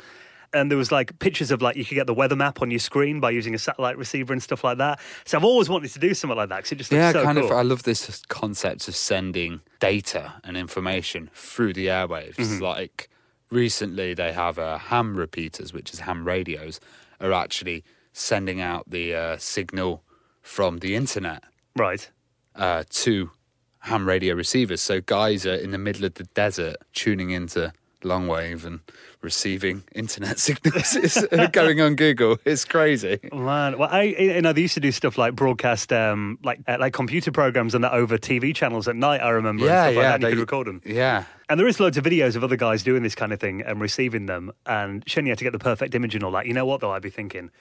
And 0.53 0.69
there 0.71 0.77
was 0.77 0.91
like 0.91 1.17
pictures 1.19 1.51
of 1.51 1.61
like 1.61 1.75
you 1.75 1.85
could 1.85 1.95
get 1.95 2.07
the 2.07 2.13
weather 2.13 2.35
map 2.35 2.61
on 2.61 2.71
your 2.71 2.79
screen 2.79 3.19
by 3.19 3.31
using 3.31 3.53
a 3.55 3.59
satellite 3.59 3.97
receiver 3.97 4.33
and 4.33 4.41
stuff 4.41 4.63
like 4.63 4.77
that. 4.77 4.99
So 5.25 5.37
I've 5.37 5.43
always 5.43 5.69
wanted 5.69 5.91
to 5.91 5.99
do 5.99 6.13
something 6.13 6.37
like 6.37 6.49
that 6.49 6.57
because 6.57 6.71
it 6.71 6.75
just 6.77 6.91
looks 6.91 6.99
Yeah, 6.99 7.11
so 7.11 7.23
kind 7.23 7.37
cool. 7.37 7.51
of. 7.51 7.51
I 7.51 7.61
love 7.61 7.83
this 7.83 8.21
concept 8.27 8.87
of 8.87 8.95
sending 8.95 9.61
data 9.79 10.33
and 10.43 10.55
information 10.57 11.29
through 11.33 11.73
the 11.73 11.87
airwaves. 11.87 12.35
Mm-hmm. 12.35 12.63
Like 12.63 13.09
recently, 13.49 14.13
they 14.13 14.33
have 14.33 14.57
uh, 14.59 14.77
ham 14.77 15.15
repeaters, 15.15 15.73
which 15.73 15.93
is 15.93 15.99
ham 16.01 16.25
radios, 16.25 16.79
are 17.19 17.33
actually 17.33 17.83
sending 18.13 18.61
out 18.61 18.89
the 18.89 19.13
uh, 19.13 19.37
signal 19.37 20.03
from 20.41 20.79
the 20.79 20.95
internet 20.95 21.43
right. 21.75 22.09
uh, 22.55 22.83
to 22.89 23.31
ham 23.79 24.07
radio 24.07 24.33
receivers. 24.33 24.81
So 24.81 25.01
guys 25.01 25.45
are 25.45 25.53
in 25.53 25.71
the 25.71 25.77
middle 25.77 26.05
of 26.05 26.15
the 26.15 26.23
desert 26.23 26.77
tuning 26.93 27.31
into 27.31 27.73
longwave 28.05 28.65
and 28.65 28.79
receiving 29.21 29.83
internet 29.93 30.39
signals. 30.47 31.17
Uh, 31.17 31.47
going 31.51 31.81
on 31.81 31.95
Google. 31.95 32.37
It's 32.45 32.63
crazy. 32.63 33.19
Man, 33.33 33.77
well, 33.77 33.89
I 33.91 34.03
you 34.03 34.41
know 34.41 34.53
they 34.53 34.61
used 34.61 34.75
to 34.75 34.79
do 34.79 34.91
stuff 34.91 35.17
like 35.17 35.35
broadcast, 35.35 35.91
um, 35.91 36.37
like 36.43 36.59
uh, 36.67 36.77
like 36.79 36.93
computer 36.93 37.31
programs 37.31 37.75
and 37.75 37.83
that 37.83 37.93
over 37.93 38.17
TV 38.17 38.55
channels 38.55 38.87
at 38.87 38.95
night. 38.95 39.21
I 39.21 39.29
remember, 39.29 39.65
Yeah, 39.65 39.85
and 39.87 39.93
stuff 39.93 39.95
like 39.97 40.03
yeah, 40.03 40.09
that, 40.09 40.15
and 40.15 40.23
you 40.23 40.29
could 40.29 40.39
record 40.39 40.67
them. 40.67 40.81
Yeah. 40.85 41.25
And 41.49 41.59
there 41.59 41.67
is 41.67 41.79
loads 41.79 41.97
of 41.97 42.03
videos 42.03 42.35
of 42.35 42.43
other 42.43 42.55
guys 42.55 42.81
doing 42.83 43.03
this 43.03 43.15
kind 43.15 43.33
of 43.33 43.39
thing 43.39 43.61
and 43.61 43.81
receiving 43.81 44.25
them, 44.27 44.51
and 44.65 45.03
how 45.07 45.21
to 45.21 45.35
get 45.35 45.51
the 45.51 45.59
perfect 45.59 45.93
image 45.95 46.15
and 46.15 46.23
all 46.23 46.31
that. 46.31 46.45
You 46.45 46.53
know 46.53 46.65
what 46.65 46.81
though? 46.81 46.91
I'd 46.91 47.01
be 47.01 47.09
thinking, 47.09 47.51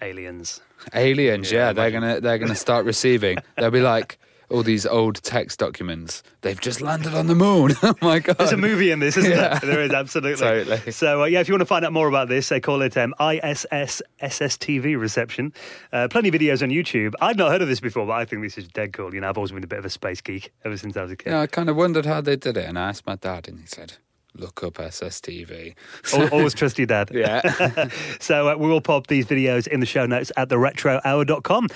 aliens. 0.00 0.60
Aliens, 0.92 1.52
yeah, 1.52 1.72
they're 1.72 1.90
gonna 1.90 2.20
they're 2.20 2.38
gonna 2.38 2.54
start 2.54 2.84
receiving. 2.84 3.38
They'll 3.56 3.70
be 3.70 3.80
like 3.80 4.18
all 4.50 4.62
these 4.62 4.86
old 4.86 5.22
text 5.22 5.58
documents. 5.58 6.22
They've 6.42 6.60
just 6.60 6.80
landed 6.80 7.14
on 7.14 7.26
the 7.26 7.34
moon. 7.34 7.72
oh 7.82 7.94
my 8.02 8.18
god! 8.18 8.38
There's 8.38 8.52
a 8.52 8.56
movie 8.56 8.90
in 8.90 8.98
this, 9.00 9.16
isn't 9.16 9.30
Yeah. 9.30 9.58
there? 9.58 9.70
There 9.74 9.82
is 9.82 9.92
absolutely. 9.92 10.36
Totally. 10.44 10.92
So 10.92 11.22
uh, 11.22 11.26
yeah, 11.26 11.40
if 11.40 11.48
you 11.48 11.54
want 11.54 11.62
to 11.62 11.66
find 11.66 11.84
out 11.84 11.92
more 11.92 12.08
about 12.08 12.28
this, 12.28 12.48
they 12.48 12.60
call 12.60 12.82
it 12.82 12.96
um, 12.96 13.14
ISS 13.20 14.02
SSTV 14.22 14.98
reception. 14.98 15.52
Uh, 15.92 16.08
plenty 16.08 16.28
of 16.28 16.34
videos 16.34 16.62
on 16.62 16.68
YouTube. 16.70 17.14
I'd 17.20 17.36
not 17.36 17.50
heard 17.50 17.62
of 17.62 17.68
this 17.68 17.80
before, 17.80 18.06
but 18.06 18.12
I 18.14 18.24
think 18.24 18.42
this 18.42 18.58
is 18.58 18.68
dead 18.68 18.92
cool. 18.92 19.14
You 19.14 19.20
know, 19.20 19.28
I've 19.28 19.36
always 19.38 19.52
been 19.52 19.64
a 19.64 19.66
bit 19.68 19.78
of 19.78 19.84
a 19.84 19.90
space 19.90 20.20
geek 20.20 20.52
ever 20.64 20.76
since 20.76 20.96
I 20.96 21.02
was 21.02 21.10
a 21.12 21.16
kid. 21.16 21.30
Yeah, 21.30 21.40
I 21.40 21.46
kind 21.46 21.68
of 21.68 21.76
wondered 21.76 22.06
how 22.06 22.20
they 22.20 22.36
did 22.36 22.56
it, 22.56 22.66
and 22.68 22.78
I 22.78 22.88
asked 22.88 23.06
my 23.06 23.16
dad, 23.16 23.48
and 23.48 23.58
he 23.60 23.66
said, 23.66 23.94
"Look 24.36 24.62
up 24.62 24.74
SSTV." 24.74 25.74
Always 26.32 26.54
trust 26.54 26.78
your 26.78 26.86
dad. 26.86 27.10
Yeah. 27.12 27.88
So 28.20 28.48
uh, 28.48 28.56
we 28.56 28.68
will 28.68 28.80
pop 28.80 29.06
these 29.08 29.26
videos 29.26 29.66
in 29.66 29.80
the 29.80 29.86
show 29.86 30.06
notes 30.06 30.32
at 30.36 30.48
theretrohour.com. 30.48 31.68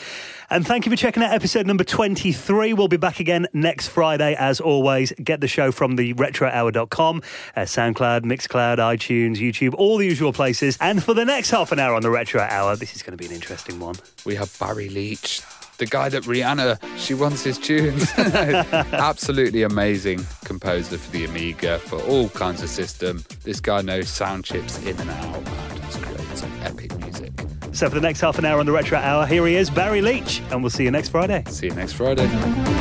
And 0.51 0.67
thank 0.67 0.87
you 0.87 0.91
for 0.91 0.97
checking 0.97 1.23
out 1.23 1.33
episode 1.33 1.67
number 1.67 1.85
23. 1.85 2.73
We'll 2.73 2.89
be 2.89 2.97
back 2.97 3.21
again 3.21 3.47
next 3.53 3.89
Friday, 3.89 4.35
as 4.39 4.61
always. 4.61 5.13
Get 5.23 5.41
the 5.41 5.49
show 5.49 5.71
from 5.73 5.97
the 5.97 6.15
retrohour.com, 6.15 7.23
uh, 7.55 7.61
SoundCloud, 7.63 8.23
Mixcloud, 8.23 8.79
iTunes, 8.79 9.37
YouTube, 9.37 9.75
all 9.75 9.99
the 9.99 10.07
usual 10.07 10.33
places. 10.33 10.79
And 10.81 11.03
for 11.05 11.13
the 11.13 11.25
next 11.25 11.51
half 11.51 11.71
an 11.73 11.79
hour 11.79 11.95
on 11.95 12.03
the 12.03 12.11
Retro 12.11 12.41
Hour, 12.41 12.77
this 12.77 12.95
is 12.97 13.03
going 13.03 13.17
to 13.17 13.19
be 13.19 13.27
an 13.27 13.33
interesting 13.33 13.79
one. 13.79 13.97
we 14.25 14.37
have 14.37 14.57
Barry 14.59 14.89
Leitch, 14.89 15.43
the 15.79 15.87
guy 15.87 16.09
that 16.09 16.25
Rihanna 16.25 16.79
she 16.99 17.15
wants 17.15 17.43
his 17.43 17.59
tunes. 17.59 18.13
Absolutely 18.19 19.63
amazing 19.63 20.21
composer 20.45 20.99
for 20.99 21.11
the 21.11 21.25
Amiga 21.25 21.79
for 21.79 22.01
all 22.03 22.29
kinds 22.31 22.63
of 22.63 22.69
system. 22.69 23.25
This 23.45 23.61
guy 23.61 23.81
knows 23.81 24.09
sound 24.09 24.45
chips 24.45 24.79
in 24.85 24.99
and 25.01 25.11
out 25.11 25.37
and 25.37 26.03
created 26.03 26.37
some 26.37 26.53
epic 26.63 26.97
music. 26.99 27.33
So 27.73 27.89
for 27.89 27.95
the 27.95 28.01
next 28.01 28.21
half 28.21 28.39
an 28.39 28.45
hour 28.45 28.61
on 28.61 28.67
the 28.67 28.73
Retro 28.73 28.99
Hour, 28.99 29.27
here 29.27 29.47
he 29.47 29.55
is, 29.57 29.71
Barry 29.71 30.01
Leitch, 30.01 30.41
and 30.51 30.63
we'll 30.63 30.71
see 30.71 30.85
you 30.85 30.91
next 30.91 31.11
Friday. 31.11 31.45
See 31.49 31.67
you 31.67 31.75
next 31.75 31.93
Friday. 31.93 32.78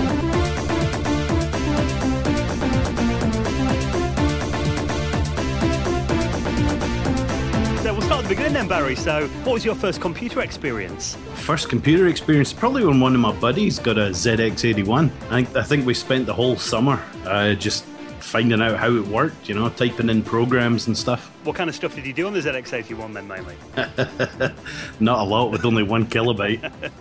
So 8.27 8.33
we'll 8.33 8.39
start 8.39 8.51
at 8.51 8.51
the 8.51 8.51
beginning 8.51 8.53
then, 8.53 8.67
Barry. 8.67 8.95
So 8.95 9.27
what 9.45 9.53
was 9.53 9.63
your 9.63 9.75
first 9.75 10.01
computer 10.01 10.41
experience? 10.41 11.15
First 11.35 11.69
computer 11.69 12.07
experience, 12.07 12.51
probably 12.51 12.85
when 12.85 12.99
one 12.99 13.15
of 13.15 13.21
my 13.21 13.31
buddies 13.31 13.79
got 13.79 13.97
a 13.97 14.09
ZX81. 14.09 15.09
I 15.29 15.43
think, 15.43 15.55
I 15.55 15.63
think 15.63 15.85
we 15.85 15.93
spent 15.93 16.25
the 16.25 16.33
whole 16.33 16.57
summer 16.57 17.01
uh, 17.25 17.53
just 17.53 17.85
finding 18.19 18.61
out 18.61 18.77
how 18.77 18.91
it 18.91 19.07
worked, 19.07 19.47
you 19.47 19.55
know, 19.55 19.69
typing 19.69 20.09
in 20.09 20.21
programs 20.21 20.87
and 20.87 20.97
stuff. 20.97 21.31
What 21.45 21.55
kind 21.55 21.69
of 21.69 21.75
stuff 21.75 21.95
did 21.95 22.05
you 22.05 22.11
do 22.11 22.27
on 22.27 22.33
the 22.33 22.41
ZX81 22.41 23.13
then, 23.13 23.27
mainly? 23.27 23.55
Not 24.99 25.19
a 25.19 25.23
lot 25.23 25.51
with 25.51 25.63
only 25.63 25.83
one 25.83 26.05
kilobyte. 26.05 26.69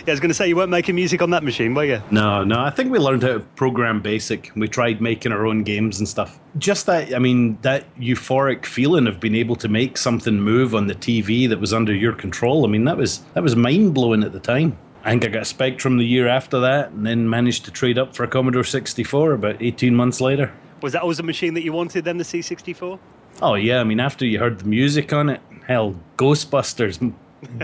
Yeah, 0.00 0.04
I 0.08 0.10
was 0.12 0.20
going 0.20 0.30
to 0.30 0.34
say 0.34 0.48
you 0.48 0.56
weren't 0.56 0.70
making 0.70 0.94
music 0.94 1.20
on 1.20 1.30
that 1.30 1.44
machine, 1.44 1.74
were 1.74 1.84
you? 1.84 2.02
No, 2.10 2.42
no, 2.42 2.60
I 2.60 2.70
think 2.70 2.90
we 2.90 2.98
learned 2.98 3.22
how 3.22 3.34
to 3.34 3.40
program 3.40 4.00
basic. 4.00 4.50
We 4.56 4.66
tried 4.66 5.00
making 5.00 5.32
our 5.32 5.46
own 5.46 5.62
games 5.62 5.98
and 5.98 6.08
stuff. 6.08 6.40
Just 6.56 6.86
that, 6.86 7.14
I 7.14 7.18
mean, 7.18 7.58
that 7.62 7.84
euphoric 7.98 8.64
feeling 8.64 9.06
of 9.06 9.20
being 9.20 9.34
able 9.34 9.56
to 9.56 9.68
make 9.68 9.98
something 9.98 10.40
move 10.40 10.74
on 10.74 10.86
the 10.86 10.94
TV 10.94 11.48
that 11.48 11.60
was 11.60 11.74
under 11.74 11.94
your 11.94 12.14
control. 12.14 12.64
I 12.64 12.68
mean, 12.68 12.84
that 12.84 12.96
was 12.96 13.18
that 13.34 13.42
was 13.42 13.56
mind 13.56 13.94
blowing 13.94 14.22
at 14.22 14.32
the 14.32 14.40
time. 14.40 14.78
I 15.04 15.10
think 15.10 15.24
I 15.24 15.28
got 15.28 15.42
a 15.42 15.46
Spectrum 15.46 15.98
the 15.98 16.04
year 16.04 16.28
after 16.28 16.60
that, 16.60 16.90
and 16.90 17.06
then 17.06 17.28
managed 17.28 17.64
to 17.66 17.70
trade 17.70 17.98
up 17.98 18.14
for 18.14 18.24
a 18.24 18.28
Commodore 18.28 18.64
64 18.64 19.32
about 19.32 19.62
18 19.62 19.94
months 19.94 20.20
later. 20.20 20.52
Was 20.82 20.92
that 20.94 21.02
always 21.02 21.18
a 21.18 21.22
machine 21.22 21.54
that 21.54 21.62
you 21.62 21.72
wanted 21.72 22.04
then, 22.04 22.16
the 22.18 22.24
C64? 22.24 22.98
Oh 23.42 23.54
yeah, 23.54 23.80
I 23.80 23.84
mean, 23.84 24.00
after 24.00 24.26
you 24.26 24.38
heard 24.38 24.60
the 24.60 24.66
music 24.66 25.12
on 25.12 25.28
it, 25.28 25.40
hell, 25.66 25.94
Ghostbusters. 26.16 27.12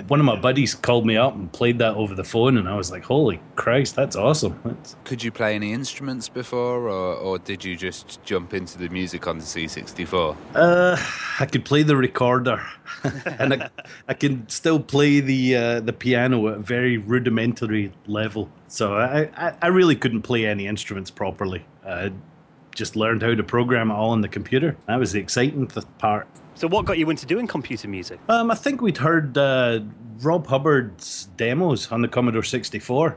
One 0.08 0.20
of 0.20 0.26
my 0.26 0.36
buddies 0.36 0.74
called 0.74 1.04
me 1.04 1.16
up 1.16 1.34
and 1.34 1.52
played 1.52 1.78
that 1.80 1.94
over 1.94 2.14
the 2.14 2.24
phone, 2.24 2.56
and 2.56 2.68
I 2.68 2.76
was 2.76 2.90
like, 2.90 3.04
"Holy 3.04 3.40
Christ, 3.56 3.94
that's 3.94 4.16
awesome!" 4.16 4.58
That's, 4.64 4.96
Could 5.04 5.22
you 5.22 5.30
play 5.30 5.54
any 5.54 5.72
instruments 5.72 6.28
before, 6.28 6.88
or, 6.88 7.14
or 7.14 7.38
did 7.38 7.62
you 7.62 7.76
just 7.76 8.22
jump 8.24 8.54
into 8.54 8.78
the 8.78 8.88
music 8.88 9.26
on 9.26 9.38
the 9.38 9.44
C64? 9.44 10.36
Uh, 10.54 10.96
I 11.40 11.46
could 11.46 11.64
play 11.64 11.82
the 11.82 11.96
recorder, 11.96 12.62
and 13.38 13.54
I, 13.54 13.70
I 14.08 14.14
can 14.14 14.48
still 14.48 14.80
play 14.80 15.20
the 15.20 15.56
uh, 15.56 15.80
the 15.80 15.92
piano 15.92 16.48
at 16.48 16.54
a 16.54 16.58
very 16.58 16.96
rudimentary 16.96 17.92
level. 18.06 18.50
So 18.68 18.94
I, 18.94 19.28
I, 19.36 19.54
I 19.60 19.66
really 19.68 19.96
couldn't 19.96 20.22
play 20.22 20.46
any 20.46 20.66
instruments 20.66 21.10
properly. 21.10 21.66
I 21.86 22.12
just 22.74 22.96
learned 22.96 23.22
how 23.22 23.34
to 23.34 23.42
program 23.42 23.90
it 23.90 23.94
all 23.94 24.10
on 24.10 24.20
the 24.20 24.28
computer. 24.28 24.76
That 24.86 24.98
was 24.98 25.12
the 25.12 25.20
exciting 25.20 25.66
th- 25.66 25.86
part. 25.98 26.28
So 26.56 26.66
what 26.68 26.86
got 26.86 26.96
you 26.96 27.10
into 27.10 27.26
doing 27.26 27.46
computer 27.46 27.86
music? 27.86 28.18
Um, 28.30 28.50
I 28.50 28.54
think 28.54 28.80
we'd 28.80 28.96
heard 28.96 29.36
uh, 29.36 29.80
Rob 30.22 30.46
Hubbard's 30.46 31.28
demos 31.36 31.92
on 31.92 32.00
the 32.00 32.08
Commodore 32.08 32.42
64. 32.42 33.14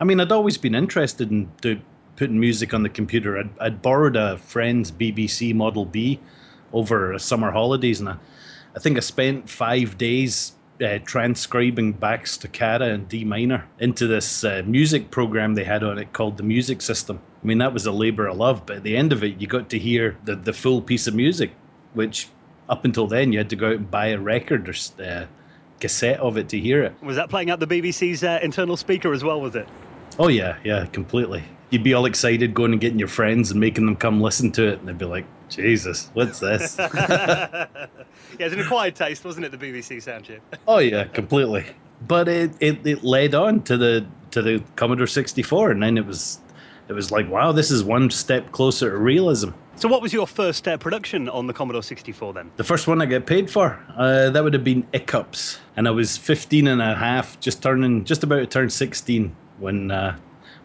I 0.00 0.04
mean, 0.04 0.20
I'd 0.20 0.30
always 0.30 0.56
been 0.56 0.76
interested 0.76 1.32
in 1.32 1.50
do, 1.60 1.80
putting 2.14 2.38
music 2.38 2.72
on 2.72 2.84
the 2.84 2.88
computer. 2.88 3.38
I'd, 3.38 3.50
I'd 3.60 3.82
borrowed 3.82 4.14
a 4.14 4.38
friend's 4.38 4.92
BBC 4.92 5.52
Model 5.52 5.84
B 5.84 6.20
over 6.72 7.18
summer 7.18 7.50
holidays, 7.50 7.98
and 7.98 8.08
I, 8.10 8.16
I 8.76 8.78
think 8.78 8.96
I 8.96 9.00
spent 9.00 9.50
five 9.50 9.98
days 9.98 10.52
uh, 10.80 10.98
transcribing 11.04 11.92
Bach 11.92 12.24
Toccata 12.26 12.84
and 12.84 13.08
D 13.08 13.24
minor 13.24 13.66
into 13.80 14.06
this 14.06 14.44
uh, 14.44 14.62
music 14.64 15.10
program 15.10 15.54
they 15.54 15.64
had 15.64 15.82
on 15.82 15.98
it 15.98 16.12
called 16.12 16.36
the 16.36 16.44
Music 16.44 16.80
System. 16.80 17.18
I 17.42 17.46
mean, 17.46 17.58
that 17.58 17.72
was 17.72 17.84
a 17.84 17.92
labor 17.92 18.28
of 18.28 18.36
love, 18.36 18.64
but 18.64 18.76
at 18.76 18.82
the 18.84 18.96
end 18.96 19.12
of 19.12 19.24
it, 19.24 19.40
you 19.40 19.48
got 19.48 19.70
to 19.70 19.78
hear 19.78 20.16
the, 20.24 20.36
the 20.36 20.52
full 20.52 20.80
piece 20.82 21.08
of 21.08 21.14
music, 21.16 21.50
which 21.92 22.28
up 22.68 22.84
until 22.84 23.06
then, 23.06 23.32
you 23.32 23.38
had 23.38 23.50
to 23.50 23.56
go 23.56 23.68
out 23.68 23.76
and 23.76 23.90
buy 23.90 24.08
a 24.08 24.18
record 24.18 24.68
or 24.68 25.02
uh, 25.02 25.26
cassette 25.80 26.20
of 26.20 26.36
it 26.36 26.48
to 26.50 26.58
hear 26.58 26.82
it. 26.82 26.94
Was 27.02 27.16
that 27.16 27.30
playing 27.30 27.50
out 27.50 27.60
the 27.60 27.66
BBC's 27.66 28.24
uh, 28.24 28.38
internal 28.42 28.76
speaker 28.76 29.12
as 29.12 29.22
well? 29.22 29.40
Was 29.40 29.54
it? 29.54 29.68
Oh 30.18 30.28
yeah, 30.28 30.56
yeah, 30.64 30.86
completely. 30.86 31.44
You'd 31.70 31.82
be 31.82 31.94
all 31.94 32.06
excited 32.06 32.54
going 32.54 32.72
and 32.72 32.80
getting 32.80 32.98
your 32.98 33.08
friends 33.08 33.50
and 33.50 33.60
making 33.60 33.86
them 33.86 33.96
come 33.96 34.20
listen 34.20 34.52
to 34.52 34.68
it, 34.68 34.78
and 34.78 34.88
they'd 34.88 34.98
be 34.98 35.04
like, 35.04 35.26
"Jesus, 35.48 36.10
what's 36.14 36.40
this?" 36.40 36.76
yeah, 36.78 37.66
it's 38.38 38.54
an 38.54 38.60
acquired 38.60 38.94
taste, 38.94 39.24
wasn't 39.24 39.46
it? 39.46 39.52
The 39.52 39.58
BBC 39.58 40.02
sound 40.02 40.24
chip. 40.24 40.42
oh 40.68 40.78
yeah, 40.78 41.04
completely. 41.04 41.66
But 42.06 42.28
it, 42.28 42.52
it, 42.60 42.86
it 42.86 43.04
led 43.04 43.34
on 43.34 43.62
to 43.64 43.76
the 43.76 44.06
to 44.30 44.42
the 44.42 44.62
Commodore 44.76 45.06
64, 45.06 45.70
and 45.70 45.82
then 45.82 45.98
it 45.98 46.06
was 46.06 46.40
it 46.88 46.92
was 46.92 47.10
like, 47.10 47.28
wow, 47.28 47.52
this 47.52 47.70
is 47.70 47.82
one 47.82 48.10
step 48.10 48.52
closer 48.52 48.90
to 48.90 48.96
realism. 48.96 49.50
So, 49.78 49.88
what 49.88 50.00
was 50.00 50.10
your 50.10 50.26
first 50.26 50.66
uh, 50.66 50.78
production 50.78 51.28
on 51.28 51.46
the 51.46 51.52
Commodore 51.52 51.82
64 51.82 52.32
then? 52.32 52.50
The 52.56 52.64
first 52.64 52.88
one 52.88 53.02
I 53.02 53.06
got 53.06 53.26
paid 53.26 53.50
for, 53.50 53.78
uh, 53.94 54.30
that 54.30 54.42
would 54.42 54.54
have 54.54 54.64
been 54.64 54.84
Ickups. 54.94 55.58
And 55.76 55.86
I 55.86 55.90
was 55.90 56.16
15 56.16 56.66
and 56.66 56.80
a 56.80 56.94
half, 56.94 57.38
just 57.40 57.62
turning, 57.62 58.06
just 58.06 58.22
about 58.22 58.36
to 58.36 58.46
turn 58.46 58.70
16 58.70 59.36
when, 59.58 59.90
uh, 59.90 60.16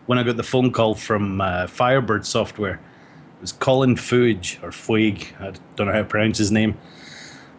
when 0.05 0.17
I 0.17 0.23
got 0.23 0.37
the 0.37 0.43
phone 0.43 0.71
call 0.71 0.95
from 0.95 1.41
uh, 1.41 1.67
Firebird 1.67 2.25
Software. 2.25 2.75
It 2.75 3.41
was 3.41 3.51
Colin 3.51 3.97
Fuig, 3.97 4.63
or 4.63 4.69
Fuig, 4.69 5.37
I 5.41 5.51
don't 5.75 5.87
know 5.87 5.93
how 5.93 5.99
to 5.99 6.05
pronounce 6.05 6.37
his 6.37 6.53
name. 6.53 6.77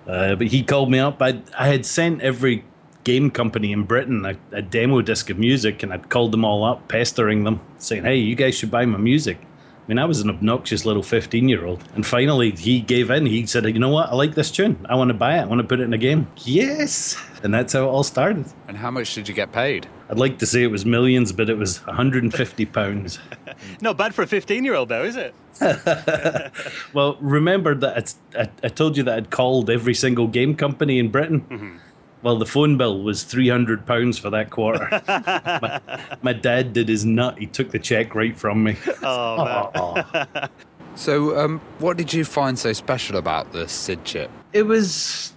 Uh, 0.06 0.36
but 0.36 0.46
he 0.46 0.62
called 0.62 0.90
me 0.90 1.00
up. 1.00 1.20
I, 1.20 1.42
I 1.58 1.66
had 1.66 1.84
sent 1.84 2.22
every 2.22 2.64
game 3.04 3.30
company 3.30 3.72
in 3.72 3.82
Britain 3.82 4.24
a, 4.24 4.36
a 4.52 4.62
demo 4.62 5.02
disc 5.02 5.28
of 5.28 5.38
music, 5.38 5.82
and 5.82 5.92
I'd 5.92 6.08
called 6.08 6.32
them 6.32 6.46
all 6.46 6.64
up, 6.64 6.88
pestering 6.88 7.44
them, 7.44 7.60
saying, 7.76 8.04
hey, 8.04 8.16
you 8.16 8.36
guys 8.36 8.54
should 8.54 8.70
buy 8.70 8.86
my 8.86 8.96
music. 8.96 9.38
I 9.82 9.88
mean, 9.88 9.98
I 9.98 10.04
was 10.04 10.20
an 10.20 10.30
obnoxious 10.30 10.86
little 10.86 11.02
15 11.02 11.48
year 11.48 11.66
old. 11.66 11.82
And 11.94 12.06
finally, 12.06 12.52
he 12.52 12.80
gave 12.80 13.10
in. 13.10 13.26
He 13.26 13.46
said, 13.46 13.64
You 13.64 13.80
know 13.80 13.88
what? 13.88 14.10
I 14.10 14.14
like 14.14 14.34
this 14.34 14.50
tune. 14.50 14.86
I 14.88 14.94
want 14.94 15.08
to 15.08 15.14
buy 15.14 15.38
it. 15.38 15.42
I 15.42 15.44
want 15.46 15.60
to 15.60 15.66
put 15.66 15.80
it 15.80 15.84
in 15.84 15.92
a 15.92 15.98
game. 15.98 16.28
Yes. 16.44 17.20
And 17.42 17.52
that's 17.52 17.72
how 17.72 17.84
it 17.84 17.88
all 17.88 18.04
started. 18.04 18.46
And 18.68 18.76
how 18.76 18.92
much 18.92 19.12
did 19.14 19.26
you 19.26 19.34
get 19.34 19.50
paid? 19.50 19.88
I'd 20.08 20.18
like 20.18 20.38
to 20.38 20.46
say 20.46 20.62
it 20.62 20.68
was 20.68 20.86
millions, 20.86 21.32
but 21.32 21.50
it 21.50 21.58
was 21.58 21.84
150 21.86 22.66
pounds. 22.66 23.18
Not 23.80 23.96
bad 23.96 24.14
for 24.14 24.22
a 24.22 24.26
15 24.26 24.64
year 24.64 24.74
old, 24.74 24.88
though, 24.88 25.02
is 25.02 25.16
it? 25.16 25.34
well, 26.94 27.16
remember 27.20 27.74
that 27.74 28.14
I, 28.38 28.48
I, 28.62 28.68
told 28.68 28.96
you 28.96 29.02
that 29.04 29.14
I'd 29.14 29.30
called 29.30 29.68
every 29.68 29.94
single 29.94 30.28
game 30.28 30.54
company 30.54 30.98
in 30.98 31.10
Britain. 31.10 31.40
Mm-hmm. 31.42 31.76
Well, 32.22 32.38
the 32.38 32.46
phone 32.46 32.76
bill 32.76 33.02
was 33.02 33.24
three 33.24 33.48
hundred 33.48 33.84
pounds 33.86 34.18
for 34.18 34.30
that 34.30 34.50
quarter. 34.50 34.88
my, 35.08 35.80
my, 36.22 36.32
dad 36.32 36.72
did 36.72 36.88
his 36.88 37.04
nut. 37.04 37.38
He 37.38 37.46
took 37.46 37.70
the 37.70 37.78
check 37.78 38.14
right 38.14 38.36
from 38.36 38.62
me. 38.62 38.76
Oh, 39.02 40.28
so, 40.94 41.38
um, 41.38 41.60
what 41.78 41.96
did 41.96 42.12
you 42.12 42.24
find 42.24 42.58
so 42.58 42.72
special 42.72 43.16
about 43.16 43.52
the 43.52 43.68
SID 43.68 44.04
chip? 44.04 44.30
It 44.52 44.62
was 44.62 45.32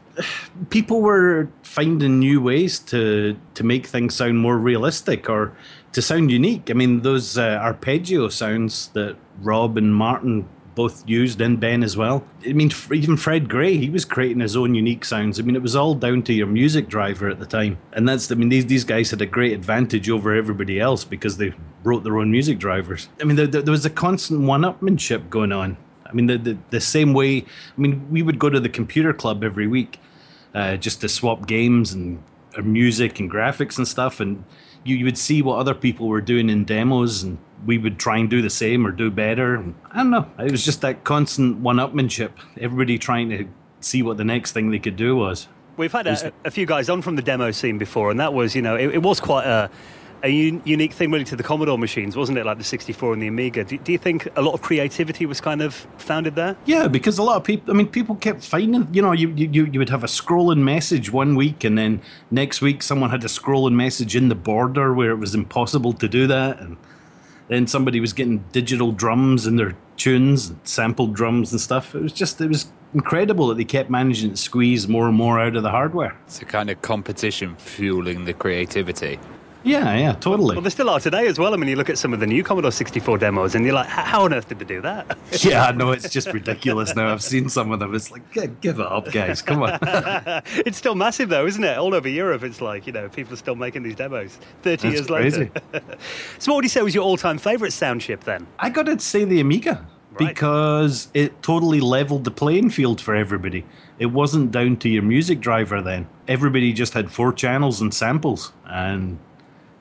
people 0.69 1.01
were 1.01 1.49
finding 1.63 2.19
new 2.19 2.41
ways 2.41 2.79
to 2.79 3.37
to 3.55 3.63
make 3.63 3.87
things 3.87 4.15
sound 4.15 4.39
more 4.39 4.57
realistic 4.57 5.29
or 5.29 5.55
to 5.93 6.01
sound 6.01 6.31
unique. 6.31 6.69
I 6.69 6.73
mean, 6.73 7.01
those 7.01 7.37
uh, 7.37 7.59
arpeggio 7.61 8.29
sounds 8.29 8.89
that 8.89 9.15
Rob 9.41 9.77
and 9.77 9.95
Martin 9.95 10.47
both 10.75 11.07
used 11.07 11.41
and 11.41 11.59
Ben 11.59 11.83
as 11.83 11.97
well. 11.97 12.23
I 12.45 12.53
mean, 12.53 12.71
even 12.93 13.17
Fred 13.17 13.49
Gray, 13.49 13.77
he 13.77 13.89
was 13.89 14.05
creating 14.05 14.41
his 14.41 14.55
own 14.55 14.75
unique 14.75 15.05
sounds. 15.05 15.39
I 15.39 15.43
mean, 15.43 15.55
it 15.55 15.61
was 15.61 15.75
all 15.75 15.95
down 15.95 16.21
to 16.23 16.33
your 16.33 16.47
music 16.47 16.88
driver 16.88 17.29
at 17.29 17.39
the 17.39 17.45
time, 17.45 17.79
and 17.93 18.07
that's 18.07 18.31
I 18.31 18.35
mean 18.35 18.49
these 18.49 18.65
these 18.65 18.83
guys 18.83 19.11
had 19.11 19.21
a 19.21 19.25
great 19.25 19.53
advantage 19.53 20.09
over 20.09 20.35
everybody 20.35 20.79
else 20.79 21.03
because 21.03 21.38
they 21.38 21.53
wrote 21.83 22.03
their 22.03 22.17
own 22.17 22.29
music 22.29 22.59
drivers. 22.59 23.09
I 23.21 23.23
mean, 23.23 23.38
there, 23.38 23.47
there 23.47 23.71
was 23.71 23.85
a 23.85 23.89
constant 23.89 24.41
one-upmanship 24.41 25.29
going 25.29 25.51
on. 25.51 25.77
I 26.05 26.13
mean, 26.13 26.27
the, 26.27 26.38
the, 26.38 26.57
the 26.69 26.81
same 26.81 27.13
way. 27.13 27.39
I 27.39 27.81
mean, 27.81 28.09
we 28.11 28.21
would 28.21 28.39
go 28.39 28.49
to 28.49 28.59
the 28.59 28.69
computer 28.69 29.13
club 29.13 29.43
every 29.43 29.67
week 29.67 29.99
uh, 30.53 30.77
just 30.77 31.01
to 31.01 31.09
swap 31.09 31.47
games 31.47 31.93
and 31.93 32.23
music 32.63 33.19
and 33.19 33.29
graphics 33.29 33.77
and 33.77 33.88
stuff, 33.88 34.19
and 34.19 34.43
you, 34.83 34.95
you 34.95 35.05
would 35.05 35.17
see 35.17 35.41
what 35.41 35.57
other 35.57 35.73
people 35.73 36.07
were 36.07 36.21
doing 36.21 36.49
in 36.49 36.63
demos 36.63 37.23
and 37.23 37.38
we 37.65 37.77
would 37.77 37.99
try 37.99 38.17
and 38.17 38.29
do 38.29 38.41
the 38.41 38.49
same 38.49 38.85
or 38.85 38.91
do 38.91 39.09
better. 39.09 39.63
I 39.91 39.97
don't 39.97 40.09
know. 40.09 40.29
It 40.39 40.51
was 40.51 40.65
just 40.65 40.81
that 40.81 41.03
constant 41.03 41.59
one-upmanship. 41.59 42.31
Everybody 42.59 42.97
trying 42.97 43.29
to 43.29 43.47
see 43.79 44.01
what 44.01 44.17
the 44.17 44.23
next 44.23 44.51
thing 44.51 44.71
they 44.71 44.79
could 44.79 44.95
do 44.95 45.15
was. 45.15 45.47
We've 45.77 45.91
had 45.91 46.07
a, 46.07 46.31
a 46.45 46.51
few 46.51 46.65
guys 46.65 46.89
on 46.89 47.01
from 47.01 47.15
the 47.15 47.21
demo 47.21 47.51
scene 47.51 47.77
before, 47.77 48.09
and 48.09 48.19
that 48.19 48.33
was, 48.33 48.55
you 48.55 48.61
know, 48.61 48.75
it, 48.75 48.95
it 48.95 49.01
was 49.01 49.19
quite 49.19 49.45
a 49.45 49.69
a 50.23 50.49
un- 50.49 50.61
unique 50.65 50.93
thing 50.93 51.11
really 51.11 51.23
to 51.25 51.35
the 51.35 51.43
Commodore 51.43 51.77
machines, 51.77 52.15
wasn't 52.15 52.37
it? 52.37 52.45
Like 52.45 52.57
the 52.57 52.63
64 52.63 53.13
and 53.13 53.21
the 53.21 53.27
Amiga. 53.27 53.63
Do, 53.63 53.77
do, 53.77 53.91
you 53.91 53.97
think 53.97 54.27
a 54.35 54.41
lot 54.41 54.53
of 54.53 54.61
creativity 54.61 55.25
was 55.25 55.39
kind 55.39 55.61
of 55.61 55.73
founded 55.97 56.35
there? 56.35 56.57
Yeah, 56.65 56.87
because 56.87 57.17
a 57.17 57.23
lot 57.23 57.37
of 57.37 57.43
people, 57.43 57.73
I 57.73 57.77
mean, 57.77 57.87
people 57.87 58.15
kept 58.15 58.43
finding, 58.43 58.87
you 58.93 59.01
know, 59.01 59.11
you, 59.11 59.29
you, 59.29 59.65
you 59.65 59.79
would 59.79 59.89
have 59.89 60.03
a 60.03 60.07
scrolling 60.07 60.59
message 60.59 61.11
one 61.11 61.35
week, 61.35 61.63
and 61.63 61.77
then 61.77 62.01
next 62.31 62.61
week 62.61 62.81
someone 62.81 63.11
had 63.11 63.23
a 63.23 63.27
scrolling 63.27 63.73
message 63.73 64.15
in 64.15 64.29
the 64.29 64.35
border 64.35 64.93
where 64.93 65.11
it 65.11 65.17
was 65.17 65.35
impossible 65.35 65.93
to 65.93 66.07
do 66.07 66.27
that. 66.27 66.59
And 66.59 66.77
then 67.47 67.67
somebody 67.67 67.99
was 67.99 68.13
getting 68.13 68.39
digital 68.51 68.91
drums 68.91 69.45
in 69.47 69.55
their 69.55 69.75
tunes, 69.97 70.53
sampled 70.63 71.13
drums 71.13 71.51
and 71.51 71.62
stuff. 71.62 71.95
It 71.95 72.01
was 72.01 72.13
just, 72.13 72.41
it 72.41 72.47
was 72.47 72.71
incredible 72.93 73.47
that 73.47 73.58
they 73.58 73.65
kept 73.65 73.89
managing 73.89 74.31
to 74.31 74.38
squeeze 74.38 74.88
more 74.88 75.08
and 75.08 75.15
more 75.15 75.39
out 75.39 75.55
of 75.55 75.63
the 75.63 75.69
hardware. 75.69 76.17
It's 76.25 76.41
a 76.41 76.45
kind 76.45 76.69
of 76.69 76.81
competition 76.81 77.55
fueling 77.55 78.25
the 78.25 78.34
creativity. 78.34 79.19
Yeah, 79.65 79.95
yeah, 79.95 80.13
totally. 80.13 80.56
Well, 80.56 80.62
there 80.62 80.69
still 80.69 80.91
are 80.91 80.99
today 80.99 81.25
as 81.25 81.39
well. 81.39 81.56
I 81.56 81.58
mean, 81.58 81.67
you 81.67 81.75
look 81.75 81.89
at 81.89 81.97
some 81.97 82.13
of 82.13 82.19
the 82.19 82.28
new 82.28 82.43
Commodore 82.43 82.71
64 82.71 83.17
demos 83.17 83.56
and 83.56 83.65
you're 83.65 83.73
like, 83.73 83.88
how 83.88 84.23
on 84.23 84.34
earth 84.34 84.47
did 84.47 84.60
they 84.60 84.65
do 84.65 84.80
that? 84.82 85.17
yeah, 85.43 85.71
no, 85.71 85.91
it's 85.91 86.08
just 86.10 86.32
ridiculous 86.32 86.95
now. 86.95 87.12
I've 87.12 87.23
seen 87.23 87.49
some 87.49 87.71
of 87.71 87.80
them. 87.80 87.95
It's 87.95 88.12
like, 88.12 88.30
give 88.62 88.80
it 88.80 88.86
up, 88.86 89.12
guys. 89.12 89.41
Come 89.41 89.63
on. 89.63 89.80
it's 89.82 90.78
still 90.78 90.93
massive, 90.93 91.30
though, 91.30 91.47
isn't 91.47 91.63
it? 91.63 91.80
All 91.80 91.95
over 91.95 92.08
Europe, 92.08 92.43
it's 92.43 92.62
like, 92.62 92.86
you 92.86 92.93
know, 92.93 93.10
people 93.10 93.34
are 93.34 93.38
still 93.38 93.56
making 93.56 93.82
these 93.82 93.95
demos 93.95 94.38
30 94.62 94.62
That's 94.62 94.84
years 94.84 95.08
crazy. 95.08 95.39
later. 95.39 95.84
so, 96.39 96.51
what 96.51 96.58
would 96.58 96.65
you 96.65 96.69
say 96.69 96.84
was 96.84 96.93
your 96.93 97.04
all 97.04 97.17
time 97.17 97.39
favourite 97.39 97.73
sound 97.73 98.01
chip 98.01 98.23
then? 98.23 98.45
I 98.60 98.69
got 98.69 98.86
to 98.86 98.99
say 98.99 99.25
the 99.25 99.39
Amiga. 99.39 99.88
Right. 100.12 100.30
Because 100.30 101.10
it 101.13 101.43
totally 101.43 101.82
leveled 101.82 102.23
the 102.23 102.32
playing 102.32 102.69
field 102.69 103.01
for 103.01 103.15
everybody. 103.15 103.65
It 103.99 104.06
wasn't 104.06 104.51
down 104.51 104.78
to 104.78 104.89
your 104.89 105.04
music 105.04 105.41
driver 105.41 105.82
then. 105.82 106.08
Everybody 106.28 106.71
just 106.71 106.93
had 106.93 107.12
four 107.12 107.34
channels 107.34 107.82
and 107.82 107.93
samples, 107.93 108.54
and 108.65 109.19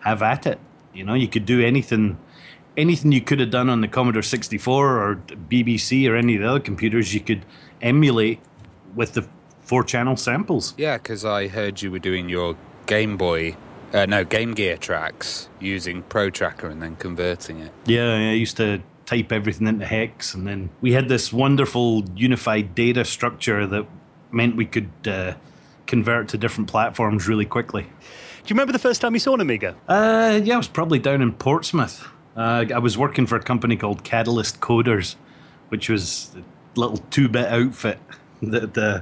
have 0.05 0.23
at 0.23 0.47
it. 0.47 0.59
You 0.93 1.05
know, 1.05 1.15
you 1.15 1.27
could 1.27 1.47
do 1.47 1.65
anything, 1.65 2.19
anything 2.77 3.11
you 3.11 3.21
could 3.21 3.41
have 3.41 3.51
done 3.51 3.69
on 3.69 3.81
the 3.81 3.89
Commodore 3.89 4.23
64 4.23 4.99
or 4.99 5.17
BBC 5.17 6.09
or 6.09 6.17
any 6.17 6.37
of 6.37 6.43
the 6.43 6.49
other 6.49 6.61
computers, 6.61 7.15
you 7.15 7.21
could 7.21 7.45
emulate 7.83 8.41
with 8.95 9.15
the 9.15 9.27
four 9.63 9.83
channel 9.83 10.17
samples. 10.17 10.75
Yeah, 10.77 10.99
because 10.99 11.25
I 11.25 11.49
heard 11.49 11.83
you 11.83 11.91
were 11.91 11.99
doing 11.99 12.29
your 12.29 12.57
Game 12.87 13.17
Boy, 13.17 13.57
uh, 13.93 14.07
no, 14.07 14.25
Game 14.25 14.55
Gear 14.55 14.77
tracks 14.77 15.49
using 15.59 16.03
Pro 16.03 16.31
Tracker 16.31 16.69
and 16.69 16.83
then 16.83 16.97
converting 16.97 17.61
it. 17.61 17.73
Yeah, 17.87 18.15
I 18.15 18.33
used 18.33 18.57
to 18.59 18.83
type 19.07 19.33
everything 19.33 19.67
into 19.67 19.87
hex, 19.87 20.35
and 20.35 20.47
then 20.47 20.71
we 20.81 20.93
had 20.93 21.09
this 21.09 21.33
wonderful 21.33 22.05
unified 22.15 22.75
data 22.75 23.05
structure 23.05 23.67
that 23.67 23.87
meant 24.31 24.57
we 24.57 24.67
could 24.67 24.91
uh, 25.07 25.35
convert 25.87 26.29
to 26.29 26.39
different 26.39 26.69
platforms 26.69 27.27
really 27.29 27.45
quickly. 27.45 27.87
Do 28.45 28.53
you 28.53 28.57
remember 28.57 28.75
the 28.75 28.79
first 28.79 29.01
time 29.01 29.15
you 29.15 29.21
saw 29.21 29.33
an 29.33 29.41
Amiga? 29.41 29.75
Uh, 29.89 30.39
yeah, 30.45 30.55
I 30.55 30.57
was 30.59 30.69
probably 30.69 30.99
down 30.99 31.23
in 31.23 31.33
Portsmouth. 31.33 32.07
Uh, 32.37 32.67
I 32.75 32.79
was 32.79 32.99
working 32.99 33.27
for 33.27 33.37
a 33.37 33.43
company 33.43 33.75
called 33.75 34.05
Catalyst 34.05 34.61
Coders, 34.61 35.17
which 35.71 35.89
was 35.89 36.31
a 36.37 36.79
little 36.79 36.99
two 37.11 37.27
bit 37.31 37.47
outfit 37.47 37.99
that 38.43 38.77
uh, 38.77 39.01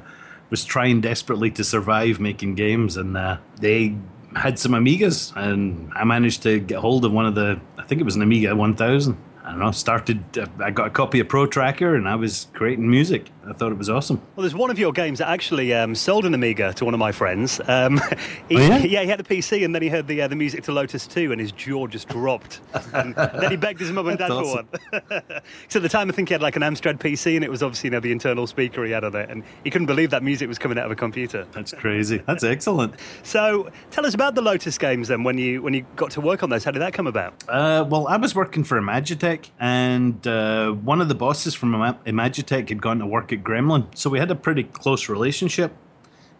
was 0.50 0.64
trying 0.64 1.00
desperately 1.00 1.50
to 1.50 1.64
survive 1.64 2.20
making 2.20 2.54
games. 2.54 2.96
And 2.96 3.16
uh, 3.16 3.38
they 3.58 3.96
had 4.36 4.60
some 4.60 4.72
Amigas, 4.72 5.34
and 5.34 5.90
I 5.92 6.04
managed 6.04 6.44
to 6.44 6.60
get 6.60 6.78
hold 6.78 7.04
of 7.04 7.10
one 7.10 7.26
of 7.26 7.34
the, 7.34 7.60
I 7.78 7.82
think 7.82 8.00
it 8.00 8.04
was 8.04 8.14
an 8.14 8.22
Amiga 8.22 8.54
1000. 8.54 9.16
I 9.44 9.50
don't 9.50 9.58
know, 9.58 9.72
started, 9.72 10.38
uh, 10.38 10.46
I 10.60 10.70
got 10.70 10.86
a 10.86 10.90
copy 10.90 11.18
of 11.18 11.28
Pro 11.28 11.46
Tracker 11.46 11.96
and 11.96 12.08
I 12.08 12.14
was 12.14 12.46
creating 12.52 12.88
music. 12.88 13.28
I 13.44 13.52
thought 13.52 13.72
it 13.72 13.78
was 13.78 13.90
awesome. 13.90 14.22
Well, 14.36 14.42
there's 14.42 14.54
one 14.54 14.70
of 14.70 14.78
your 14.78 14.92
games 14.92 15.18
that 15.18 15.28
actually 15.28 15.74
um, 15.74 15.96
sold 15.96 16.24
an 16.24 16.32
Amiga 16.32 16.72
to 16.74 16.84
one 16.84 16.94
of 16.94 17.00
my 17.00 17.10
friends. 17.10 17.60
Um, 17.66 17.96
he, 18.48 18.56
oh, 18.56 18.60
yeah? 18.60 18.78
yeah, 18.84 19.02
he 19.02 19.08
had 19.08 19.18
the 19.18 19.24
PC 19.24 19.64
and 19.64 19.74
then 19.74 19.82
he 19.82 19.88
heard 19.88 20.06
the, 20.06 20.22
uh, 20.22 20.28
the 20.28 20.36
music 20.36 20.62
to 20.64 20.72
Lotus 20.72 21.08
2 21.08 21.32
and 21.32 21.40
his 21.40 21.50
jaw 21.50 21.88
just 21.88 22.08
dropped. 22.08 22.60
and 22.94 23.16
then 23.16 23.50
he 23.50 23.56
begged 23.56 23.80
his 23.80 23.90
mum 23.90 24.06
and 24.08 24.18
dad 24.18 24.30
awesome. 24.30 24.68
for 24.68 25.00
one. 25.08 25.22
so 25.68 25.80
at 25.80 25.82
the 25.82 25.88
time, 25.88 26.08
I 26.08 26.12
think 26.12 26.28
he 26.28 26.34
had 26.34 26.42
like 26.42 26.54
an 26.54 26.62
Amstrad 26.62 26.98
PC 26.98 27.34
and 27.34 27.44
it 27.44 27.50
was 27.50 27.64
obviously 27.64 27.88
you 27.88 27.92
know, 27.92 28.00
the 28.00 28.12
internal 28.12 28.46
speaker 28.46 28.84
he 28.84 28.92
had 28.92 29.02
on 29.02 29.16
it. 29.16 29.28
And 29.28 29.42
he 29.64 29.70
couldn't 29.70 29.88
believe 29.88 30.10
that 30.10 30.22
music 30.22 30.46
was 30.46 30.58
coming 30.58 30.78
out 30.78 30.86
of 30.86 30.92
a 30.92 30.96
computer. 30.96 31.48
That's 31.50 31.72
crazy. 31.72 32.22
That's 32.28 32.44
excellent. 32.44 32.94
So 33.24 33.70
tell 33.90 34.06
us 34.06 34.14
about 34.14 34.36
the 34.36 34.42
Lotus 34.42 34.78
games 34.78 35.08
then 35.08 35.24
when 35.24 35.36
you, 35.36 35.62
when 35.62 35.74
you 35.74 35.84
got 35.96 36.12
to 36.12 36.20
work 36.20 36.44
on 36.44 36.50
those. 36.50 36.62
How 36.62 36.70
did 36.70 36.80
that 36.80 36.92
come 36.92 37.08
about? 37.08 37.34
Uh, 37.48 37.84
well, 37.88 38.06
I 38.06 38.18
was 38.18 38.36
working 38.36 38.62
for 38.62 38.80
Imagitech 38.80 39.31
and 39.58 40.26
uh, 40.26 40.72
one 40.72 41.00
of 41.00 41.08
the 41.08 41.14
bosses 41.14 41.54
from 41.54 41.72
Imagitech 41.72 42.68
had 42.68 42.80
gone 42.80 42.98
to 42.98 43.06
work 43.06 43.32
at 43.32 43.42
Gremlin. 43.42 43.86
So 43.96 44.10
we 44.10 44.18
had 44.18 44.30
a 44.30 44.34
pretty 44.34 44.64
close 44.64 45.08
relationship 45.08 45.72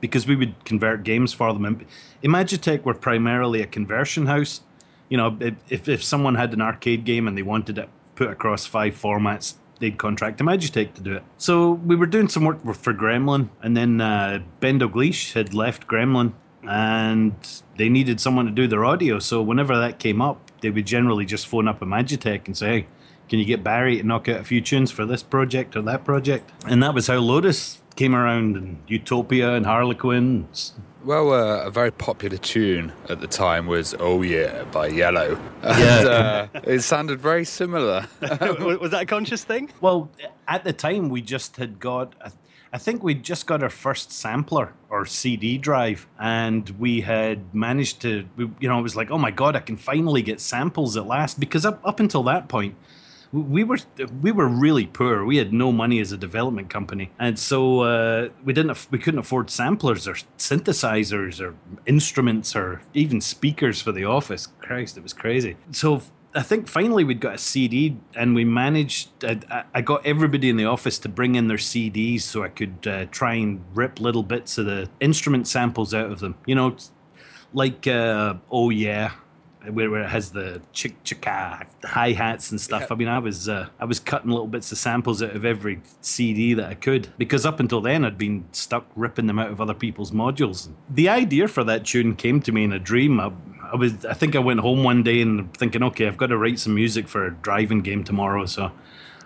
because 0.01 0.27
we 0.27 0.37
would 0.37 0.65
convert 0.65 1.05
games 1.05 1.33
for 1.33 1.53
them. 1.53 1.87
Imagitech 2.23 2.85
were 2.85 2.95
primarily 2.95 3.63
a 3.63 3.67
conversion 3.67 4.27
house. 4.27 4.61
You 5.09 5.17
know, 5.17 5.37
if, 5.69 5.89
if 5.89 6.03
someone 6.03 6.35
had 6.35 6.53
an 6.53 6.61
arcade 6.61 7.05
game 7.05 7.29
and 7.29 7.37
they 7.37 7.43
wanted 7.43 7.79
it 7.79 7.89
put 8.15 8.31
across 8.31 8.67
five 8.67 8.95
formats, 8.95 9.55
they'd 9.79 9.99
contracted 9.99 10.47
Imagitech 10.47 10.95
to 10.95 11.03
do 11.03 11.15
it. 11.15 11.23
So 11.39 11.73
we 11.73 11.97
were 11.97 12.07
doing 12.07 12.29
some 12.29 12.45
work 12.45 12.63
for 12.77 12.95
Gremlin, 12.95 13.49
and 13.63 13.77
then 13.77 14.01
uh, 14.01 14.43
Ben 14.61 14.79
Dalglish 14.79 15.33
had 15.33 15.55
left 15.55 15.87
Gremlin, 15.87 16.33
and 16.63 17.35
they 17.77 17.89
needed 17.89 18.21
someone 18.21 18.47
to 18.47 18.53
do 18.53 18.67
their 18.69 18.85
audio. 18.85 19.19
So 19.19 19.43
whenever 19.43 19.77
that 19.79 19.99
came 19.99 20.23
up, 20.23 20.52
they 20.63 20.71
would 20.71 20.87
generally 20.87 21.27
just 21.27 21.47
phone 21.47 21.69
up 21.69 21.81
Imagitech 21.81 22.47
and 22.47 22.57
say, 22.57 22.67
"Hey, 22.67 22.87
can 23.29 23.39
you 23.39 23.45
get 23.45 23.63
Barry 23.63 23.99
to 23.99 24.03
knock 24.03 24.29
out 24.29 24.41
a 24.41 24.45
few 24.45 24.61
tunes 24.61 24.91
for 24.91 25.05
this 25.05 25.23
project 25.23 25.77
or 25.77 25.83
that 25.83 26.05
project?" 26.05 26.51
And 26.67 26.83
that 26.83 26.95
was 26.95 27.09
how 27.09 27.19
Lotus 27.19 27.83
came 27.97 28.15
around, 28.15 28.57
and 28.57 28.79
Utopia 28.89 29.55
and 29.55 29.67
Harlequin. 29.67 30.49
Well, 31.05 31.33
uh, 31.33 31.67
a 31.67 31.71
very 31.71 31.91
popular 31.91 32.37
tune 32.37 32.93
at 33.09 33.21
the 33.21 33.27
time 33.27 33.67
was 33.67 33.95
"Oh 33.99 34.23
Yeah" 34.23 34.65
by 34.65 34.89
Yello. 34.89 35.39
And, 35.63 36.09
uh, 36.09 36.47
it 36.65 36.81
sounded 36.81 37.21
very 37.21 37.45
similar. 37.45 38.07
was 38.21 38.93
that 38.93 39.03
a 39.03 39.07
conscious 39.07 39.43
thing? 39.45 39.71
Well, 39.81 40.11
at 40.47 40.65
the 40.65 40.73
time, 40.73 41.09
we 41.09 41.21
just 41.21 41.57
had 41.57 41.81
got. 41.81 42.15
I 42.73 42.79
think 42.79 43.03
we'd 43.03 43.23
just 43.23 43.47
got 43.47 43.63
our 43.63 43.69
first 43.69 44.11
sampler 44.13 44.73
or 44.89 45.05
CD 45.05 45.59
drive, 45.59 46.07
and 46.19 46.69
we 46.79 47.03
had 47.03 47.55
managed 47.55 48.01
to. 48.03 48.27
You 48.37 48.69
know, 48.69 48.79
it 48.79 48.83
was 48.83 48.97
like, 48.97 49.11
oh 49.11 49.19
my 49.19 49.31
god, 49.31 49.57
I 49.57 49.61
can 49.61 49.77
finally 49.77 50.23
get 50.23 50.41
samples 50.41 50.97
at 50.97 51.07
last. 51.07 51.39
Because 51.39 51.67
up 51.67 51.81
up 51.85 52.01
until 52.01 52.23
that 52.25 52.49
point, 52.49 52.75
we 53.33 53.65
were 53.65 53.79
we 54.23 54.33
were 54.33 54.49
really 54.49 54.87
poor. 54.87 55.25
We 55.25 55.37
had 55.37 55.53
no 55.53 55.71
money 55.71 56.01
as 56.01 56.13
a 56.13 56.17
development 56.17 56.71
company, 56.71 57.11
and 57.19 57.39
so 57.39 57.81
uh, 57.81 58.29
we 58.45 58.53
didn't 58.53 58.87
we 58.91 58.99
couldn't 58.99 59.21
afford 59.21 59.51
samplers 59.51 60.09
or 60.09 60.15
synthesizers 60.39 61.41
or 61.41 61.55
instruments 61.87 62.57
or 62.57 62.83
even 62.95 63.21
speakers 63.21 63.81
for 63.83 63.93
the 63.93 64.05
office. 64.05 64.49
Christ, 64.61 64.97
it 64.97 65.03
was 65.03 65.13
crazy. 65.13 65.57
So 65.73 66.03
I 66.35 66.43
think 66.43 66.67
finally 66.67 67.05
we'd 67.05 67.21
got 67.21 67.35
a 67.35 67.39
CD, 67.39 67.99
and 68.15 68.35
we 68.35 68.45
managed. 68.45 69.11
I, 69.25 69.65
I 69.75 69.81
got 69.83 70.07
everybody 70.07 70.49
in 70.49 70.57
the 70.57 70.65
office 70.65 70.99
to 71.01 71.09
bring 71.09 71.35
in 71.35 71.49
their 71.49 71.59
CDs 71.59 72.23
so 72.23 72.43
I 72.43 72.49
could 72.49 72.87
uh, 72.87 73.05
try 73.11 73.35
and 73.35 73.63
rip 73.75 74.01
little 74.01 74.23
bits 74.23 74.57
of 74.57 74.67
the 74.67 74.89
instrument 75.01 75.47
samples 75.47 75.93
out 75.93 76.11
of 76.11 76.21
them. 76.21 76.37
You 76.47 76.55
know, 76.55 76.77
like 77.53 77.87
uh, 77.87 78.35
oh 78.51 78.71
yeah 78.71 79.13
where, 79.71 79.91
where 79.91 80.03
it 80.03 80.09
has 80.09 80.31
the 80.31 80.61
chick 80.73 81.03
chicka 81.05 81.67
hi 81.85 82.13
hats 82.13 82.51
and 82.51 82.61
stuff. 82.61 82.91
I 82.91 82.95
mean, 82.95 83.09
I 83.09 83.19
was 83.19 83.49
uh, 83.49 83.69
I 83.79 83.85
was 83.85 84.01
cutting 84.01 84.31
little 84.31 84.47
bits 84.47 84.73
of 84.73 84.79
samples 84.79 85.23
out 85.23 85.35
of 85.35 85.45
every 85.45 85.81
CD 86.01 86.55
that 86.55 86.69
I 86.69 86.75
could 86.75 87.09
because 87.19 87.47
up 87.47 87.61
until 87.61 87.81
then 87.81 88.05
I'd 88.05 88.19
been 88.19 88.47
stuck 88.53 88.87
ripping 88.97 89.27
them 89.27 89.39
out 89.39 89.51
of 89.51 89.61
other 89.61 89.75
people's 89.75 90.11
modules. 90.11 90.69
The 90.89 91.09
idea 91.09 91.49
for 91.49 91.65
that 91.65 91.87
tune 91.87 92.17
came 92.17 92.41
to 92.43 92.53
me 92.53 92.65
in 92.65 92.73
a 92.73 92.79
dream. 92.79 93.21
I, 93.21 93.33
I 93.73 93.77
was 93.77 94.05
I 94.05 94.13
think 94.13 94.37
I 94.37 94.39
went 94.39 94.61
home 94.61 94.85
one 94.85 95.03
day 95.03 95.23
and 95.23 95.57
thinking, 95.57 95.83
okay, 95.83 96.07
I've 96.07 96.19
got 96.19 96.27
to 96.27 96.37
write 96.37 96.59
some 96.59 96.75
music 96.75 97.09
for 97.09 97.27
a 97.27 97.31
driving 97.31 97.81
game 97.81 98.05
tomorrow, 98.05 98.45
so 98.47 98.71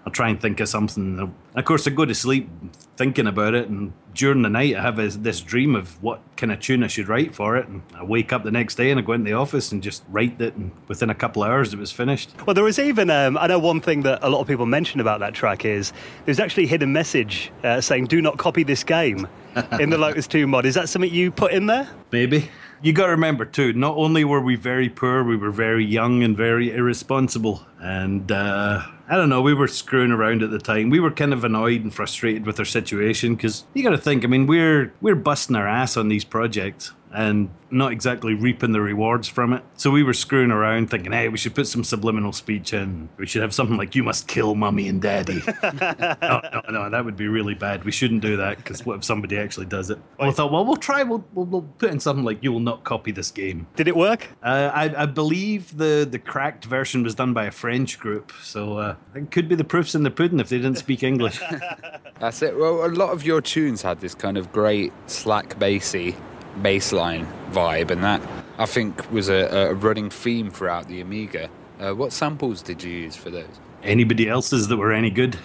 I'll 0.04 0.12
try 0.12 0.28
and 0.28 0.40
think 0.40 0.60
of 0.60 0.68
something. 0.68 1.32
Of 1.54 1.64
course, 1.64 1.86
I 1.86 1.90
go 1.90 2.04
to 2.04 2.14
sleep 2.14 2.48
thinking 2.96 3.26
about 3.26 3.54
it, 3.54 3.68
and 3.68 3.92
during 4.16 4.42
the 4.42 4.48
night, 4.48 4.74
I 4.74 4.82
have 4.82 5.22
this 5.22 5.40
dream 5.40 5.74
of 5.74 6.02
what 6.02 6.20
kind 6.36 6.50
of 6.50 6.60
tune 6.60 6.82
I 6.82 6.86
should 6.86 7.08
write 7.08 7.34
for 7.34 7.56
it. 7.56 7.68
And 7.68 7.82
I 7.94 8.02
wake 8.02 8.32
up 8.32 8.42
the 8.42 8.50
next 8.50 8.74
day 8.76 8.90
and 8.90 8.98
I 8.98 9.02
go 9.02 9.12
into 9.12 9.30
the 9.30 9.36
office 9.36 9.70
and 9.70 9.82
just 9.82 10.02
write 10.08 10.40
it, 10.40 10.54
and 10.54 10.72
within 10.88 11.10
a 11.10 11.14
couple 11.14 11.44
of 11.44 11.50
hours, 11.50 11.72
it 11.72 11.78
was 11.78 11.92
finished. 11.92 12.30
Well, 12.46 12.54
there 12.54 12.64
was 12.64 12.78
even, 12.78 13.10
um, 13.10 13.36
I 13.38 13.46
know 13.46 13.58
one 13.58 13.80
thing 13.80 14.02
that 14.02 14.18
a 14.22 14.28
lot 14.28 14.40
of 14.40 14.48
people 14.48 14.66
mention 14.66 15.00
about 15.00 15.20
that 15.20 15.34
track 15.34 15.64
is 15.64 15.92
there's 16.24 16.40
actually 16.40 16.64
a 16.64 16.68
hidden 16.68 16.92
message 16.92 17.52
uh, 17.62 17.80
saying, 17.80 18.06
do 18.06 18.20
not 18.20 18.38
copy 18.38 18.62
this 18.62 18.82
game 18.82 19.28
in 19.80 19.90
the 19.90 19.98
Lotus 19.98 20.26
2 20.26 20.46
mod. 20.46 20.66
Is 20.66 20.74
that 20.74 20.88
something 20.88 21.12
you 21.12 21.30
put 21.30 21.52
in 21.52 21.66
there? 21.66 21.88
Maybe. 22.10 22.50
You 22.82 22.92
got 22.92 23.06
to 23.06 23.12
remember, 23.12 23.44
too, 23.44 23.72
not 23.72 23.96
only 23.96 24.24
were 24.24 24.40
we 24.40 24.54
very 24.54 24.88
poor, 24.88 25.24
we 25.24 25.36
were 25.36 25.50
very 25.50 25.84
young 25.84 26.22
and 26.22 26.36
very 26.36 26.74
irresponsible. 26.74 27.66
And, 27.80 28.30
uh, 28.30 28.82
I 29.08 29.16
don't 29.16 29.28
know, 29.28 29.40
we 29.40 29.54
were 29.54 29.68
screwing 29.68 30.10
around 30.10 30.42
at 30.42 30.50
the 30.50 30.58
time. 30.58 30.90
We 30.90 30.98
were 30.98 31.12
kind 31.12 31.32
of 31.32 31.44
annoyed 31.44 31.82
and 31.82 31.94
frustrated 31.94 32.44
with 32.44 32.58
our 32.58 32.64
situation 32.64 33.36
because 33.36 33.64
you 33.72 33.84
got 33.84 33.90
to 33.90 33.98
think, 34.06 34.22
I 34.22 34.28
mean, 34.28 34.46
we're 34.46 34.92
we're 35.00 35.16
busting 35.16 35.56
our 35.56 35.66
ass 35.66 35.96
on 35.96 36.08
these 36.08 36.24
projects 36.24 36.92
and 37.16 37.48
not 37.70 37.92
exactly 37.92 38.34
reaping 38.34 38.72
the 38.72 38.80
rewards 38.80 39.26
from 39.26 39.54
it. 39.54 39.62
So 39.74 39.90
we 39.90 40.02
were 40.02 40.12
screwing 40.12 40.50
around 40.50 40.90
thinking, 40.90 41.12
hey, 41.12 41.28
we 41.28 41.38
should 41.38 41.54
put 41.54 41.66
some 41.66 41.82
subliminal 41.82 42.32
speech 42.32 42.74
in. 42.74 43.08
We 43.16 43.26
should 43.26 43.40
have 43.40 43.54
something 43.54 43.78
like, 43.78 43.94
you 43.94 44.04
must 44.04 44.28
kill 44.28 44.54
mummy 44.54 44.86
and 44.86 45.00
daddy. 45.00 45.42
no, 45.62 46.18
no, 46.20 46.62
no, 46.70 46.90
that 46.90 47.02
would 47.04 47.16
be 47.16 47.26
really 47.26 47.54
bad. 47.54 47.84
We 47.84 47.90
shouldn't 47.90 48.20
do 48.20 48.36
that 48.36 48.58
because 48.58 48.84
what 48.84 48.98
if 48.98 49.04
somebody 49.04 49.38
actually 49.38 49.64
does 49.64 49.88
it? 49.88 49.98
Well, 50.18 50.28
I 50.28 50.32
thought, 50.32 50.52
well, 50.52 50.64
we'll 50.64 50.76
try, 50.76 51.02
we'll, 51.04 51.24
we'll, 51.32 51.46
we'll, 51.46 51.62
put 51.78 51.90
in 51.90 52.00
something 52.00 52.24
like, 52.24 52.44
you 52.44 52.52
will 52.52 52.60
not 52.60 52.84
copy 52.84 53.12
this 53.12 53.30
game. 53.30 53.66
Did 53.76 53.88
it 53.88 53.96
work? 53.96 54.28
Uh, 54.42 54.70
I, 54.72 55.02
I, 55.02 55.06
believe 55.06 55.76
the, 55.76 56.06
the 56.08 56.18
cracked 56.18 56.66
version 56.66 57.02
was 57.02 57.14
done 57.14 57.32
by 57.32 57.46
a 57.46 57.50
French 57.50 57.98
group. 57.98 58.30
So 58.42 58.76
uh, 58.76 58.96
it 59.14 59.30
could 59.30 59.48
be 59.48 59.54
the 59.54 59.64
proofs 59.64 59.94
in 59.94 60.02
the 60.02 60.10
pudding 60.10 60.38
if 60.38 60.50
they 60.50 60.58
didn't 60.58 60.78
speak 60.78 61.02
English. 61.02 61.40
That's 62.20 62.42
it. 62.42 62.56
Well, 62.56 62.84
a 62.84 62.88
lot 62.88 63.10
of 63.10 63.24
your 63.24 63.40
tunes 63.40 63.80
had 63.80 64.00
this 64.00 64.14
kind 64.14 64.36
of 64.36 64.52
great 64.52 64.92
slack 65.06 65.58
bassy 65.58 66.14
bassline 66.62 67.26
vibe, 67.50 67.90
and 67.90 68.02
that 68.02 68.22
I 68.58 68.66
think 68.66 69.10
was 69.10 69.28
a, 69.28 69.70
a 69.70 69.74
running 69.74 70.10
theme 70.10 70.50
throughout 70.50 70.88
the 70.88 71.00
Amiga. 71.00 71.48
Uh, 71.78 71.92
what 71.92 72.12
samples 72.12 72.62
did 72.62 72.82
you 72.82 72.90
use 72.90 73.16
for 73.16 73.30
those? 73.30 73.48
Anybody 73.82 74.28
else's 74.28 74.68
that 74.68 74.76
were 74.76 74.92
any 74.92 75.10
good. 75.10 75.38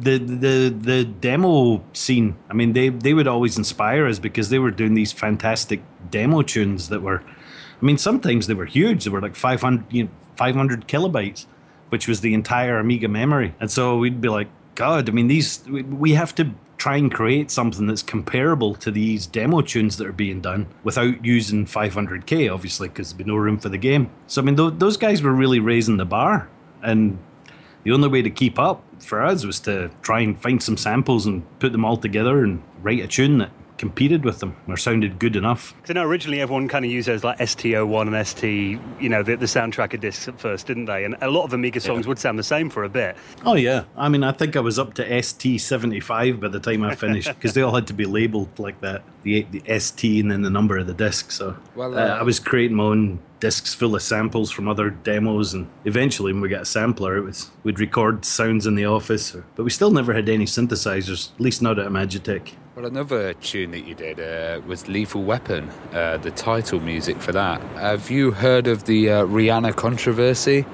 The, 0.00 0.18
the 0.18 0.74
the 0.76 1.04
demo 1.04 1.84
scene. 1.92 2.36
I 2.50 2.54
mean, 2.54 2.72
they 2.72 2.88
they 2.88 3.14
would 3.14 3.28
always 3.28 3.56
inspire 3.56 4.06
us 4.06 4.18
because 4.18 4.48
they 4.48 4.58
were 4.58 4.72
doing 4.72 4.94
these 4.94 5.12
fantastic 5.12 5.82
demo 6.10 6.42
tunes 6.42 6.88
that 6.88 7.00
were. 7.02 7.22
I 7.22 7.84
mean, 7.84 7.98
sometimes 7.98 8.46
they 8.46 8.54
were 8.54 8.64
huge. 8.64 9.04
They 9.04 9.10
were 9.10 9.20
like 9.20 9.36
500, 9.36 9.92
you 9.92 10.04
know, 10.04 10.10
500 10.36 10.88
kilobytes, 10.88 11.46
which 11.90 12.08
was 12.08 12.22
the 12.22 12.34
entire 12.34 12.78
Amiga 12.78 13.08
memory. 13.08 13.54
And 13.60 13.70
so 13.70 13.98
we'd 13.98 14.20
be 14.20 14.28
like, 14.28 14.48
God, 14.74 15.08
I 15.08 15.12
mean, 15.12 15.28
these 15.28 15.62
we, 15.68 15.82
we 15.82 16.12
have 16.14 16.34
to 16.36 16.50
try 16.76 16.96
and 16.96 17.12
create 17.12 17.50
something 17.50 17.86
that's 17.86 18.02
comparable 18.02 18.74
to 18.76 18.90
these 18.90 19.26
demo 19.26 19.60
tunes 19.60 19.96
that 19.96 20.06
are 20.06 20.12
being 20.12 20.40
done 20.40 20.66
without 20.82 21.24
using 21.24 21.66
500k, 21.66 22.52
obviously, 22.52 22.88
because 22.88 23.10
there'd 23.10 23.18
be 23.18 23.24
no 23.24 23.36
room 23.36 23.58
for 23.58 23.68
the 23.68 23.78
game. 23.78 24.10
So, 24.26 24.42
I 24.42 24.44
mean, 24.44 24.56
th- 24.56 24.74
those 24.78 24.96
guys 24.96 25.22
were 25.22 25.32
really 25.32 25.60
raising 25.60 25.96
the 25.96 26.04
bar. 26.04 26.48
And 26.82 27.18
the 27.84 27.92
only 27.92 28.08
way 28.08 28.22
to 28.22 28.30
keep 28.30 28.58
up 28.58 28.82
for 29.00 29.22
us 29.22 29.44
was 29.44 29.60
to 29.60 29.90
try 30.02 30.20
and 30.20 30.40
find 30.40 30.62
some 30.62 30.76
samples 30.76 31.26
and 31.26 31.42
put 31.58 31.72
them 31.72 31.84
all 31.84 31.96
together 31.96 32.42
and 32.44 32.62
write 32.82 33.00
a 33.00 33.06
tune 33.06 33.38
that 33.38 33.50
competed 33.78 34.24
with 34.24 34.40
them 34.40 34.56
or 34.68 34.76
sounded 34.76 35.18
good 35.18 35.36
enough. 35.36 35.74
So 35.84 35.92
now 35.92 36.04
originally 36.04 36.40
everyone 36.40 36.68
kind 36.68 36.84
of 36.84 36.90
used 36.90 37.08
those 37.08 37.24
like 37.24 37.38
ST01 37.38 38.14
and 38.14 38.26
ST, 38.26 38.80
you 39.00 39.08
know, 39.08 39.22
the, 39.22 39.36
the 39.36 39.46
soundtracker 39.46 40.00
discs 40.00 40.28
at 40.28 40.38
first, 40.38 40.66
didn't 40.66 40.86
they? 40.86 41.04
And 41.04 41.16
a 41.20 41.30
lot 41.30 41.44
of 41.44 41.52
Amiga 41.52 41.80
songs 41.80 42.04
yeah. 42.04 42.08
would 42.08 42.18
sound 42.18 42.38
the 42.38 42.44
same 42.44 42.70
for 42.70 42.84
a 42.84 42.88
bit. 42.88 43.16
Oh, 43.44 43.54
yeah. 43.54 43.84
I 43.96 44.08
mean, 44.08 44.22
I 44.22 44.32
think 44.32 44.56
I 44.56 44.60
was 44.60 44.78
up 44.78 44.94
to 44.94 45.08
ST75 45.08 46.40
by 46.40 46.48
the 46.48 46.60
time 46.60 46.84
I 46.84 46.94
finished 46.94 47.28
because 47.34 47.54
they 47.54 47.62
all 47.62 47.74
had 47.74 47.86
to 47.88 47.94
be 47.94 48.06
labeled 48.06 48.58
like 48.58 48.80
that 48.80 49.02
the, 49.24 49.46
the 49.50 49.78
ST 49.78 50.22
and 50.22 50.30
then 50.30 50.42
the 50.42 50.50
number 50.50 50.78
of 50.78 50.86
the 50.86 50.94
disc. 50.94 51.32
So 51.32 51.56
well, 51.74 51.94
uh, 51.94 51.98
uh, 51.98 52.18
I 52.20 52.22
was 52.22 52.38
creating 52.38 52.76
my 52.76 52.84
own 52.84 53.18
discs 53.40 53.74
full 53.74 53.94
of 53.94 54.00
samples 54.00 54.50
from 54.50 54.68
other 54.68 54.88
demos 54.88 55.52
and 55.52 55.68
eventually 55.84 56.32
when 56.32 56.40
we 56.40 56.48
got 56.48 56.62
a 56.62 56.64
sampler 56.64 57.18
it 57.18 57.20
was 57.20 57.50
we'd 57.62 57.78
record 57.78 58.24
sounds 58.24 58.66
in 58.66 58.74
the 58.74 58.86
office 58.86 59.36
but 59.54 59.64
we 59.64 59.68
still 59.68 59.90
never 59.90 60.14
had 60.14 60.30
any 60.30 60.46
synthesizers 60.46 61.30
at 61.34 61.40
least 61.40 61.60
not 61.60 61.78
at 61.78 61.86
Imagitech 61.86 62.52
well, 62.74 62.86
another 62.86 63.34
tune 63.34 63.70
that 63.72 63.86
you 63.86 63.94
did 63.94 64.18
uh, 64.18 64.60
was 64.66 64.88
Lethal 64.88 65.22
Weapon, 65.22 65.70
uh, 65.92 66.16
the 66.16 66.32
title 66.32 66.80
music 66.80 67.20
for 67.20 67.30
that. 67.30 67.60
Have 67.76 68.10
you 68.10 68.32
heard 68.32 68.66
of 68.66 68.82
the 68.82 69.10
uh, 69.10 69.26
Rihanna 69.26 69.76
controversy? 69.76 70.66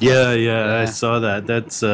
Yeah, 0.00 0.32
yeah, 0.32 0.66
yeah, 0.66 0.80
I 0.80 0.86
saw 0.86 1.20
that. 1.20 1.46
That's 1.46 1.84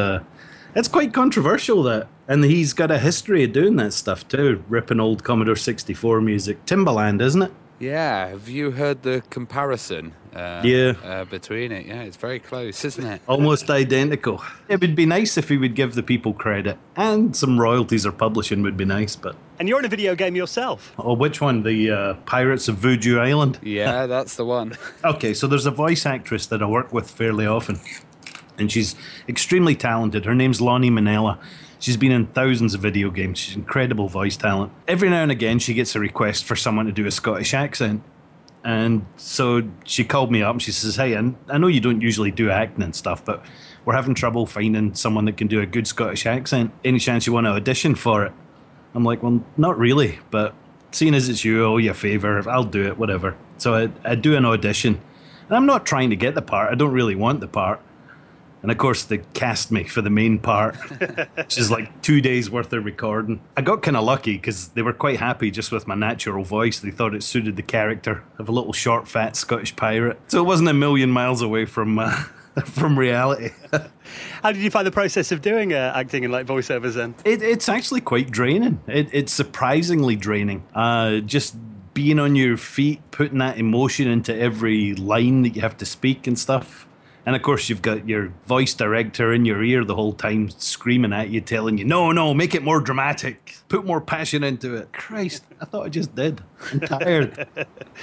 that's 0.73 0.87
quite 0.87 1.13
controversial. 1.13 1.83
That, 1.83 2.07
and 2.27 2.43
he's 2.43 2.73
got 2.73 2.91
a 2.91 2.99
history 2.99 3.43
of 3.43 3.53
doing 3.53 3.75
that 3.77 3.93
stuff 3.93 4.27
too, 4.27 4.63
ripping 4.69 4.99
old 4.99 5.23
Commodore 5.23 5.55
64 5.55 6.21
music. 6.21 6.65
Timbaland, 6.65 7.21
isn't 7.21 7.41
it? 7.41 7.51
Yeah, 7.81 8.27
have 8.27 8.47
you 8.47 8.69
heard 8.69 9.01
the 9.01 9.23
comparison? 9.31 10.13
Uh, 10.35 10.61
yeah, 10.63 10.93
uh, 11.03 11.25
between 11.25 11.71
it, 11.71 11.87
yeah, 11.87 12.03
it's 12.03 12.15
very 12.15 12.39
close, 12.39 12.85
isn't 12.85 13.03
it? 13.03 13.21
Almost 13.27 13.71
identical. 13.71 14.41
It 14.69 14.79
would 14.79 14.95
be 14.95 15.07
nice 15.07 15.35
if 15.35 15.49
we 15.49 15.57
would 15.57 15.73
give 15.73 15.95
the 15.95 16.03
people 16.03 16.31
credit, 16.33 16.77
and 16.95 17.35
some 17.35 17.59
royalties 17.59 18.05
or 18.05 18.11
publishing 18.11 18.61
would 18.61 18.77
be 18.77 18.85
nice. 18.85 19.15
But 19.15 19.35
and 19.57 19.67
you're 19.67 19.79
in 19.79 19.85
a 19.85 19.89
video 19.89 20.13
game 20.13 20.35
yourself. 20.35 20.93
Oh, 20.99 21.13
which 21.13 21.41
one? 21.41 21.63
The 21.63 21.89
uh, 21.89 22.13
Pirates 22.25 22.67
of 22.67 22.77
Voodoo 22.77 23.19
Island. 23.19 23.57
Yeah, 23.63 24.05
that's 24.05 24.35
the 24.35 24.45
one. 24.45 24.77
okay, 25.03 25.33
so 25.33 25.47
there's 25.47 25.65
a 25.65 25.71
voice 25.71 26.05
actress 26.05 26.45
that 26.45 26.61
I 26.61 26.67
work 26.67 26.93
with 26.93 27.09
fairly 27.09 27.47
often, 27.47 27.79
and 28.57 28.71
she's 28.71 28.95
extremely 29.27 29.75
talented. 29.75 30.25
Her 30.25 30.35
name's 30.35 30.61
Lani 30.61 30.89
Minella. 30.89 31.39
She's 31.79 31.97
been 31.97 32.11
in 32.11 32.27
thousands 32.27 32.75
of 32.75 32.81
video 32.81 33.09
games. 33.09 33.39
She's 33.39 33.55
incredible 33.55 34.07
voice 34.07 34.37
talent. 34.37 34.71
Every 34.87 35.09
now 35.09 35.23
and 35.23 35.31
again, 35.31 35.57
she 35.57 35.73
gets 35.73 35.95
a 35.95 35.99
request 35.99 36.45
for 36.45 36.55
someone 36.55 36.85
to 36.85 36.91
do 36.91 37.07
a 37.07 37.11
Scottish 37.11 37.53
accent. 37.53 38.03
And 38.63 39.07
so 39.17 39.63
she 39.83 40.03
called 40.03 40.31
me 40.31 40.43
up 40.43 40.53
and 40.53 40.61
she 40.61 40.71
says, 40.71 40.95
Hey, 40.95 41.17
I 41.17 41.57
know 41.57 41.67
you 41.67 41.79
don't 41.79 42.01
usually 42.01 42.29
do 42.29 42.51
acting 42.51 42.83
and 42.83 42.95
stuff, 42.95 43.25
but 43.25 43.43
we're 43.83 43.95
having 43.95 44.13
trouble 44.13 44.45
finding 44.45 44.93
someone 44.93 45.25
that 45.25 45.37
can 45.37 45.47
do 45.47 45.59
a 45.59 45.65
good 45.65 45.87
Scottish 45.87 46.27
accent. 46.27 46.71
Any 46.85 46.99
chance 46.99 47.25
you 47.25 47.33
want 47.33 47.45
to 47.45 47.51
audition 47.51 47.95
for 47.95 48.25
it? 48.25 48.33
I'm 48.93 49.03
like, 49.03 49.23
Well, 49.23 49.43
not 49.57 49.79
really, 49.79 50.19
but 50.29 50.53
seeing 50.91 51.15
as 51.15 51.29
it's 51.29 51.43
you, 51.43 51.65
oh, 51.65 51.77
you 51.77 51.89
a 51.89 51.93
favour, 51.95 52.47
I'll 52.47 52.63
do 52.63 52.85
it, 52.85 52.99
whatever. 52.99 53.35
So 53.57 53.73
I, 53.73 53.89
I 54.03 54.13
do 54.13 54.35
an 54.35 54.45
audition. 54.45 55.01
And 55.47 55.57
I'm 55.57 55.65
not 55.65 55.85
trying 55.85 56.11
to 56.11 56.15
get 56.15 56.35
the 56.35 56.41
part, 56.43 56.71
I 56.71 56.75
don't 56.75 56.93
really 56.93 57.15
want 57.15 57.39
the 57.39 57.47
part 57.47 57.81
And 58.61 58.71
of 58.71 58.77
course, 58.77 59.03
they 59.03 59.19
cast 59.33 59.71
me 59.71 59.83
for 59.85 60.01
the 60.01 60.09
main 60.09 60.37
part, 60.37 60.75
which 61.35 61.57
is 61.57 61.71
like 61.71 62.01
two 62.01 62.21
days 62.21 62.49
worth 62.49 62.71
of 62.73 62.85
recording. 62.85 63.41
I 63.57 63.61
got 63.61 63.81
kind 63.81 63.97
of 63.97 64.03
lucky 64.03 64.35
because 64.35 64.69
they 64.69 64.81
were 64.81 64.93
quite 64.93 65.19
happy 65.19 65.49
just 65.49 65.71
with 65.71 65.87
my 65.87 65.95
natural 65.95 66.43
voice. 66.43 66.79
They 66.79 66.91
thought 66.91 67.15
it 67.15 67.23
suited 67.23 67.55
the 67.55 67.63
character 67.63 68.23
of 68.37 68.49
a 68.49 68.51
little 68.51 68.73
short, 68.73 69.07
fat 69.07 69.35
Scottish 69.35 69.75
pirate. 69.75 70.19
So 70.27 70.39
it 70.39 70.45
wasn't 70.45 70.69
a 70.69 70.73
million 70.73 71.09
miles 71.09 71.41
away 71.41 71.65
from. 71.65 71.99
Uh, 71.99 72.23
from 72.65 72.99
reality. 72.99 73.49
How 74.43 74.51
did 74.51 74.61
you 74.61 74.69
find 74.69 74.85
the 74.85 74.91
process 74.91 75.31
of 75.31 75.41
doing 75.41 75.73
uh, 75.73 75.93
acting 75.95 76.25
and 76.25 76.33
like 76.33 76.45
voiceovers 76.45 76.95
then? 76.95 77.15
It, 77.23 77.41
it's 77.41 77.69
actually 77.69 78.01
quite 78.01 78.29
draining. 78.29 78.81
It, 78.87 79.07
it's 79.13 79.31
surprisingly 79.31 80.15
draining. 80.15 80.65
Uh, 80.73 81.19
just 81.19 81.55
being 81.93 82.19
on 82.19 82.35
your 82.35 82.57
feet, 82.57 82.99
putting 83.11 83.37
that 83.39 83.57
emotion 83.57 84.07
into 84.07 84.35
every 84.35 84.95
line 84.95 85.43
that 85.43 85.55
you 85.55 85.61
have 85.61 85.77
to 85.77 85.85
speak 85.85 86.27
and 86.27 86.37
stuff. 86.37 86.87
And 87.25 87.35
of 87.35 87.43
course, 87.43 87.69
you've 87.69 87.83
got 87.83 88.09
your 88.09 88.33
voice 88.47 88.73
director 88.73 89.31
in 89.31 89.45
your 89.45 89.63
ear 89.63 89.85
the 89.85 89.93
whole 89.93 90.13
time 90.13 90.49
screaming 90.49 91.13
at 91.13 91.29
you, 91.29 91.39
telling 91.39 91.77
you, 91.77 91.85
no, 91.85 92.11
no, 92.11 92.33
make 92.33 92.55
it 92.55 92.63
more 92.63 92.79
dramatic, 92.79 93.57
put 93.69 93.85
more 93.85 94.01
passion 94.01 94.43
into 94.43 94.75
it. 94.75 94.91
Christ, 94.91 95.43
I 95.59 95.65
thought 95.65 95.85
I 95.85 95.89
just 95.89 96.15
did. 96.15 96.41
I'm 96.71 96.79
tired. 96.79 97.47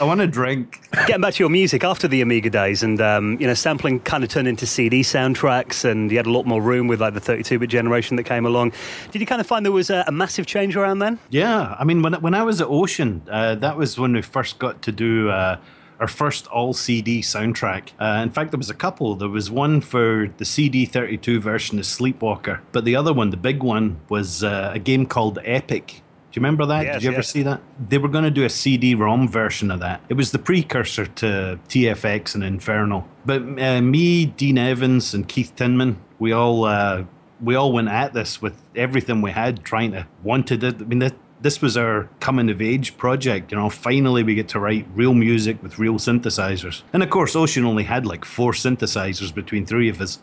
I 0.00 0.04
want 0.04 0.20
a 0.20 0.26
drink. 0.28 0.88
Getting 1.06 1.20
back 1.20 1.34
to 1.34 1.42
your 1.42 1.50
music 1.50 1.82
after 1.82 2.06
the 2.06 2.20
Amiga 2.20 2.48
days, 2.48 2.84
and 2.84 3.00
um, 3.00 3.36
you 3.40 3.46
know, 3.48 3.54
sampling 3.54 3.98
kind 4.00 4.22
of 4.22 4.30
turned 4.30 4.46
into 4.46 4.66
CD 4.66 5.02
soundtracks, 5.02 5.84
and 5.84 6.12
you 6.12 6.16
had 6.16 6.26
a 6.26 6.32
lot 6.32 6.46
more 6.46 6.62
room 6.62 6.86
with 6.86 7.00
like 7.00 7.14
the 7.14 7.20
32-bit 7.20 7.68
generation 7.68 8.16
that 8.16 8.24
came 8.24 8.46
along. 8.46 8.72
Did 9.10 9.20
you 9.20 9.26
kind 9.26 9.40
of 9.40 9.48
find 9.48 9.64
there 9.64 9.72
was 9.72 9.90
a, 9.90 10.04
a 10.06 10.12
massive 10.12 10.46
change 10.46 10.76
around 10.76 11.00
then? 11.00 11.18
Yeah, 11.30 11.74
I 11.76 11.82
mean, 11.82 12.02
when 12.02 12.14
when 12.14 12.34
I 12.34 12.44
was 12.44 12.60
at 12.60 12.68
Ocean, 12.68 13.22
uh, 13.28 13.56
that 13.56 13.76
was 13.76 13.98
when 13.98 14.12
we 14.12 14.22
first 14.22 14.60
got 14.60 14.82
to 14.82 14.92
do. 14.92 15.30
Uh, 15.30 15.58
our 16.00 16.08
first 16.08 16.46
all 16.48 16.72
CD 16.72 17.20
soundtrack. 17.20 17.90
Uh, 17.98 18.20
in 18.22 18.30
fact, 18.30 18.50
there 18.50 18.58
was 18.58 18.70
a 18.70 18.74
couple. 18.74 19.14
There 19.14 19.28
was 19.28 19.50
one 19.50 19.80
for 19.80 20.32
the 20.38 20.44
CD32 20.44 21.40
version 21.40 21.78
of 21.78 21.86
Sleepwalker, 21.86 22.60
but 22.72 22.84
the 22.84 22.96
other 22.96 23.12
one, 23.12 23.30
the 23.30 23.36
big 23.36 23.62
one, 23.62 24.00
was 24.08 24.44
uh, 24.44 24.72
a 24.74 24.78
game 24.78 25.06
called 25.06 25.38
Epic. 25.44 26.02
Do 26.30 26.38
you 26.38 26.42
remember 26.42 26.66
that? 26.66 26.84
Yes, 26.84 26.94
Did 26.96 27.02
you 27.04 27.08
ever 27.10 27.18
yes. 27.18 27.30
see 27.30 27.42
that? 27.42 27.62
They 27.88 27.96
were 27.96 28.08
going 28.08 28.24
to 28.24 28.30
do 28.30 28.44
a 28.44 28.50
CD-ROM 28.50 29.28
version 29.28 29.70
of 29.70 29.80
that. 29.80 30.02
It 30.10 30.14
was 30.14 30.30
the 30.30 30.38
precursor 30.38 31.06
to 31.06 31.58
TFX 31.68 32.34
and 32.34 32.44
Inferno. 32.44 33.08
But 33.24 33.42
uh, 33.58 33.80
me, 33.80 34.26
Dean 34.26 34.58
Evans, 34.58 35.14
and 35.14 35.26
Keith 35.26 35.56
Tinman, 35.56 35.98
we 36.18 36.32
all 36.32 36.64
uh, 36.64 37.04
we 37.40 37.54
all 37.54 37.72
went 37.72 37.88
at 37.88 38.12
this 38.12 38.42
with 38.42 38.60
everything 38.76 39.22
we 39.22 39.30
had, 39.30 39.64
trying 39.64 39.92
to 39.92 40.06
wanted 40.22 40.62
it. 40.64 40.76
I 40.80 40.84
mean, 40.84 40.98
this, 40.98 41.12
this 41.40 41.62
was 41.62 41.76
our 41.76 42.08
coming 42.20 42.50
of 42.50 42.60
age 42.60 42.96
project. 42.96 43.52
You 43.52 43.58
know, 43.58 43.70
finally 43.70 44.22
we 44.22 44.34
get 44.34 44.48
to 44.48 44.60
write 44.60 44.86
real 44.94 45.14
music 45.14 45.62
with 45.62 45.78
real 45.78 45.94
synthesizers. 45.94 46.82
And 46.92 47.02
of 47.02 47.10
course, 47.10 47.36
Ocean 47.36 47.64
only 47.64 47.84
had 47.84 48.06
like 48.06 48.24
four 48.24 48.52
synthesizers 48.52 49.34
between 49.34 49.66
three 49.66 49.88
of 49.88 50.00
us. 50.00 50.20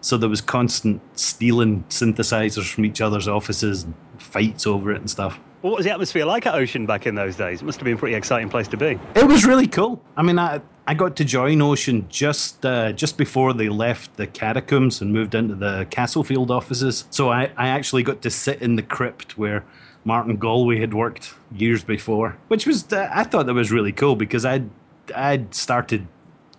So 0.00 0.16
there 0.18 0.28
was 0.28 0.40
constant 0.40 1.00
stealing 1.18 1.84
synthesizers 1.88 2.70
from 2.72 2.84
each 2.84 3.00
other's 3.00 3.26
offices 3.26 3.84
and 3.84 3.94
fights 4.18 4.66
over 4.66 4.92
it 4.92 5.00
and 5.00 5.10
stuff. 5.10 5.40
What 5.62 5.76
was 5.76 5.86
the 5.86 5.92
atmosphere 5.92 6.26
like 6.26 6.46
at 6.46 6.54
Ocean 6.54 6.84
back 6.84 7.06
in 7.06 7.14
those 7.14 7.36
days? 7.36 7.62
It 7.62 7.64
must 7.64 7.78
have 7.78 7.84
been 7.84 7.94
a 7.94 7.98
pretty 7.98 8.14
exciting 8.14 8.50
place 8.50 8.68
to 8.68 8.76
be. 8.76 8.98
It 9.14 9.26
was 9.26 9.46
really 9.46 9.66
cool. 9.66 10.02
I 10.14 10.22
mean, 10.22 10.38
I 10.38 10.60
I 10.86 10.92
got 10.92 11.16
to 11.16 11.24
join 11.24 11.62
Ocean 11.62 12.04
just 12.10 12.66
uh, 12.66 12.92
just 12.92 13.16
before 13.16 13.54
they 13.54 13.70
left 13.70 14.16
the 14.16 14.26
catacombs 14.26 15.00
and 15.00 15.10
moved 15.10 15.34
into 15.34 15.54
the 15.54 15.86
Castlefield 15.88 16.50
offices. 16.50 17.06
So 17.08 17.30
I, 17.30 17.50
I 17.56 17.68
actually 17.68 18.02
got 18.02 18.20
to 18.22 18.30
sit 18.30 18.60
in 18.60 18.76
the 18.76 18.82
crypt 18.82 19.38
where 19.38 19.64
Martin 20.04 20.36
Galway 20.36 20.78
had 20.80 20.94
worked 20.94 21.34
years 21.52 21.82
before, 21.82 22.36
which 22.48 22.66
was 22.66 22.92
uh, 22.92 23.08
I 23.12 23.24
thought 23.24 23.46
that 23.46 23.54
was 23.54 23.72
really 23.72 23.92
cool 23.92 24.16
because 24.16 24.44
I'd 24.44 24.68
I'd 25.14 25.54
started 25.54 26.06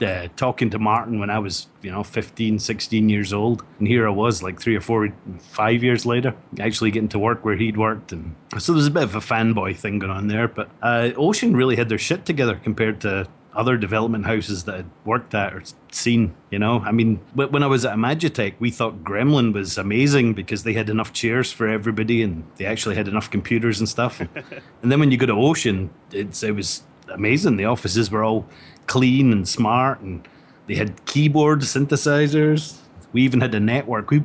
uh, 0.02 0.28
talking 0.36 0.70
to 0.70 0.80
Martin 0.80 1.20
when 1.20 1.30
I 1.30 1.40
was, 1.40 1.68
you 1.82 1.92
know, 1.92 2.04
15, 2.04 2.60
16 2.60 3.10
years 3.10 3.34
old. 3.34 3.64
And 3.80 3.88
here 3.88 4.08
I 4.08 4.12
was, 4.12 4.44
like 4.44 4.60
three 4.60 4.76
or 4.76 4.82
four, 4.82 5.14
five 5.40 5.84
years 5.84 6.06
later, 6.06 6.36
actually 6.60 6.92
getting 6.92 7.10
to 7.10 7.20
work 7.20 7.46
where 7.46 7.56
he'd 7.56 7.78
worked. 7.78 8.12
And 8.12 8.36
so 8.58 8.74
there's 8.74 8.88
a 8.88 8.92
bit 8.92 9.04
of 9.04 9.16
a 9.16 9.20
fanboy 9.20 9.78
thing 9.78 10.00
going 10.00 10.12
on 10.12 10.28
there. 10.28 10.48
But 10.48 10.70
uh, 10.82 11.12
Ocean 11.16 11.56
really 11.56 11.76
had 11.76 11.90
their 11.90 11.98
shit 11.98 12.26
together 12.26 12.56
compared 12.56 13.02
to 13.02 13.28
other 13.56 13.78
development 13.78 14.26
houses 14.26 14.66
that 14.66 14.76
I'd 14.76 14.90
worked 15.06 15.34
at 15.34 15.54
or 15.54 15.64
seen, 15.92 16.36
you 16.52 16.60
know. 16.60 16.82
I 16.82 16.92
mean, 16.92 17.22
when 17.34 17.64
I 17.64 17.68
was 17.68 17.86
at 17.86 17.96
Imagitech, 17.96 18.56
we 18.60 18.70
thought 18.70 19.04
Gremlin 19.04 19.54
was 19.54 19.78
amazing 19.78 20.34
because 20.34 20.64
they 20.64 20.74
had 20.74 20.90
enough 20.90 21.14
chairs 21.14 21.52
for 21.52 21.68
everybody 21.68 22.22
and 22.22 22.46
they 22.58 22.66
actually 22.66 22.96
had 22.96 23.08
enough 23.08 23.32
computers 23.32 23.80
and 23.80 23.88
stuff. 23.88 24.20
and 24.82 24.92
then 24.92 25.00
when 25.00 25.10
you 25.10 25.18
go 25.18 25.26
to 25.26 25.34
Ocean, 25.34 25.90
it's, 26.12 26.44
it 26.44 26.54
was 26.54 26.84
amazing. 27.10 27.56
The 27.56 27.66
offices 27.66 28.12
were 28.12 28.24
all 28.24 28.46
clean 28.88 29.32
and 29.32 29.48
smart 29.48 30.02
and 30.02 30.28
they 30.68 30.76
had 30.76 31.06
keyboard 31.06 31.62
synthesizers. 31.62 32.80
We 33.14 33.22
even 33.22 33.42
had 33.42 33.56
a 33.56 33.60
network. 33.60 34.12
We 34.12 34.24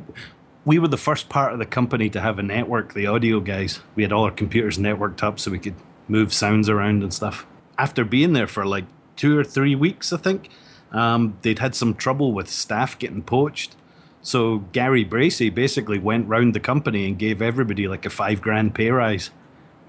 we 0.63 0.77
were 0.77 0.87
the 0.87 0.97
first 0.97 1.27
part 1.27 1.53
of 1.53 1.59
the 1.59 1.65
company 1.65 2.07
to 2.09 2.21
have 2.21 2.37
a 2.37 2.43
network, 2.43 2.93
the 2.93 3.07
audio 3.07 3.39
guys. 3.39 3.79
We 3.95 4.03
had 4.03 4.11
all 4.11 4.25
our 4.25 4.31
computers 4.31 4.77
networked 4.77 5.23
up 5.23 5.39
so 5.39 5.49
we 5.49 5.57
could 5.57 5.73
move 6.07 6.33
sounds 6.33 6.69
around 6.69 7.01
and 7.01 7.11
stuff. 7.11 7.47
After 7.79 8.05
being 8.05 8.33
there 8.33 8.45
for 8.45 8.65
like 8.65 8.85
two 9.21 9.37
or 9.37 9.43
three 9.43 9.75
weeks, 9.75 10.11
I 10.11 10.17
think, 10.17 10.49
um, 10.91 11.37
they'd 11.43 11.59
had 11.59 11.75
some 11.75 11.93
trouble 11.93 12.33
with 12.33 12.49
staff 12.49 12.97
getting 12.97 13.21
poached. 13.21 13.75
So 14.23 14.59
Gary 14.71 15.05
Bracey 15.05 15.53
basically 15.53 15.99
went 15.99 16.27
round 16.27 16.55
the 16.55 16.59
company 16.59 17.07
and 17.07 17.19
gave 17.19 17.39
everybody 17.39 17.87
like 17.87 18.03
a 18.03 18.09
five 18.09 18.41
grand 18.41 18.73
pay 18.73 18.89
rise. 18.89 19.29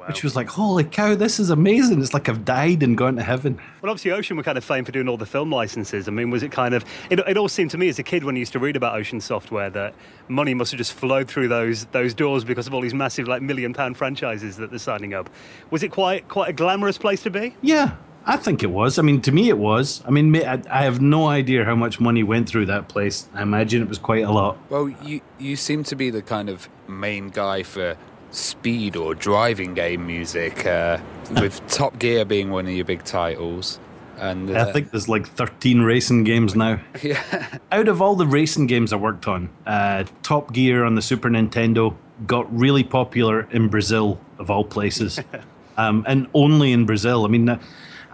Which 0.06 0.24
was 0.24 0.34
like, 0.34 0.48
holy 0.48 0.82
cow, 0.82 1.14
this 1.14 1.38
is 1.38 1.48
amazing. 1.48 2.02
It's 2.02 2.12
like 2.12 2.28
I've 2.28 2.44
died 2.44 2.82
and 2.82 2.98
gone 2.98 3.14
to 3.16 3.22
heaven. 3.22 3.60
Well, 3.80 3.90
obviously, 3.90 4.10
Ocean 4.10 4.36
were 4.36 4.42
kind 4.42 4.58
of 4.58 4.64
famed 4.64 4.86
for 4.86 4.92
doing 4.92 5.08
all 5.08 5.16
the 5.16 5.26
film 5.26 5.52
licenses. 5.52 6.08
I 6.08 6.10
mean, 6.10 6.28
was 6.28 6.42
it 6.42 6.50
kind 6.50 6.74
of? 6.74 6.84
It, 7.08 7.20
it 7.20 7.36
all 7.36 7.48
seemed 7.48 7.70
to 7.70 7.78
me 7.78 7.88
as 7.88 8.00
a 8.00 8.02
kid 8.02 8.24
when 8.24 8.34
I 8.34 8.40
used 8.40 8.52
to 8.54 8.58
read 8.58 8.74
about 8.74 8.96
Ocean 8.96 9.20
Software 9.20 9.70
that 9.70 9.94
money 10.26 10.54
must 10.54 10.72
have 10.72 10.78
just 10.78 10.92
flowed 10.92 11.28
through 11.28 11.46
those 11.46 11.84
those 11.86 12.14
doors 12.14 12.42
because 12.42 12.66
of 12.66 12.74
all 12.74 12.80
these 12.80 12.94
massive, 12.94 13.28
like 13.28 13.42
million 13.42 13.72
pound 13.72 13.96
franchises 13.96 14.56
that 14.56 14.70
they're 14.70 14.80
signing 14.80 15.14
up. 15.14 15.30
Was 15.70 15.84
it 15.84 15.92
quite 15.92 16.26
quite 16.26 16.48
a 16.48 16.52
glamorous 16.52 16.98
place 16.98 17.22
to 17.22 17.30
be? 17.30 17.54
Yeah, 17.62 17.94
I 18.24 18.36
think 18.36 18.62
it 18.62 18.70
was. 18.70 18.98
I 18.98 19.02
mean, 19.02 19.20
to 19.22 19.32
me, 19.32 19.48
it 19.48 19.58
was. 19.58 20.02
I 20.06 20.10
mean, 20.10 20.34
I, 20.36 20.62
I 20.70 20.84
have 20.84 21.00
no 21.00 21.28
idea 21.28 21.64
how 21.64 21.74
much 21.74 22.00
money 22.00 22.22
went 22.22 22.48
through 22.48 22.66
that 22.66 22.88
place. 22.88 23.28
I 23.34 23.42
imagine 23.42 23.82
it 23.82 23.88
was 23.88 23.98
quite 23.98 24.24
a 24.24 24.30
lot. 24.30 24.58
Well, 24.70 24.88
you 24.88 25.20
you 25.38 25.56
seem 25.56 25.84
to 25.84 25.96
be 25.96 26.10
the 26.10 26.22
kind 26.22 26.48
of 26.48 26.68
main 26.88 27.28
guy 27.28 27.62
for 27.62 27.96
speed 28.30 28.96
or 28.96 29.14
driving 29.14 29.74
game 29.74 30.06
music, 30.06 30.66
uh, 30.66 30.98
with 31.30 31.66
Top 31.68 31.98
Gear 31.98 32.24
being 32.24 32.50
one 32.50 32.66
of 32.66 32.72
your 32.72 32.84
big 32.84 33.04
titles. 33.04 33.78
And 34.18 34.50
uh, 34.50 34.66
I 34.68 34.72
think 34.72 34.90
there's 34.90 35.08
like 35.08 35.26
13 35.26 35.80
racing 35.80 36.24
games 36.24 36.54
now. 36.54 36.80
yeah, 37.02 37.58
Out 37.72 37.88
of 37.88 38.00
all 38.00 38.14
the 38.14 38.26
racing 38.26 38.66
games 38.68 38.92
I 38.92 38.96
worked 38.96 39.26
on, 39.26 39.50
uh, 39.66 40.04
Top 40.22 40.52
Gear 40.52 40.84
on 40.84 40.94
the 40.94 41.02
Super 41.02 41.28
Nintendo 41.28 41.96
got 42.26 42.46
really 42.56 42.84
popular 42.84 43.48
in 43.50 43.68
Brazil, 43.68 44.20
of 44.38 44.50
all 44.50 44.64
places. 44.64 45.18
um, 45.76 46.04
and 46.06 46.28
only 46.34 46.72
in 46.72 46.86
Brazil. 46.86 47.24
I 47.24 47.28
mean, 47.28 47.48
uh, 47.48 47.60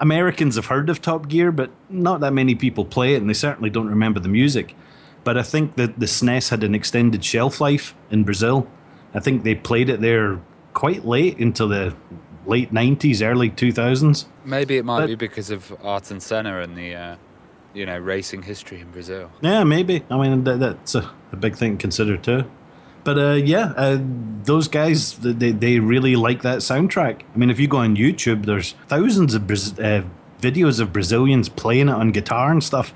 Americans 0.01 0.57
have 0.57 0.67
heard 0.67 0.89
of 0.91 1.01
Top 1.03 1.29
Gear, 1.29 1.51
but 1.53 1.71
not 1.89 2.21
that 2.21 2.33
many 2.33 2.55
people 2.55 2.85
play 2.85 3.15
it, 3.15 3.21
and 3.21 3.29
they 3.29 3.35
certainly 3.35 3.71
don't 3.71 3.89
remember 3.89 4.21
the 4.21 4.29
music. 4.29 4.75
But 5.25 5.37
I 5.37 5.43
think 5.43 5.77
that 5.77 5.99
the 5.99 6.07
SNES 6.07 6.51
had 6.51 6.63
an 6.65 6.75
extended 6.75 7.25
shelf 7.25 7.61
life 7.61 7.95
in 8.11 8.25
Brazil. 8.25 8.67
I 9.15 9.21
think 9.21 9.43
they 9.43 9.55
played 9.55 9.89
it 9.91 10.01
there 10.01 10.41
quite 10.75 11.05
late 11.05 11.39
into 11.39 11.67
the 11.67 11.95
late 12.47 12.73
90s, 12.73 13.21
early 13.23 13.51
2000s. 13.51 14.25
maybe 14.45 14.77
it 14.79 14.85
might 14.85 15.01
But- 15.01 15.07
be 15.09 15.15
because 15.17 15.51
of 15.51 15.73
Ayrton 15.85 16.21
Senna 16.21 16.61
and 16.61 16.77
the, 16.77 16.95
uh, 16.95 17.17
you 17.75 17.85
know, 17.85 17.99
racing 17.99 18.43
history 18.43 18.81
in 18.81 18.91
Brazil. 18.91 19.31
Yeah, 19.43 19.65
maybe. 19.65 20.03
I 20.11 20.17
mean, 20.17 20.45
that, 20.45 20.59
that's 20.61 20.95
a, 20.95 21.11
a 21.33 21.37
big 21.37 21.57
thing 21.57 21.77
to 21.77 21.81
consider 21.83 22.17
too. 22.17 22.45
But 23.09 23.19
uh, 23.19 23.33
yeah, 23.43 23.73
uh, 23.75 23.99
those 24.45 24.69
guys, 24.69 25.15
they, 25.15 25.53
they 25.53 25.79
really 25.79 26.15
like 26.15 26.43
that 26.43 26.59
soundtrack. 26.59 27.23
I 27.35 27.39
mean, 27.39 27.49
if 27.49 27.59
you 27.59 27.67
go 27.67 27.79
on 27.79 27.97
YouTube, 27.97 28.45
there's 28.45 28.73
thousands 28.87 29.33
of 29.33 29.45
Braz- 29.45 29.83
uh, 29.83 30.07
videos 30.43 30.79
of 30.79 30.93
Brazilians 30.93 31.49
playing 31.49 31.89
it 31.89 31.95
on 31.95 32.13
guitar 32.13 32.53
and 32.53 32.63
stuff. 32.63 32.93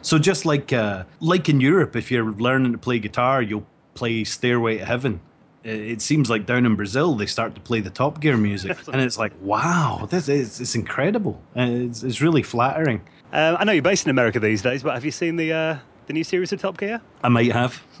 So 0.00 0.18
just 0.18 0.46
like 0.46 0.72
uh, 0.72 1.04
like 1.20 1.50
in 1.50 1.60
Europe, 1.60 1.94
if 1.94 2.10
you're 2.10 2.32
learning 2.32 2.72
to 2.72 2.78
play 2.78 2.98
guitar, 3.00 3.42
you'll 3.42 3.66
play 3.92 4.24
Stairway 4.24 4.78
to 4.78 4.86
Heaven. 4.86 5.20
It 5.62 6.00
seems 6.00 6.30
like 6.30 6.46
down 6.46 6.64
in 6.64 6.74
Brazil, 6.74 7.14
they 7.14 7.26
start 7.26 7.54
to 7.54 7.60
play 7.60 7.80
the 7.80 7.90
Top 7.90 8.18
Gear 8.18 8.38
music, 8.38 8.78
and 8.90 9.02
it's 9.02 9.18
like, 9.18 9.32
wow, 9.42 10.08
this 10.08 10.30
is 10.30 10.58
it's 10.58 10.74
incredible. 10.74 11.38
Uh, 11.54 11.68
It's, 11.68 12.02
it's 12.02 12.22
really 12.22 12.42
flattering. 12.42 13.02
Um, 13.30 13.58
I 13.60 13.64
know 13.64 13.72
you're 13.72 13.82
based 13.82 14.06
in 14.06 14.10
America 14.10 14.40
these 14.40 14.62
days, 14.62 14.82
but 14.82 14.94
have 14.94 15.04
you 15.04 15.10
seen 15.10 15.36
the 15.36 15.52
uh, 15.52 15.78
the 16.10 16.14
new 16.14 16.24
series 16.24 16.52
of 16.52 16.60
Top 16.60 16.76
Gear? 16.76 17.00
I 17.22 17.28
might 17.28 17.52
have. 17.52 17.80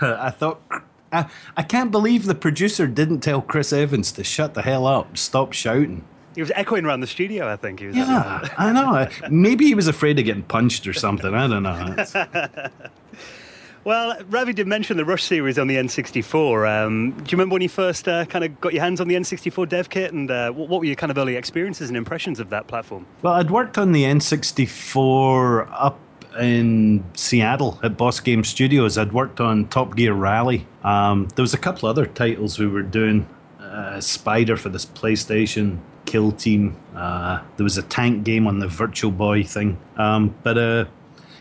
I 0.00 0.32
thought. 0.34 0.62
I, 1.12 1.26
I 1.56 1.62
can't 1.62 1.90
believe 1.90 2.24
the 2.24 2.34
producer 2.34 2.86
didn't 2.86 3.20
tell 3.20 3.42
Chris 3.42 3.70
Evans 3.70 4.12
to 4.12 4.24
shut 4.24 4.54
the 4.54 4.62
hell 4.62 4.86
up, 4.86 5.18
stop 5.18 5.52
shouting. 5.52 6.04
He 6.34 6.40
was 6.40 6.50
echoing 6.54 6.86
around 6.86 7.00
the 7.00 7.06
studio. 7.06 7.50
I 7.50 7.56
think 7.56 7.80
he 7.80 7.86
was. 7.86 7.96
Yeah, 7.96 8.48
I 8.56 8.72
know. 8.72 9.08
Maybe 9.30 9.66
he 9.66 9.74
was 9.74 9.88
afraid 9.88 10.18
of 10.18 10.24
getting 10.24 10.42
punched 10.42 10.86
or 10.86 10.92
something. 10.94 11.34
I 11.34 11.46
don't 11.48 11.62
know. 11.62 12.70
Well, 13.84 14.18
Ravi 14.28 14.52
did 14.52 14.66
mention 14.66 14.98
the 14.98 15.04
Rush 15.06 15.22
series 15.24 15.58
on 15.58 15.66
the 15.66 15.76
N64. 15.76 16.84
Um, 16.84 17.12
do 17.12 17.22
you 17.22 17.24
remember 17.32 17.54
when 17.54 17.62
you 17.62 17.70
first 17.70 18.06
uh, 18.06 18.26
kind 18.26 18.44
of 18.44 18.60
got 18.60 18.74
your 18.74 18.82
hands 18.82 19.00
on 19.00 19.08
the 19.08 19.14
N64 19.14 19.66
dev 19.66 19.88
kit, 19.88 20.12
and 20.12 20.30
uh, 20.30 20.50
what, 20.50 20.68
what 20.68 20.80
were 20.80 20.84
your 20.84 20.94
kind 20.94 21.10
of 21.10 21.16
early 21.16 21.36
experiences 21.36 21.88
and 21.88 21.96
impressions 21.96 22.38
of 22.38 22.50
that 22.50 22.66
platform? 22.66 23.06
Well, 23.22 23.32
I'd 23.32 23.50
worked 23.50 23.78
on 23.78 23.92
the 23.92 24.04
N64 24.04 25.68
up 25.70 25.98
in 26.38 27.04
Seattle 27.14 27.78
at 27.82 27.96
Boss 27.96 28.20
Game 28.20 28.44
Studios. 28.44 28.96
I'd 28.96 29.12
worked 29.12 29.40
on 29.40 29.68
Top 29.68 29.96
Gear 29.96 30.14
Rally. 30.14 30.66
Um, 30.82 31.28
there 31.34 31.42
was 31.42 31.54
a 31.54 31.58
couple 31.58 31.88
other 31.88 32.06
titles 32.06 32.58
we 32.58 32.66
were 32.66 32.82
doing. 32.82 33.28
Uh, 33.60 34.00
Spider 34.00 34.56
for 34.56 34.68
this 34.70 34.86
PlayStation, 34.86 35.78
Kill 36.06 36.32
Team. 36.32 36.76
Uh, 36.94 37.42
there 37.56 37.64
was 37.64 37.76
a 37.76 37.82
tank 37.82 38.24
game 38.24 38.46
on 38.46 38.60
the 38.60 38.68
Virtual 38.68 39.10
Boy 39.10 39.42
thing. 39.42 39.78
Um, 39.96 40.34
but 40.42 40.56
uh, 40.56 40.84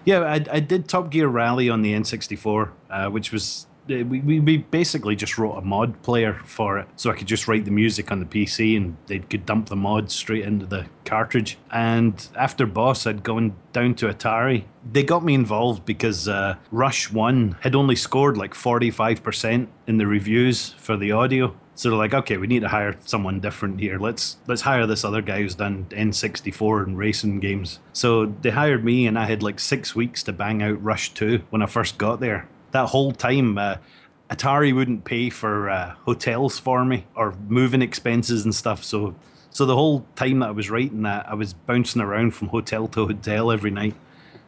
yeah, 0.04 0.20
I, 0.20 0.46
I, 0.52 0.60
did 0.60 0.90
Top 0.90 1.10
Gear 1.10 1.28
Rally 1.28 1.70
on 1.70 1.84
the 1.84 1.94
N64, 1.94 2.70
uh, 2.90 3.10
which 3.10 3.32
was 3.32 3.67
uh, 3.90 4.06
we, 4.06 4.40
we 4.40 4.58
basically 4.58 5.16
just 5.16 5.38
wrote 5.38 5.54
a 5.54 5.62
mod 5.62 6.02
player 6.04 6.40
for 6.46 6.78
it 6.78 6.88
so 6.96 7.10
I 7.10 7.16
could 7.16 7.28
just 7.28 7.48
write 7.48 7.66
the 7.66 7.72
music 7.72 8.12
on 8.12 8.20
the 8.20 8.26
PC 8.26 8.76
and 8.76 8.98
they 9.08 9.20
could 9.20 9.46
dump 9.46 9.70
the 9.70 9.76
mods 9.76 10.14
straight 10.14 10.44
into 10.44 10.66
the 10.66 10.88
cartridge. 11.06 11.58
And 11.72 12.28
after 12.36 12.66
Boss, 12.66 13.08
I'd 13.08 13.24
gone 13.24 13.56
down 13.74 13.96
to 13.96 14.08
Atari. 14.08 14.66
They 14.90 15.04
got 15.04 15.24
me 15.24 15.34
involved 15.34 15.86
because 15.86 16.28
uh, 16.28 16.56
Rush 16.72 17.12
1 17.12 17.58
had 17.62 17.76
only 17.76 17.96
scored 17.96 18.38
like 18.38 18.54
45% 18.54 19.68
in 19.88 19.98
the 19.98 20.08
reviews 20.08 20.74
for 20.74 20.98
the 20.98 21.12
audio. 21.12 21.56
So 21.76 21.90
they're 21.90 22.00
like, 22.00 22.16
okay, 22.16 22.38
we 22.38 22.48
need 22.48 22.62
to 22.62 22.70
hire 22.70 22.98
someone 23.06 23.40
different 23.40 23.80
here. 23.80 24.00
Let's 24.00 24.38
let's 24.48 24.64
hire 24.64 24.88
this 24.88 25.06
other 25.06 25.22
guy 25.22 25.44
who's 25.44 25.54
done 25.54 25.86
N64 25.92 26.84
and 26.84 26.98
racing 26.98 27.40
games. 27.40 27.80
So 27.94 28.26
they 28.26 28.50
hired 28.50 28.84
me, 28.84 29.06
and 29.06 29.18
I 29.18 29.26
had 29.26 29.44
like 29.44 29.60
six 29.60 29.96
weeks 29.96 30.24
to 30.24 30.34
bang 30.34 30.64
out 30.64 30.84
Rush 30.84 31.14
2 31.14 31.44
when 31.52 31.62
I 31.62 31.68
first 31.68 32.00
got 32.00 32.20
there 32.20 32.50
that 32.72 32.88
whole 32.88 33.12
time, 33.12 33.58
uh, 33.58 33.78
Atari 34.30 34.74
wouldn't 34.76 35.06
pay 35.06 35.30
for 35.30 35.70
uh, 35.70 35.96
hotels 36.06 36.60
for 36.60 36.84
me 36.84 37.06
or 37.16 37.36
moving 37.48 37.82
expenses 37.82 38.44
and 38.44 38.54
stuff. 38.54 38.84
So, 38.84 39.16
so 39.50 39.66
the 39.66 39.76
whole 39.76 40.06
time 40.16 40.40
that 40.40 40.50
I 40.50 40.52
was 40.52 40.70
writing 40.70 41.04
that, 41.04 41.30
I 41.30 41.34
was 41.34 41.54
bouncing 41.54 42.02
around 42.02 42.32
from 42.32 42.50
hotel 42.50 42.88
to 42.90 43.08
hotel 43.08 43.52
every 43.52 43.72
night, 43.72 43.96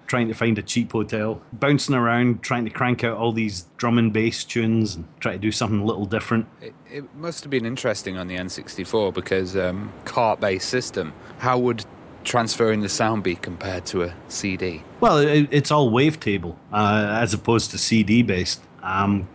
trying 0.05 0.28
to 0.28 0.34
find 0.34 0.57
a 0.57 0.61
cheap 0.61 0.91
hotel, 0.91 1.41
bouncing 1.53 1.95
around, 1.95 2.43
trying 2.43 2.65
to 2.65 2.72
crank 2.72 3.03
out 3.03 3.17
all 3.17 3.32
these 3.32 3.67
drum 3.78 3.97
and 3.97 4.11
bass 4.11 4.43
tunes 4.43 4.95
and 4.95 5.07
try 5.22 5.34
to 5.34 5.39
do 5.39 5.51
something 5.51 5.80
a 5.80 5.86
little 5.86 6.05
different. 6.05 6.47
It, 6.61 6.74
it 6.91 7.15
must 7.15 7.43
have 7.43 7.51
been 7.51 7.65
interesting 7.65 8.17
on 8.17 8.28
the 8.28 8.36
N64 8.36 9.13
because 9.13 9.55
um, 9.55 9.93
cart-based 10.03 10.67
system. 10.67 11.13
How 11.38 11.57
would 11.57 11.86
transferring 12.24 12.82
the 12.82 12.89
sound 12.89 13.24
be 13.24 13.36
compared 13.36 13.86
to 13.88 14.03
a 14.03 14.13
CD? 14.28 14.84
Well, 14.99 15.17
it, 15.17 15.47
it's 15.51 15.72
all 15.72 15.91
wavetable 15.91 16.55
uh, 16.72 17.17
as 17.20 17.34
opposed 17.34 17.72
to 17.72 17.78
CD 17.78 18.22
based. 18.24 18.61
Um, 18.82 19.28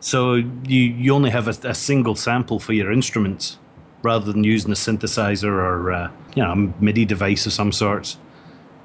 so 0.00 0.34
you 0.34 0.80
you 0.80 1.14
only 1.14 1.30
have 1.30 1.48
a, 1.48 1.68
a, 1.68 1.74
single 1.74 2.14
sample 2.14 2.60
for 2.60 2.72
your 2.72 2.92
instruments 2.92 3.58
rather 4.02 4.30
than 4.30 4.44
using 4.44 4.70
a 4.70 4.74
synthesizer 4.74 5.50
or 5.50 5.92
uh, 5.92 6.10
you 6.34 6.42
know 6.42 6.52
a 6.52 6.56
MIDI 6.56 7.04
device 7.04 7.46
of 7.46 7.52
some 7.52 7.72
sorts. 7.72 8.18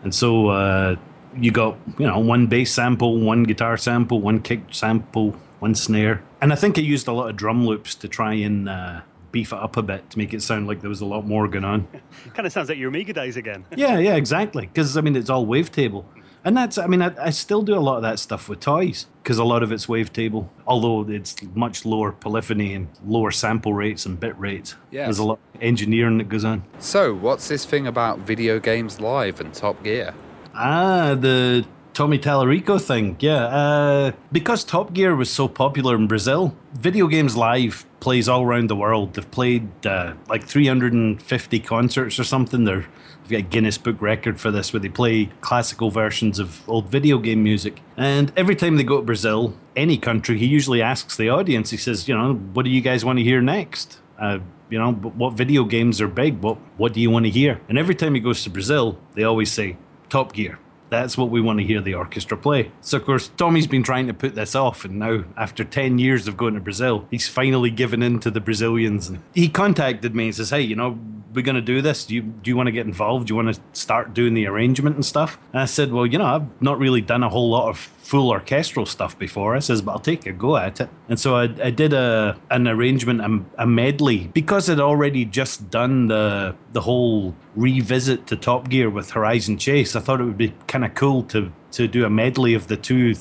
And 0.03 0.15
so 0.15 0.47
uh, 0.47 0.95
you 1.37 1.51
got 1.51 1.77
you 1.99 2.07
know 2.07 2.17
one 2.17 2.47
bass 2.47 2.73
sample, 2.73 3.19
one 3.19 3.43
guitar 3.43 3.77
sample, 3.77 4.19
one 4.19 4.41
kick 4.41 4.61
sample, 4.71 5.35
one 5.59 5.75
snare, 5.75 6.23
and 6.41 6.51
I 6.51 6.55
think 6.55 6.77
I 6.77 6.81
used 6.81 7.07
a 7.07 7.13
lot 7.13 7.29
of 7.29 7.35
drum 7.35 7.65
loops 7.65 7.93
to 7.95 8.07
try 8.07 8.33
and 8.33 8.67
uh, 8.67 9.01
beef 9.31 9.53
it 9.53 9.59
up 9.59 9.77
a 9.77 9.81
bit 9.81 10.09
to 10.09 10.17
make 10.17 10.33
it 10.33 10.41
sound 10.41 10.67
like 10.67 10.81
there 10.81 10.89
was 10.89 11.01
a 11.01 11.05
lot 11.05 11.25
more 11.25 11.47
going 11.47 11.65
on. 11.65 11.87
kind 12.33 12.45
of 12.45 12.51
sounds 12.51 12.69
like 12.69 12.77
your 12.77 12.89
Amiga 12.89 13.13
days 13.13 13.37
again. 13.37 13.65
yeah, 13.75 13.97
yeah, 13.97 14.15
exactly. 14.15 14.67
Because 14.67 14.97
I 14.97 15.01
mean, 15.01 15.15
it's 15.15 15.29
all 15.29 15.45
wavetable, 15.45 16.05
and 16.43 16.55
that's 16.55 16.77
I 16.77 16.87
mean, 16.87 17.01
I, 17.01 17.13
I 17.19 17.29
still 17.29 17.61
do 17.61 17.75
a 17.75 17.79
lot 17.79 17.97
of 17.97 18.01
that 18.03 18.19
stuff 18.19 18.49
with 18.49 18.59
toys 18.59 19.07
because 19.23 19.37
a 19.37 19.43
lot 19.43 19.63
of 19.63 19.71
it's 19.71 19.85
wavetable, 19.87 20.49
although 20.65 21.09
it's 21.09 21.35
much 21.53 21.85
lower 21.85 22.11
polyphony 22.11 22.73
and 22.73 22.87
lower 23.05 23.31
sample 23.31 23.73
rates 23.73 24.05
and 24.05 24.19
bit 24.19 24.37
rates. 24.39 24.75
Yeah, 24.91 25.05
there's 25.05 25.19
a 25.19 25.23
lot 25.23 25.39
of 25.53 25.61
engineering 25.61 26.17
that 26.17 26.29
goes 26.29 26.45
on. 26.45 26.63
So, 26.79 27.13
what's 27.13 27.47
this 27.47 27.65
thing 27.65 27.87
about 27.87 28.19
video 28.19 28.59
games 28.59 28.99
live 28.99 29.39
and 29.39 29.53
Top 29.53 29.83
Gear? 29.83 30.13
Ah, 30.53 31.15
the 31.15 31.65
Tommy 31.93 32.17
Tallarico 32.17 32.79
thing, 32.79 33.17
yeah. 33.19 33.45
Uh, 33.45 34.11
because 34.31 34.63
Top 34.63 34.93
Gear 34.93 35.15
was 35.15 35.29
so 35.29 35.47
popular 35.47 35.95
in 35.95 36.07
Brazil, 36.07 36.55
Video 36.73 37.07
Games 37.07 37.35
Live 37.35 37.85
plays 37.99 38.29
all 38.29 38.43
around 38.43 38.69
the 38.69 38.75
world. 38.75 39.13
They've 39.13 39.29
played 39.29 39.85
uh, 39.85 40.13
like 40.29 40.45
350 40.45 41.59
concerts 41.59 42.17
or 42.17 42.23
something. 42.23 42.63
They're, 42.63 42.87
they've 43.23 43.31
got 43.31 43.39
a 43.39 43.41
Guinness 43.41 43.77
Book 43.77 44.01
record 44.01 44.39
for 44.39 44.51
this 44.51 44.71
where 44.71 44.79
they 44.79 44.89
play 44.89 45.29
classical 45.41 45.91
versions 45.91 46.39
of 46.39 46.67
old 46.69 46.87
video 46.87 47.17
game 47.17 47.43
music. 47.43 47.81
And 47.97 48.31
every 48.37 48.55
time 48.55 48.77
they 48.77 48.83
go 48.83 48.97
to 48.97 49.05
Brazil, 49.05 49.53
any 49.75 49.97
country, 49.97 50.37
he 50.37 50.45
usually 50.45 50.81
asks 50.81 51.17
the 51.17 51.29
audience, 51.29 51.71
he 51.71 51.77
says, 51.77 52.07
you 52.07 52.17
know, 52.17 52.33
what 52.33 52.63
do 52.63 52.71
you 52.71 52.81
guys 52.81 53.03
want 53.03 53.19
to 53.19 53.23
hear 53.23 53.41
next? 53.41 53.99
Uh, 54.17 54.39
you 54.69 54.79
know, 54.79 54.93
what 54.93 55.33
video 55.33 55.65
games 55.65 55.99
are 55.99 56.07
big? 56.07 56.41
What, 56.41 56.57
what 56.77 56.93
do 56.93 57.01
you 57.01 57.09
want 57.09 57.25
to 57.25 57.29
hear? 57.29 57.59
And 57.67 57.77
every 57.77 57.95
time 57.95 58.15
he 58.15 58.21
goes 58.21 58.43
to 58.45 58.49
Brazil, 58.49 58.97
they 59.13 59.23
always 59.23 59.51
say, 59.51 59.75
Top 60.09 60.31
Gear. 60.33 60.57
That's 60.91 61.17
what 61.17 61.29
we 61.29 61.39
want 61.39 61.59
to 61.59 61.65
hear 61.65 61.79
the 61.79 61.95
orchestra 61.95 62.35
play. 62.35 62.69
So, 62.81 62.97
of 62.97 63.05
course, 63.05 63.29
Tommy's 63.37 63.65
been 63.65 63.81
trying 63.81 64.07
to 64.07 64.13
put 64.13 64.35
this 64.35 64.55
off, 64.55 64.83
and 64.83 64.99
now, 64.99 65.23
after 65.37 65.63
10 65.63 65.99
years 65.99 66.27
of 66.27 66.35
going 66.35 66.53
to 66.55 66.59
Brazil, 66.59 67.07
he's 67.09 67.29
finally 67.29 67.71
given 67.71 68.03
in 68.03 68.19
to 68.19 68.29
the 68.29 68.41
Brazilians. 68.41 69.07
And 69.07 69.21
he 69.33 69.47
contacted 69.47 70.13
me 70.13 70.25
and 70.25 70.35
says, 70.35 70.49
Hey, 70.49 70.61
you 70.61 70.75
know, 70.75 70.99
we're 71.33 71.43
going 71.43 71.55
to 71.55 71.61
do 71.61 71.81
this. 71.81 72.05
Do 72.05 72.15
you, 72.15 72.21
do 72.21 72.49
you 72.49 72.57
want 72.57 72.67
to 72.67 72.71
get 72.71 72.85
involved? 72.85 73.27
Do 73.27 73.31
you 73.31 73.35
want 73.35 73.55
to 73.55 73.61
start 73.73 74.13
doing 74.13 74.33
the 74.33 74.47
arrangement 74.47 74.95
and 74.95 75.05
stuff? 75.05 75.39
And 75.53 75.61
I 75.61 75.65
said, 75.65 75.91
Well, 75.91 76.05
you 76.05 76.17
know, 76.17 76.25
I've 76.25 76.61
not 76.61 76.77
really 76.77 77.01
done 77.01 77.23
a 77.23 77.29
whole 77.29 77.49
lot 77.49 77.69
of 77.69 77.77
full 77.77 78.29
orchestral 78.29 78.85
stuff 78.85 79.17
before. 79.17 79.55
I 79.55 79.59
says, 79.59 79.81
but 79.81 79.93
I'll 79.93 79.99
take 79.99 80.25
a 80.25 80.33
go 80.33 80.57
at 80.57 80.81
it. 80.81 80.89
And 81.07 81.17
so 81.17 81.37
I, 81.37 81.43
I 81.63 81.69
did 81.69 81.93
a 81.93 82.37
an 82.49 82.67
arrangement, 82.67 83.21
a, 83.21 83.63
a, 83.63 83.65
medley, 83.65 84.27
because 84.33 84.69
I'd 84.69 84.81
already 84.81 85.23
just 85.23 85.69
done 85.69 86.07
the 86.07 86.55
the 86.73 86.81
whole 86.81 87.33
revisit 87.55 88.27
to 88.27 88.35
Top 88.35 88.69
Gear 88.69 88.89
with 88.89 89.11
Horizon 89.11 89.57
Chase. 89.57 89.95
I 89.95 90.01
thought 90.01 90.19
it 90.19 90.25
would 90.25 90.37
be 90.37 90.53
kind 90.67 90.83
of 90.83 90.93
cool 90.93 91.23
to 91.23 91.53
to 91.71 91.87
do 91.87 92.03
a 92.03 92.09
medley 92.09 92.53
of 92.53 92.67
the 92.67 92.75
two 92.75 93.15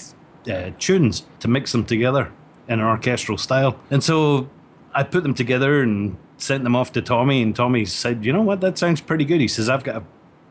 uh, 0.50 0.70
tunes 0.78 1.24
to 1.38 1.46
mix 1.46 1.70
them 1.70 1.84
together 1.84 2.32
in 2.66 2.80
an 2.80 2.86
orchestral 2.86 3.38
style. 3.38 3.78
And 3.90 4.02
so 4.02 4.48
I 4.92 5.04
put 5.04 5.22
them 5.22 5.34
together 5.34 5.82
and 5.82 6.16
sent 6.43 6.64
them 6.64 6.74
off 6.74 6.93
to 6.93 7.03
Tommy, 7.03 7.43
and 7.43 7.55
Tommy 7.55 7.84
said, 7.84 8.24
"You 8.24 8.32
know 8.32 8.43
what? 8.43 8.61
That 8.61 8.78
sounds 8.78 9.01
pretty 9.01 9.24
good." 9.24 9.41
He 9.41 9.49
says, 9.49 9.68
"I've 9.68 9.84
got 9.84 9.97
a 9.97 10.03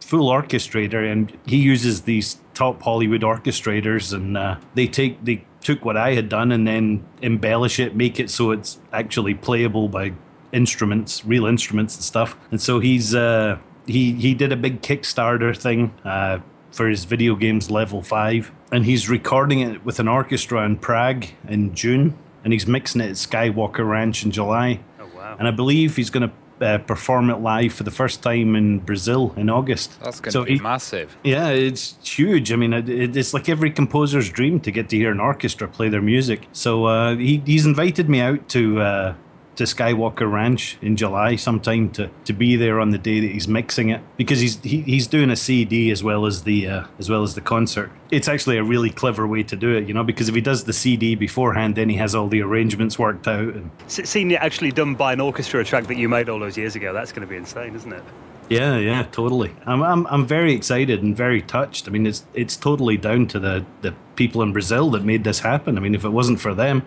full 0.02 0.30
orchestrator, 0.30 1.10
and 1.10 1.32
he 1.46 1.58
uses 1.58 2.02
these 2.02 2.40
top 2.54 2.82
Hollywood 2.82 3.22
orchestrators, 3.22 4.14
and 4.14 4.38
uh, 4.38 4.58
they 4.74 4.88
take 4.88 5.24
they 5.24 5.46
took 5.62 5.86
what 5.86 5.98
I 5.98 6.14
had 6.14 6.30
done 6.30 6.52
and 6.52 6.66
then 6.66 7.04
embellish 7.22 7.80
it, 7.80 7.96
make 7.96 8.20
it 8.20 8.30
so 8.30 8.52
it's 8.52 8.80
actually 8.94 9.34
playable 9.34 9.90
by 9.90 10.14
instruments, 10.52 11.26
real 11.26 11.46
instruments 11.46 11.96
and 11.96 12.04
stuff. 12.04 12.38
And 12.52 12.62
so 12.62 12.80
he's 12.80 13.14
uh, 13.14 13.60
he 13.86 14.14
he 14.14 14.34
did 14.34 14.52
a 14.52 14.58
big 14.58 14.82
Kickstarter 14.82 15.56
thing 15.56 15.94
uh, 16.04 16.40
for 16.72 16.88
his 16.88 17.06
video 17.06 17.36
games 17.36 17.70
level 17.70 18.02
five, 18.02 18.52
and 18.72 18.86
he's 18.86 19.10
recording 19.10 19.60
it 19.60 19.86
with 19.86 20.00
an 20.00 20.08
orchestra 20.08 20.64
in 20.66 20.78
Prague 20.78 21.26
in 21.48 21.76
June, 21.76 22.18
and 22.44 22.54
he's 22.54 22.68
mixing 22.68 23.02
it 23.02 23.10
at 23.10 23.16
Skywalker 23.16 23.88
Ranch 23.88 24.24
in 24.24 24.32
July. 24.32 24.80
Wow! 25.30 25.36
And 25.40 25.48
I 25.48 25.52
believe 25.52 25.96
he's 25.96 26.10
going 26.10 26.30
to 26.30 26.66
uh, 26.66 26.78
perform 26.80 27.30
it 27.30 27.38
live 27.38 27.74
for 27.74 27.84
the 27.84 27.92
first 27.92 28.22
time 28.22 28.56
in 28.56 28.80
Brazil 28.80 29.34
in 29.38 29.50
August. 29.50 30.00
That's 30.02 30.20
going 30.20 30.32
to 30.32 30.40
so 30.40 30.46
be 30.46 30.60
massive. 30.60 31.16
Yeah, 31.24 31.50
it's 31.50 31.98
huge. 32.04 32.52
I 32.52 32.56
mean, 32.56 32.74
it, 32.74 32.90
it's 33.16 33.34
like 33.34 33.48
every 33.48 33.72
composer's 33.72 34.30
dream 34.30 34.60
to 34.62 34.72
get 34.72 34.90
to 34.90 34.98
hear 34.98 35.12
an 35.12 35.20
orchestra 35.20 35.68
play 35.68 35.90
their 35.90 36.02
music. 36.02 36.48
So 36.52 36.86
uh, 36.86 37.16
he, 37.16 37.42
he's 37.46 37.66
invited 37.66 38.10
me 38.10 38.20
out 38.22 38.50
to 38.50 38.82
uh, 38.82 39.16
to 39.60 39.66
Skywalker 39.66 40.32
Ranch 40.32 40.78
in 40.82 40.96
July 40.96 41.36
sometime 41.36 41.90
to, 41.92 42.10
to 42.24 42.32
be 42.32 42.56
there 42.56 42.80
on 42.80 42.92
the 42.92 42.98
day 42.98 43.20
that 43.20 43.30
he's 43.30 43.46
mixing 43.46 43.90
it 43.90 44.00
because 44.16 44.40
he's 44.40 44.58
he, 44.62 44.84
he's 44.84 45.06
doing 45.06 45.30
a 45.30 45.36
CD 45.36 45.92
as 45.92 46.02
well 46.02 46.26
as 46.26 46.44
the 46.44 46.66
uh, 46.66 46.88
as 46.98 47.10
well 47.10 47.24
as 47.24 47.36
the 47.36 47.42
concert. 47.42 47.92
It's 48.10 48.30
actually 48.30 48.58
a 48.58 48.64
really 48.64 48.90
clever 48.90 49.28
way 49.28 49.44
to 49.44 49.58
do 49.58 49.76
it, 49.76 49.86
you 49.86 49.94
know, 49.94 50.04
because 50.06 50.30
if 50.30 50.36
he 50.36 50.40
does 50.40 50.64
the 50.64 50.72
CD 50.72 51.14
beforehand, 51.16 51.76
then 51.76 51.90
he 51.90 51.98
has 51.98 52.16
all 52.16 52.30
the 52.30 52.42
arrangements 52.42 52.98
worked 52.98 53.28
out. 53.28 53.54
And 53.54 53.70
seeing 53.88 54.32
it 54.32 54.36
actually 54.36 54.72
done 54.72 54.96
by 54.96 55.12
an 55.12 55.20
orchestra, 55.20 55.66
track 55.66 55.88
that 55.88 55.98
you 55.98 56.08
made 56.08 56.30
all 56.30 56.40
those 56.40 56.58
years 56.58 56.78
ago, 56.78 56.94
that's 56.94 57.12
going 57.12 57.28
to 57.28 57.30
be 57.30 57.36
insane, 57.36 57.76
isn't 57.76 57.92
it? 57.92 58.04
Yeah, 58.48 58.78
yeah, 58.78 59.04
totally. 59.12 59.54
I'm, 59.66 59.84
I'm, 59.84 60.08
I'm 60.08 60.26
very 60.26 60.54
excited 60.54 61.04
and 61.04 61.16
very 61.16 61.42
touched. 61.42 61.88
I 61.88 61.92
mean, 61.92 62.08
it's 62.08 62.26
it's 62.34 62.56
totally 62.56 62.96
down 62.96 63.28
to 63.28 63.40
the, 63.40 63.66
the 63.82 63.94
people 64.16 64.42
in 64.42 64.54
Brazil 64.54 64.90
that 64.92 65.04
made 65.04 65.26
this 65.26 65.42
happen. 65.42 65.78
I 65.78 65.82
mean, 65.82 65.96
if 65.96 66.06
it 66.06 66.10
wasn't 66.10 66.40
for 66.40 66.54
them, 66.54 66.84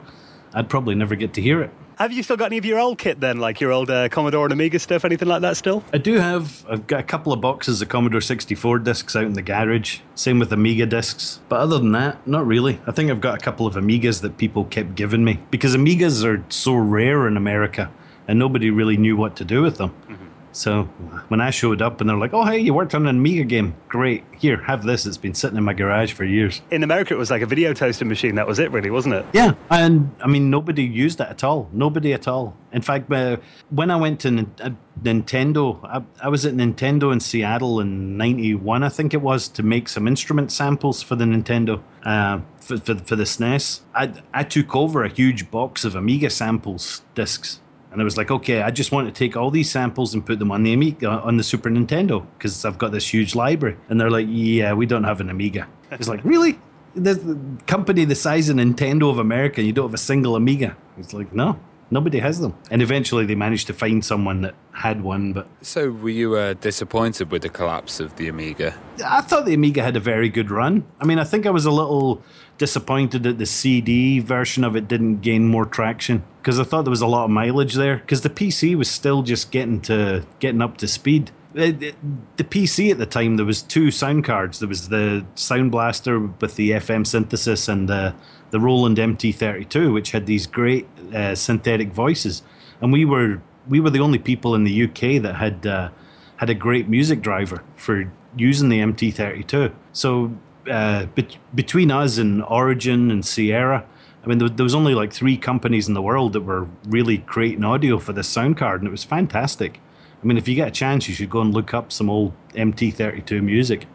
I'd 0.55 0.71
probably 0.71 0.95
never 0.95 1.17
get 1.17 1.35
to 1.35 1.43
hear 1.43 1.61
it. 1.61 1.71
Have 2.03 2.13
you 2.13 2.25
still 2.25 2.37
got 2.37 2.47
any 2.47 2.59
of 2.59 2.65
your 2.65 2.81
old 2.81 2.99
kit 2.99 3.21
then, 3.21 3.39
like 3.39 3.61
your 3.61 3.71
old 3.71 3.89
uh, 3.89 4.09
Commodore 4.09 4.47
and 4.47 4.53
Amiga 4.53 4.81
stuff, 4.81 5.05
anything 5.05 5.29
like 5.29 5.43
that 5.43 5.57
still? 5.57 5.85
I 5.93 5.99
do 5.99 6.15
have. 6.15 6.67
I've 6.69 6.89
got 6.89 6.99
a 6.99 7.05
couple 7.05 7.33
of 7.33 7.41
boxes 7.41 7.81
of 7.81 7.91
Commodore 7.91 8.21
64 8.21 8.81
discs 8.81 9.15
out 9.15 9.23
in 9.23 9.35
the 9.35 9.43
garage. 9.43 10.01
Same 10.17 10.41
with 10.41 10.53
Amiga 10.53 10.85
discs. 10.85 11.39
But 11.49 11.61
other 11.61 11.79
than 11.79 11.93
that, 11.93 12.27
not 12.27 12.45
really. 12.45 12.81
I 12.89 12.91
think 12.91 13.09
I've 13.09 13.21
got 13.21 13.37
a 13.37 13.39
couple 13.39 13.69
of 13.69 13.77
Amigas 13.77 14.21
that 14.23 14.37
people 14.37 14.65
kept 14.65 14.97
giving 14.97 15.23
me 15.23 15.39
because 15.53 15.77
Amigas 15.77 16.25
are 16.25 16.45
so 16.49 16.75
rare 16.75 17.29
in 17.29 17.37
America 17.37 17.89
and 18.27 18.37
nobody 18.37 18.69
really 18.69 18.97
knew 18.97 19.17
what 19.17 19.37
to 19.37 19.45
do 19.45 19.63
with 19.63 19.77
them. 19.77 19.91
Mm-hmm. 20.09 20.27
So 20.53 20.85
when 21.29 21.41
I 21.41 21.51
showed 21.51 21.81
up 21.81 22.01
and 22.01 22.09
they're 22.09 22.17
like, 22.17 22.35
"Oh, 22.35 22.45
hey, 22.45 22.59
you 22.59 22.75
worked 22.75 22.95
on 22.95 23.07
an 23.07 23.17
Amiga 23.17 23.45
game? 23.45 23.75
Great. 23.89 24.23
Here, 24.39 24.59
have 24.59 24.85
this. 24.85 25.07
It's 25.07 25.17
been 25.17 25.35
sitting 25.35 25.57
in 25.57 25.65
my 25.65 25.73
garage 25.73 26.13
for 26.13 26.25
years." 26.25 26.61
In 26.71 26.83
America, 26.83 27.15
it 27.15 27.17
was 27.17 27.31
like 27.31 27.43
a 27.43 27.47
video 27.47 27.73
toaster 27.73 28.05
machine. 28.05 28.35
That 28.35 28.47
was 28.47 28.59
it, 28.59 28.71
really, 28.71 28.91
wasn't 28.91 29.15
it? 29.15 29.27
Yeah, 29.33 29.55
and 29.71 30.15
I 30.23 30.29
mean, 30.29 30.51
nobody 30.51 30.85
used 30.85 31.21
it 31.21 31.29
at 31.29 31.43
all. 31.43 31.69
Nobody 31.73 32.13
at 32.13 32.29
all. 32.29 32.55
In 32.71 32.83
fact, 32.83 33.11
uh, 33.11 33.39
when 33.71 33.91
I 33.91 33.97
went 33.97 34.21
to 34.21 34.29
N- 34.29 34.55
uh, 34.61 34.71
Nintendo, 35.03 35.83
I, 35.85 36.03
I 36.23 36.29
was 36.29 36.45
at 36.45 36.55
Nintendo 36.55 37.13
in 37.13 37.21
Seattle 37.21 37.81
in 37.81 38.17
'91, 38.19 38.83
I 38.83 38.89
think 38.91 39.15
it 39.15 39.23
was, 39.23 39.49
to 39.49 39.63
make 39.63 39.89
some 39.89 40.07
instrument 40.07 40.53
samples 40.53 41.03
for 41.03 41.17
the 41.17 41.25
Nintendo 41.25 41.83
uh, 42.05 42.41
for, 42.61 42.77
for 42.77 42.95
for 42.97 43.17
the 43.17 43.25
SNES. 43.25 43.81
I 43.95 44.13
I 44.35 44.45
took 44.45 44.77
over 44.77 45.03
a 45.03 45.09
huge 45.09 45.51
box 45.51 45.85
of 45.87 45.95
Amiga 45.95 46.29
samples 46.29 47.03
discs. 47.15 47.61
And 47.93 48.01
I 48.01 48.05
was 48.05 48.17
like, 48.17 48.31
okay, 48.31 48.63
I 48.63 48.71
just 48.71 48.91
want 48.91 49.07
to 49.07 49.13
take 49.13 49.37
all 49.37 49.51
these 49.51 49.71
samples 49.71 50.15
and 50.15 50.25
put 50.25 50.39
them 50.39 50.51
on 50.51 50.63
the 50.63 50.73
Amiga, 50.73 51.09
on 51.09 51.37
the 51.37 51.43
Super 51.43 51.69
Nintendo, 51.69 52.27
because 52.39 52.65
I've 52.65 52.79
got 52.79 52.91
this 52.91 53.13
huge 53.13 53.35
library. 53.35 53.77
And 53.91 54.01
they're 54.01 54.11
like, 54.11 54.27
yeah, 54.31 54.73
we 54.73 54.87
don't 54.87 55.05
have 55.05 55.21
an 55.21 55.29
Amiga. 55.29 55.69
It's 55.91 56.09
like, 56.09 56.25
really? 56.25 56.59
The, 56.95 57.15
the 57.15 57.39
company 57.67 58.07
the 58.07 58.15
size 58.15 58.49
of 58.49 58.57
Nintendo 58.57 59.11
of 59.11 59.19
America, 59.19 59.63
you 59.63 59.73
don't 59.73 59.87
have 59.89 59.95
a 59.95 59.99
single 59.99 60.37
Amiga. 60.37 60.75
It's 60.97 61.13
like, 61.13 61.35
no, 61.35 61.61
nobody 61.91 62.19
has 62.19 62.41
them. 62.41 62.55
And 62.71 62.81
eventually 62.81 63.27
they 63.27 63.35
managed 63.35 63.67
to 63.67 63.75
find 63.75 64.03
someone 64.03 64.41
that 64.41 64.55
had 64.73 65.03
one, 65.03 65.35
but 65.35 65.47
So, 65.61 65.91
were 65.91 66.09
you 66.09 66.37
uh, 66.37 66.55
disappointed 66.55 67.31
with 67.31 67.43
the 67.43 67.51
collapse 67.51 68.01
of 68.01 68.17
the 68.17 68.29
Amiga? 68.29 68.75
I 69.05 69.21
thought 69.21 69.45
the 69.45 69.53
Amiga 69.55 69.83
had 69.83 69.97
a 69.97 70.01
very 70.01 70.31
good 70.31 70.51
run. 70.51 70.87
I 70.99 71.05
mean, 71.05 71.19
I 71.19 71.25
think 71.25 71.45
I 71.45 71.51
was 71.51 71.67
a 71.67 71.71
little 71.71 72.23
disappointed 72.57 73.23
that 73.25 73.39
the 73.39 73.47
CD 73.47 74.19
version 74.19 74.65
of 74.65 74.77
it 74.77 74.89
didn't 74.89 75.21
gain 75.21 75.47
more 75.47 75.67
traction 75.67 76.25
because 76.43 76.59
I 76.59 76.65
thought 76.65 76.83
there 76.83 76.91
was 76.91 77.03
a 77.03 77.07
lot 77.07 77.25
of 77.25 77.31
mileage 77.31 77.75
there 77.75 77.99
because 77.99 78.23
the 78.23 78.31
PC 78.31 78.75
was 78.75 78.91
still 78.91 79.23
just 79.23 79.53
getting 79.53 79.81
to 79.83 80.27
getting 80.41 80.61
up 80.61 80.77
to 80.79 80.89
speed. 80.89 81.31
The 81.55 81.95
PC 82.39 82.91
at 82.91 82.99
the 82.99 83.07
time 83.07 83.37
there 83.37 83.47
was 83.47 83.63
two 83.63 83.93
sound 83.93 84.25
cards. 84.25 84.59
There 84.59 84.69
was 84.69 84.89
the 84.89 85.25
Sound 85.37 85.71
Blaster 85.71 86.19
with 86.19 86.57
the 86.57 86.73
FM 86.73 87.07
synthesis 87.07 87.69
and 87.69 87.89
the 87.89 88.15
the 88.51 88.59
Roland 88.61 88.99
MT32, 88.99 89.95
which 89.95 90.11
had 90.11 90.27
these 90.27 90.47
great 90.47 90.87
uh, 91.15 91.35
synthetic 91.35 91.93
voices, 91.93 92.43
and 92.81 92.93
we 92.93 93.05
were 93.05 93.41
we 93.69 93.79
were 93.79 93.91
the 93.91 94.01
only 94.01 94.19
people 94.19 94.55
in 94.55 94.65
the 94.65 94.85
UK 94.85 95.23
that 95.23 95.37
had 95.37 95.65
uh, 95.65 95.91
had 96.37 96.51
a 96.51 96.55
great 96.55 96.89
music 96.89 97.23
driver 97.23 97.63
for 97.77 98.11
using 98.37 98.69
the 98.69 98.81
MT32. 98.81 99.73
So 99.93 100.33
uh, 100.69 101.07
bet 101.07 101.37
between 101.55 101.91
us 101.91 102.19
and 102.19 102.43
Origin 102.45 103.11
and 103.11 103.25
Sierra, 103.25 103.87
I 104.25 104.29
mean, 104.29 104.39
there, 104.39 104.49
there 104.49 104.65
was 104.65 104.75
only 104.75 104.95
like 104.95 105.13
three 105.13 105.37
companies 105.37 105.89
in 105.89 105.95
the 105.95 106.03
world 106.03 106.33
that 106.35 106.43
were 106.43 106.69
really 106.87 107.19
creating 107.19 107.65
audio 107.65 107.99
for 107.99 108.13
this 108.13 108.29
sound 108.29 108.57
card, 108.57 108.81
and 108.81 108.89
it 108.89 108.93
was 108.93 109.05
fantastic. 109.05 109.81
I 110.23 110.27
mean, 110.27 110.37
if 110.39 110.47
you 110.47 110.55
get 110.55 110.69
a 110.69 110.73
chance, 110.73 111.09
you 111.09 111.15
should 111.15 111.31
go 111.31 111.41
and 111.41 111.53
look 111.53 111.75
up 111.75 111.91
some 111.91 112.09
old 112.09 112.33
MT32 112.55 113.43
music. 113.43 113.87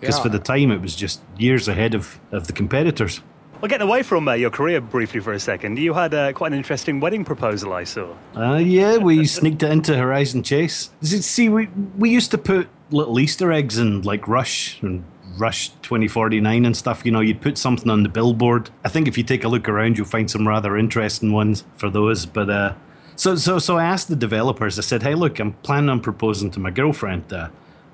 Because 0.00 0.16
Yeah. 0.18 0.22
for 0.24 0.28
the 0.28 0.38
time, 0.40 0.70
it 0.72 0.82
was 0.82 0.94
just 0.96 1.20
years 1.38 1.68
ahead 1.68 1.94
of, 1.94 2.18
of 2.32 2.48
the 2.48 2.52
competitors. 2.52 3.20
Well, 3.60 3.68
getting 3.70 3.86
away 3.88 4.02
from 4.02 4.28
uh, 4.28 4.34
your 4.34 4.50
career 4.50 4.80
briefly 4.82 5.20
for 5.20 5.32
a 5.32 5.40
second, 5.40 5.78
you 5.78 5.94
had 5.94 6.12
uh, 6.12 6.32
quite 6.34 6.52
an 6.52 6.58
interesting 6.58 7.00
wedding 7.00 7.24
proposal, 7.24 7.72
I 7.72 7.84
saw. 7.84 8.12
Uh, 8.36 8.56
yeah, 8.56 8.98
we 8.98 9.24
sneaked 9.38 9.62
it 9.62 9.70
into 9.70 9.96
Horizon 9.96 10.42
Chase. 10.42 10.90
See- 11.00 11.22
See, 11.22 11.48
we 11.48 11.68
we 11.96 12.10
used 12.10 12.30
to 12.32 12.38
put 12.38 12.68
little 12.90 13.18
Easter 13.18 13.50
eggs 13.52 13.78
in 13.78 14.02
like 14.02 14.28
Rush 14.28 14.82
and 14.82 15.04
Rush 15.36 15.68
2049 15.82 16.64
and 16.64 16.76
stuff. 16.76 17.02
You 17.04 17.12
know, 17.12 17.20
you'd 17.20 17.40
put 17.40 17.58
something 17.58 17.90
on 17.90 18.02
the 18.02 18.08
billboard. 18.08 18.70
I 18.84 18.88
think 18.88 19.08
if 19.08 19.18
you 19.18 19.24
take 19.24 19.44
a 19.44 19.48
look 19.48 19.68
around, 19.68 19.98
you'll 19.98 20.06
find 20.06 20.30
some 20.30 20.46
rather 20.46 20.76
interesting 20.76 21.32
ones 21.32 21.64
for 21.76 21.90
those. 21.90 22.26
But 22.26 22.50
uh, 22.50 22.74
so 23.16 23.36
so 23.36 23.58
so 23.58 23.78
I 23.78 23.84
asked 23.84 24.08
the 24.08 24.16
developers. 24.16 24.78
I 24.78 24.82
said, 24.82 25.02
"Hey, 25.02 25.14
look, 25.14 25.38
I'm 25.38 25.52
planning 25.54 25.90
on 25.90 26.00
proposing 26.00 26.50
to 26.52 26.60
my 26.60 26.70
girlfriend. 26.70 27.32
Uh, 27.32 27.48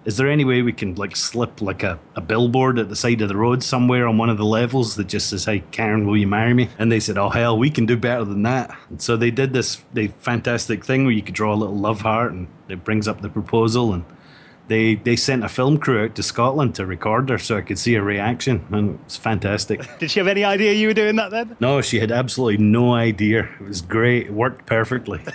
is 0.04 0.16
there 0.16 0.28
any 0.28 0.44
way 0.44 0.62
we 0.62 0.72
can 0.72 0.96
like 0.96 1.14
slip 1.14 1.62
like 1.62 1.84
a, 1.84 1.98
a 2.16 2.20
billboard 2.20 2.78
at 2.78 2.88
the 2.88 2.96
side 2.96 3.20
of 3.20 3.28
the 3.28 3.36
road 3.36 3.62
somewhere 3.62 4.08
on 4.08 4.18
one 4.18 4.30
of 4.30 4.36
the 4.36 4.44
levels 4.44 4.96
that 4.96 5.06
just 5.06 5.28
says, 5.30 5.44
"Hey, 5.44 5.62
Karen, 5.70 6.06
will 6.06 6.16
you 6.16 6.26
marry 6.26 6.54
me?" 6.54 6.68
And 6.78 6.90
they 6.90 6.98
said, 7.00 7.18
"Oh 7.18 7.28
hell, 7.28 7.56
we 7.56 7.70
can 7.70 7.86
do 7.86 7.96
better 7.96 8.24
than 8.24 8.42
that." 8.42 8.76
And 8.90 9.00
so 9.00 9.16
they 9.16 9.30
did 9.30 9.52
this 9.52 9.82
they 9.92 10.08
fantastic 10.08 10.84
thing 10.84 11.04
where 11.04 11.12
you 11.12 11.22
could 11.22 11.34
draw 11.34 11.54
a 11.54 11.56
little 11.56 11.78
love 11.78 12.00
heart 12.00 12.32
and 12.32 12.48
it 12.68 12.84
brings 12.84 13.06
up 13.06 13.20
the 13.20 13.28
proposal 13.28 13.92
and 13.92 14.04
they 14.68 14.94
they 14.94 15.16
sent 15.16 15.44
a 15.44 15.48
film 15.48 15.78
crew 15.78 16.04
out 16.04 16.14
to 16.14 16.22
Scotland 16.22 16.74
to 16.76 16.86
record 16.86 17.28
her 17.28 17.38
so 17.38 17.56
I 17.56 17.62
could 17.62 17.78
see 17.78 17.94
her 17.94 18.02
reaction 18.02 18.64
and 18.70 18.98
it's 19.04 19.16
fantastic. 19.16 19.80
Did 19.98 20.10
she 20.10 20.20
have 20.20 20.28
any 20.28 20.44
idea 20.44 20.72
you 20.72 20.88
were 20.88 20.94
doing 20.94 21.16
that 21.16 21.30
then? 21.30 21.56
No, 21.60 21.80
she 21.80 22.00
had 22.00 22.10
absolutely 22.12 22.58
no 22.64 22.94
idea. 22.94 23.48
It 23.60 23.66
was 23.66 23.82
great. 23.82 24.26
It 24.26 24.32
worked 24.32 24.66
perfectly. 24.66 25.20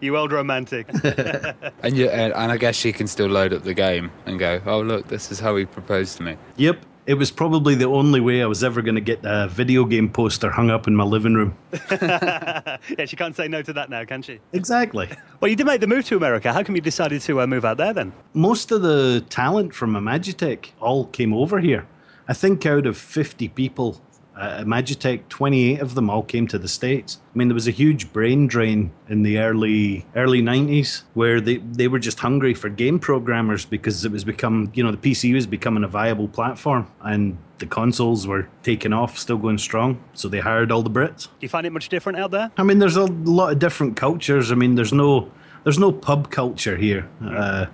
You 0.00 0.16
old 0.16 0.32
romantic. 0.32 0.88
And 1.82 1.96
you, 1.96 2.08
and, 2.08 2.32
and 2.32 2.52
I 2.52 2.56
guess 2.56 2.74
she 2.74 2.92
can 2.92 3.06
still 3.06 3.26
load 3.28 3.52
up 3.52 3.62
the 3.62 3.74
game 3.74 4.10
and 4.26 4.38
go, 4.38 4.60
"Oh, 4.66 4.80
look, 4.80 5.08
this 5.08 5.30
is 5.30 5.38
how 5.40 5.56
he 5.56 5.64
proposed 5.66 6.16
to 6.18 6.22
me." 6.22 6.36
yep. 6.56 6.78
It 7.06 7.14
was 7.14 7.30
probably 7.30 7.74
the 7.74 7.84
only 7.84 8.20
way 8.20 8.42
I 8.42 8.46
was 8.46 8.64
ever 8.64 8.80
going 8.80 8.94
to 8.94 9.00
get 9.00 9.20
a 9.24 9.46
video 9.46 9.84
game 9.84 10.08
poster 10.08 10.50
hung 10.50 10.70
up 10.70 10.86
in 10.86 10.96
my 10.96 11.04
living 11.04 11.34
room. 11.34 11.54
yeah, 11.90 12.78
she 13.04 13.14
can't 13.14 13.36
say 13.36 13.46
no 13.46 13.60
to 13.60 13.74
that 13.74 13.90
now, 13.90 14.04
can 14.06 14.22
she? 14.22 14.40
Exactly. 14.54 15.10
Well, 15.40 15.50
you 15.50 15.56
did 15.56 15.66
make 15.66 15.82
the 15.82 15.86
move 15.86 16.06
to 16.06 16.16
America. 16.16 16.50
How 16.50 16.62
come 16.62 16.76
you 16.76 16.80
decided 16.80 17.20
to 17.22 17.42
uh, 17.42 17.46
move 17.46 17.64
out 17.64 17.76
there 17.76 17.92
then? 17.92 18.14
Most 18.32 18.72
of 18.72 18.80
the 18.80 19.22
talent 19.28 19.74
from 19.74 19.92
Imagitech 19.92 20.70
all 20.80 21.04
came 21.06 21.34
over 21.34 21.60
here. 21.60 21.86
I 22.26 22.32
think 22.32 22.64
out 22.64 22.86
of 22.86 22.96
50 22.96 23.48
people 23.48 24.00
at 24.36 24.66
Imagitech, 24.66 25.28
28 25.28 25.80
of 25.80 25.94
them 25.94 26.10
all 26.10 26.22
came 26.22 26.46
to 26.48 26.58
the 26.58 26.68
States. 26.68 27.20
I 27.34 27.38
mean, 27.38 27.48
there 27.48 27.54
was 27.54 27.68
a 27.68 27.72
huge 27.72 28.12
brain 28.12 28.46
drain 28.46 28.92
in 29.08 29.22
the 29.22 29.38
early 29.38 30.06
early 30.14 30.42
90s 30.42 31.02
where 31.14 31.40
they, 31.40 31.58
they 31.58 31.88
were 31.88 31.98
just 31.98 32.20
hungry 32.20 32.54
for 32.54 32.68
game 32.68 32.98
programmers 32.98 33.64
because 33.64 34.04
it 34.04 34.12
was 34.12 34.24
become, 34.24 34.70
you 34.74 34.82
know, 34.82 34.90
the 34.90 34.96
PC 34.96 35.34
was 35.34 35.46
becoming 35.46 35.84
a 35.84 35.88
viable 35.88 36.28
platform 36.28 36.90
and 37.00 37.38
the 37.58 37.66
consoles 37.66 38.26
were 38.26 38.48
taking 38.62 38.92
off, 38.92 39.18
still 39.18 39.38
going 39.38 39.58
strong. 39.58 40.02
So 40.14 40.28
they 40.28 40.40
hired 40.40 40.72
all 40.72 40.82
the 40.82 40.90
Brits. 40.90 41.24
Do 41.24 41.30
you 41.40 41.48
find 41.48 41.66
it 41.66 41.70
much 41.70 41.88
different 41.88 42.18
out 42.18 42.30
there? 42.30 42.50
I 42.56 42.62
mean, 42.62 42.78
there's 42.78 42.96
a 42.96 43.04
lot 43.06 43.52
of 43.52 43.58
different 43.58 43.96
cultures. 43.96 44.50
I 44.50 44.54
mean, 44.54 44.74
there's 44.74 44.92
no 44.92 45.30
there's 45.62 45.78
no 45.78 45.92
pub 45.92 46.30
culture 46.30 46.76
here 46.76 47.08
uh, 47.24 47.66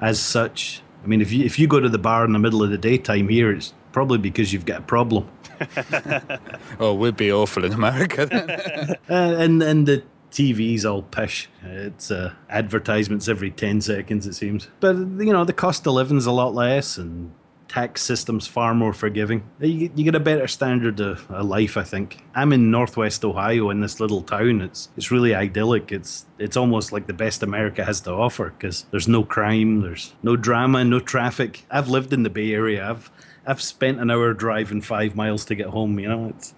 as 0.00 0.20
such. 0.20 0.82
I 1.02 1.06
mean, 1.06 1.20
if 1.22 1.32
you 1.32 1.44
if 1.44 1.58
you 1.58 1.66
go 1.66 1.80
to 1.80 1.88
the 1.88 1.98
bar 1.98 2.24
in 2.24 2.32
the 2.32 2.38
middle 2.38 2.62
of 2.62 2.70
the 2.70 2.78
daytime 2.78 3.28
here, 3.28 3.50
it's 3.50 3.72
probably 3.92 4.18
because 4.18 4.52
you've 4.52 4.66
got 4.66 4.80
a 4.80 4.82
problem. 4.82 5.28
Oh, 6.80 6.94
we'd 6.94 7.16
be 7.16 7.32
awful 7.32 7.64
in 7.64 7.72
America 7.72 8.26
then. 8.26 8.96
Uh, 9.10 9.34
and 9.38 9.62
and 9.62 9.86
the 9.86 10.04
TV's 10.30 10.84
all 10.84 11.02
pish. 11.02 11.48
It's 11.64 12.10
uh, 12.10 12.32
advertisements 12.48 13.28
every 13.28 13.50
ten 13.50 13.80
seconds, 13.80 14.26
it 14.26 14.34
seems. 14.34 14.68
But 14.78 14.96
you 14.96 15.32
know, 15.32 15.44
the 15.44 15.52
cost 15.52 15.86
of 15.86 15.94
living's 15.94 16.26
a 16.26 16.32
lot 16.32 16.54
less, 16.54 16.96
and 16.96 17.32
tax 17.70 18.02
system's 18.02 18.46
far 18.48 18.74
more 18.74 18.92
forgiving. 18.92 19.48
You, 19.60 19.90
you 19.94 20.04
get 20.04 20.14
a 20.16 20.20
better 20.20 20.48
standard 20.48 20.98
of, 21.00 21.30
of 21.30 21.46
life, 21.46 21.76
I 21.76 21.84
think. 21.84 22.22
I'm 22.34 22.52
in 22.52 22.70
Northwest 22.70 23.24
Ohio 23.24 23.70
in 23.70 23.80
this 23.80 24.00
little 24.00 24.22
town. 24.22 24.60
It's 24.60 24.88
it's 24.96 25.10
really 25.10 25.34
idyllic. 25.34 25.92
It's 25.92 26.26
it's 26.38 26.56
almost 26.56 26.92
like 26.92 27.06
the 27.06 27.12
best 27.12 27.42
America 27.42 27.84
has 27.84 28.00
to 28.02 28.12
offer 28.12 28.50
because 28.50 28.86
there's 28.90 29.08
no 29.08 29.24
crime, 29.24 29.82
there's 29.82 30.14
no 30.22 30.36
drama, 30.36 30.84
no 30.84 31.00
traffic. 31.00 31.64
I've 31.70 31.88
lived 31.88 32.12
in 32.12 32.22
the 32.22 32.30
Bay 32.30 32.52
Area. 32.52 32.88
I've 32.88 33.10
I've 33.50 33.60
spent 33.60 33.98
an 33.98 34.12
hour 34.12 34.32
driving 34.32 34.80
five 34.80 35.16
miles 35.16 35.44
to 35.46 35.56
get 35.56 35.66
home. 35.66 35.98
You 35.98 36.08
know, 36.08 36.28
it's 36.28 36.54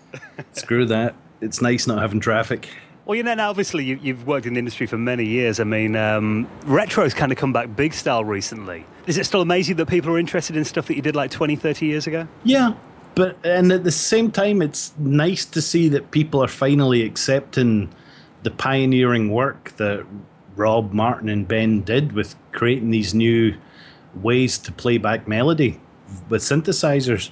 screw 0.53 0.84
that. 0.86 1.14
It's 1.40 1.62
nice 1.62 1.86
not 1.86 1.99
having 1.99 2.20
traffic. 2.20 2.68
Well, 3.07 3.16
you 3.16 3.22
know, 3.22 3.32
now 3.32 3.49
obviously 3.49 3.86
you, 3.86 3.99
you've 4.03 4.26
worked 4.26 4.45
in 4.45 4.53
the 4.53 4.59
industry 4.59 4.86
for 4.86 4.99
many 4.99 5.24
years. 5.24 5.59
I 5.59 5.64
mean, 5.64 5.97
um, 5.97 6.47
retro's 6.66 7.14
kind 7.14 7.32
of 7.32 7.38
come 7.38 7.51
back 7.51 7.74
big 7.74 7.95
style 7.95 8.24
recently. 8.24 8.84
Is 9.07 9.16
it 9.16 9.24
still 9.24 9.40
amazing 9.40 9.76
that 9.76 9.86
people 9.86 10.12
are 10.12 10.18
interested 10.18 10.55
in 10.55 10.66
stuff 10.66 10.86
that 10.88 10.95
you 10.95 11.01
did 11.01 11.16
like 11.16 11.30
20, 11.30 11.57
30 11.57 11.86
years 11.86 12.07
ago? 12.07 12.28
Yeah, 12.45 12.74
but 13.14 13.38
and 13.43 13.72
at 13.72 13.84
the 13.84 13.90
same 13.90 14.30
time, 14.30 14.61
it's 14.61 14.93
nice 14.99 15.47
to 15.47 15.62
see 15.62 15.88
that 15.88 16.11
people 16.11 16.45
are 16.45 16.49
finally 16.49 17.05
accepting 17.05 17.88
the 18.43 18.51
pioneering 18.51 19.30
work 19.30 19.74
that 19.78 20.05
Rob, 20.57 20.93
Martin, 20.93 21.30
and 21.30 21.49
Ben 21.49 21.80
did 21.80 22.12
with 22.12 22.36
creating 22.53 22.90
these 22.90 23.14
new 23.14 23.57
ways 24.14 24.59
to 24.59 24.72
play 24.72 24.99
back 24.99 25.26
melody 25.26 25.80
with 26.29 26.43
synthesizers. 26.43 27.31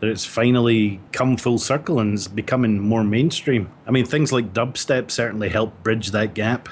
That 0.00 0.08
it's 0.08 0.24
finally 0.24 0.98
come 1.12 1.36
full 1.36 1.58
circle 1.58 2.00
and 2.00 2.14
is 2.14 2.26
becoming 2.26 2.80
more 2.80 3.04
mainstream. 3.04 3.70
I 3.86 3.92
mean, 3.92 4.04
things 4.04 4.32
like 4.32 4.52
dubstep 4.52 5.12
certainly 5.12 5.48
help 5.48 5.80
bridge 5.84 6.10
that 6.10 6.34
gap. 6.34 6.68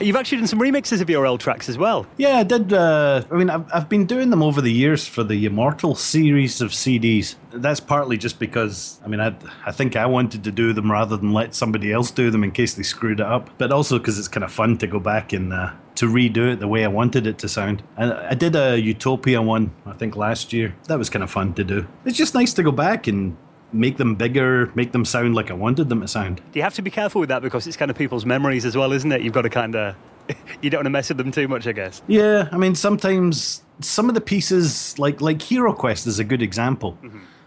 You've 0.00 0.16
actually 0.16 0.38
done 0.38 0.46
some 0.46 0.58
remixes 0.58 1.00
of 1.00 1.08
your 1.08 1.26
old 1.26 1.40
tracks 1.40 1.68
as 1.68 1.78
well. 1.78 2.06
Yeah, 2.16 2.38
I 2.38 2.42
did. 2.42 2.72
Uh, 2.72 3.24
I 3.30 3.34
mean, 3.36 3.50
I've, 3.50 3.64
I've 3.72 3.88
been 3.88 4.06
doing 4.06 4.30
them 4.30 4.42
over 4.42 4.60
the 4.60 4.72
years 4.72 5.06
for 5.06 5.22
the 5.22 5.46
Immortal 5.46 5.94
series 5.94 6.60
of 6.60 6.70
CDs. 6.70 7.36
That's 7.52 7.80
partly 7.80 8.16
just 8.16 8.38
because, 8.38 9.00
I 9.04 9.08
mean, 9.08 9.20
I, 9.20 9.34
I 9.64 9.72
think 9.72 9.96
I 9.96 10.06
wanted 10.06 10.44
to 10.44 10.52
do 10.52 10.72
them 10.72 10.90
rather 10.90 11.16
than 11.16 11.32
let 11.32 11.54
somebody 11.54 11.92
else 11.92 12.10
do 12.10 12.30
them 12.30 12.42
in 12.42 12.50
case 12.50 12.74
they 12.74 12.82
screwed 12.82 13.20
it 13.20 13.26
up. 13.26 13.50
But 13.58 13.72
also 13.72 13.98
because 13.98 14.18
it's 14.18 14.28
kind 14.28 14.44
of 14.44 14.52
fun 14.52 14.78
to 14.78 14.86
go 14.86 14.98
back 14.98 15.32
and 15.32 15.52
uh, 15.52 15.72
to 15.96 16.06
redo 16.06 16.52
it 16.52 16.60
the 16.60 16.68
way 16.68 16.84
I 16.84 16.88
wanted 16.88 17.26
it 17.26 17.38
to 17.38 17.48
sound. 17.48 17.82
And 17.96 18.12
I 18.12 18.34
did 18.34 18.56
a 18.56 18.78
Utopia 18.80 19.40
one, 19.42 19.72
I 19.86 19.92
think, 19.92 20.16
last 20.16 20.52
year. 20.52 20.74
That 20.88 20.98
was 20.98 21.08
kind 21.08 21.22
of 21.22 21.30
fun 21.30 21.54
to 21.54 21.64
do. 21.64 21.86
It's 22.04 22.18
just 22.18 22.34
nice 22.34 22.52
to 22.54 22.62
go 22.62 22.72
back 22.72 23.06
and 23.06 23.36
make 23.74 23.96
them 23.96 24.14
bigger, 24.14 24.70
make 24.74 24.92
them 24.92 25.04
sound 25.04 25.34
like 25.34 25.50
I 25.50 25.54
wanted 25.54 25.88
them 25.88 26.00
to 26.00 26.08
sound. 26.08 26.40
You 26.54 26.62
have 26.62 26.74
to 26.74 26.82
be 26.82 26.90
careful 26.90 27.20
with 27.20 27.28
that 27.28 27.42
because 27.42 27.66
it's 27.66 27.76
kind 27.76 27.90
of 27.90 27.98
people's 27.98 28.24
memories 28.24 28.64
as 28.64 28.76
well, 28.76 28.92
isn't 28.92 29.10
it? 29.10 29.22
You've 29.22 29.34
got 29.34 29.42
to 29.42 29.50
kind 29.50 29.74
of 29.74 29.96
you 30.62 30.70
don't 30.70 30.78
want 30.78 30.86
to 30.86 30.90
mess 30.90 31.08
with 31.08 31.18
them 31.18 31.30
too 31.30 31.48
much, 31.48 31.66
I 31.66 31.72
guess. 31.72 32.02
Yeah, 32.06 32.48
I 32.50 32.56
mean, 32.56 32.74
sometimes 32.74 33.62
some 33.80 34.08
of 34.08 34.14
the 34.14 34.20
pieces, 34.20 34.98
like 34.98 35.20
like 35.20 35.42
Hero 35.42 35.72
Quest, 35.72 36.06
is 36.06 36.18
a 36.18 36.24
good 36.24 36.42
example. 36.42 36.98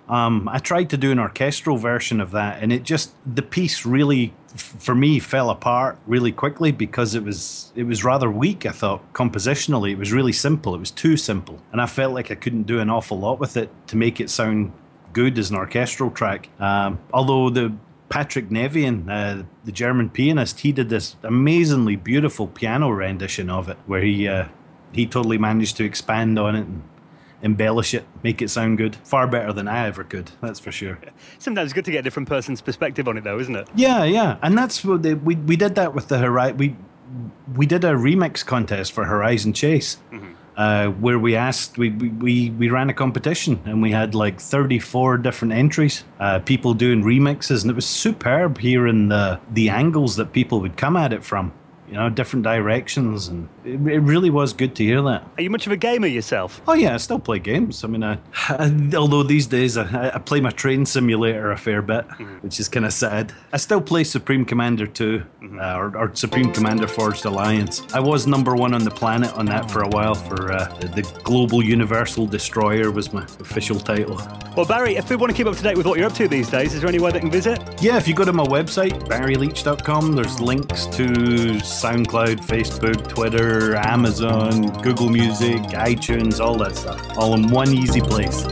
Um, 0.10 0.48
I 0.48 0.60
tried 0.60 0.90
to 0.92 0.98
do 0.98 1.12
an 1.12 1.20
orchestral 1.20 1.78
version 1.78 2.22
of 2.22 2.32
that, 2.32 2.62
and 2.62 2.72
it 2.72 2.84
just 2.84 3.14
the 3.26 3.42
piece 3.42 3.86
really, 3.86 4.34
for 4.56 4.96
me, 4.96 5.20
fell 5.20 5.50
apart 5.50 5.98
really 6.08 6.32
quickly 6.32 6.72
because 6.72 7.14
it 7.14 7.24
was 7.24 7.72
it 7.76 7.84
was 7.84 8.04
rather 8.04 8.30
weak. 8.30 8.66
I 8.66 8.72
thought 8.72 9.14
compositionally, 9.14 9.92
it 9.92 9.98
was 9.98 10.14
really 10.14 10.34
simple. 10.34 10.76
It 10.76 10.80
was 10.80 10.92
too 10.92 11.18
simple, 11.18 11.62
and 11.72 11.82
I 11.82 11.88
felt 11.88 12.14
like 12.14 12.32
I 12.32 12.36
couldn't 12.36 12.64
do 12.64 12.80
an 12.80 12.90
awful 12.90 13.20
lot 13.20 13.40
with 13.40 13.58
it 13.58 13.70
to 13.88 13.98
make 13.98 14.22
it 14.22 14.30
sound 14.30 14.72
good 15.18 15.40
as 15.40 15.50
an 15.50 15.56
orchestral 15.56 16.12
track. 16.12 16.48
Um, 16.60 17.00
although 17.12 17.50
the 17.50 17.74
Patrick 18.08 18.50
Nevian, 18.50 19.10
uh, 19.10 19.46
the 19.66 19.72
German 19.72 20.12
pianist, 20.12 20.60
he 20.60 20.72
did 20.72 20.90
this 20.90 21.16
amazingly 21.24 21.96
beautiful 21.96 22.46
piano 22.46 22.92
rendition 22.92 23.50
of 23.50 23.68
it, 23.68 23.78
where 23.88 24.02
he 24.02 24.28
uh, 24.28 24.48
he 24.92 25.08
totally 25.08 25.40
managed 25.40 25.76
to 25.78 25.84
expand 25.84 26.38
on 26.38 26.56
it 26.56 26.68
and 26.68 26.84
embellish 27.42 27.96
it, 27.96 28.06
make 28.22 28.44
it 28.44 28.50
sound 28.50 28.78
good. 28.78 28.96
Far 28.98 29.26
better 29.26 29.52
than 29.52 29.68
I 29.68 29.88
ever 29.88 30.04
could, 30.04 30.30
that's 30.40 30.60
for 30.60 30.72
sure. 30.72 31.00
Sometimes 31.40 31.72
it's 31.72 31.74
good 31.74 31.86
to 31.86 31.92
get 31.92 32.02
a 32.02 32.04
different 32.04 32.30
person's 32.30 32.62
perspective 32.62 33.08
on 33.08 33.18
it, 33.18 33.24
though, 33.24 33.40
isn't 33.40 33.56
it? 33.56 33.68
Yeah, 33.74 34.04
yeah, 34.04 34.38
and 34.44 34.56
that's 34.56 34.86
what 34.86 35.02
they, 35.02 35.16
we 35.16 35.34
we 35.36 35.56
did 35.56 35.74
that 35.76 35.96
with 35.96 36.10
the 36.10 36.20
Horizon. 36.20 36.58
We 36.58 36.76
we 37.56 37.66
did 37.66 37.84
a 37.84 37.94
remix 37.94 38.46
contest 38.46 38.92
for 38.92 39.06
Horizon 39.06 39.54
Chase. 39.54 39.98
Uh, 40.58 40.88
where 40.88 41.20
we 41.20 41.36
asked, 41.36 41.78
we, 41.78 41.92
we- 41.92 42.50
we, 42.50 42.70
ran 42.72 42.90
a 42.90 42.94
competition 42.94 43.62
and 43.66 43.80
we 43.80 43.92
had 43.92 44.16
like 44.16 44.42
34 44.42 45.20
different 45.20 45.54
entries, 45.54 46.04
uh, 46.20 46.40
people 46.40 46.74
doing 46.74 47.04
remixes, 47.04 47.62
and 47.62 47.70
it 47.70 47.76
was 47.76 47.86
superb 47.86 48.58
hearing 48.58 49.10
the, 49.10 49.40
the 49.52 49.70
angles 49.70 50.16
that 50.16 50.34
people 50.34 50.60
would 50.60 50.76
come 50.76 50.98
at 50.98 51.14
it 51.14 51.24
from, 51.24 51.54
you 51.88 51.94
know, 51.94 52.10
different 52.10 52.42
directions, 52.42 53.28
and 53.28 53.48
it, 53.68 54.02
really 54.02 54.30
was 54.30 54.54
good 54.54 54.76
to 54.76 54.84
hear 54.84 55.02
that. 55.04 55.28
Are 55.38 55.42
you 55.42 55.50
much 55.50 55.66
of 55.66 55.72
a 55.72 55.78
gamer 55.78 56.08
yourself? 56.08 56.62
Oh 56.68 56.74
yeah, 56.74 56.94
I 56.94 56.98
still 56.98 57.20
play 57.20 57.40
games. 57.40 57.84
I 57.84 57.88
mean, 57.88 58.04
I, 58.04 58.18
although 58.96 59.24
these 59.24 59.48
days 59.48 59.78
I, 59.78 60.12
I 60.14 60.20
play 60.20 60.40
my 60.42 60.52
train 60.52 60.86
simulator 60.86 61.52
a 61.52 61.58
fair 61.58 61.82
bit, 61.82 62.06
which 62.42 62.60
is 62.60 62.70
kind 62.70 62.86
of 62.86 62.94
sad. 62.94 63.34
I 63.52 63.58
still 63.58 63.82
play 63.82 64.04
Supreme 64.04 64.46
Commander 64.46 64.88
2 64.88 65.24
uh, 65.60 65.76
or, 65.76 65.98
or 65.98 66.16
Supreme 66.16 66.52
Commander 66.54 66.88
Forged 66.88 67.26
Alliance. 67.26 67.82
I 67.94 68.00
was 68.00 68.28
number 68.28 68.56
one 68.56 68.74
on 68.74 68.84
the 68.84 68.92
planet 68.92 69.34
on 69.34 69.46
that 69.48 69.70
for 69.70 69.82
a 69.82 69.90
while. 69.90 70.16
For 70.16 70.52
uh, 70.52 70.66
the 70.80 71.04
Global 71.24 71.64
Universal 71.64 72.28
Destroyer 72.28 72.92
was 72.92 73.14
my 73.14 73.24
official 73.24 73.80
title. 73.80 74.22
Well, 74.56 74.66
Barry, 74.66 74.96
if 74.96 75.10
we 75.10 75.16
want 75.16 75.32
to 75.32 75.38
keep 75.38 75.48
up 75.48 75.56
to 75.56 75.64
date 75.64 75.78
with 75.78 75.86
what 75.86 76.00
you're 76.00 76.08
up 76.08 76.16
to 76.16 76.28
these 76.28 76.50
days, 76.50 76.74
is 76.74 76.82
there 76.82 76.90
anywhere 76.90 77.12
they 77.12 77.20
can 77.20 77.30
visit? 77.30 77.60
Yeah, 77.82 77.98
if 77.98 78.08
you 78.08 78.16
go 78.16 78.26
to 78.26 78.34
my 78.34 78.46
website, 78.46 79.08
barryleitch.com, 79.08 80.14
there's 80.14 80.40
links 80.42 80.86
to 80.88 81.04
SoundCloud, 81.06 82.40
Facebook, 82.46 83.08
Twitter, 83.08 83.57
Amazon, 83.76 84.68
Google 84.82 85.10
Music, 85.10 85.62
iTunes, 85.74 86.40
all 86.40 86.58
that 86.58 86.76
stuff. 86.76 87.18
All 87.18 87.34
in 87.36 87.50
one 87.50 87.74
easy 87.74 88.02
place. 88.02 88.46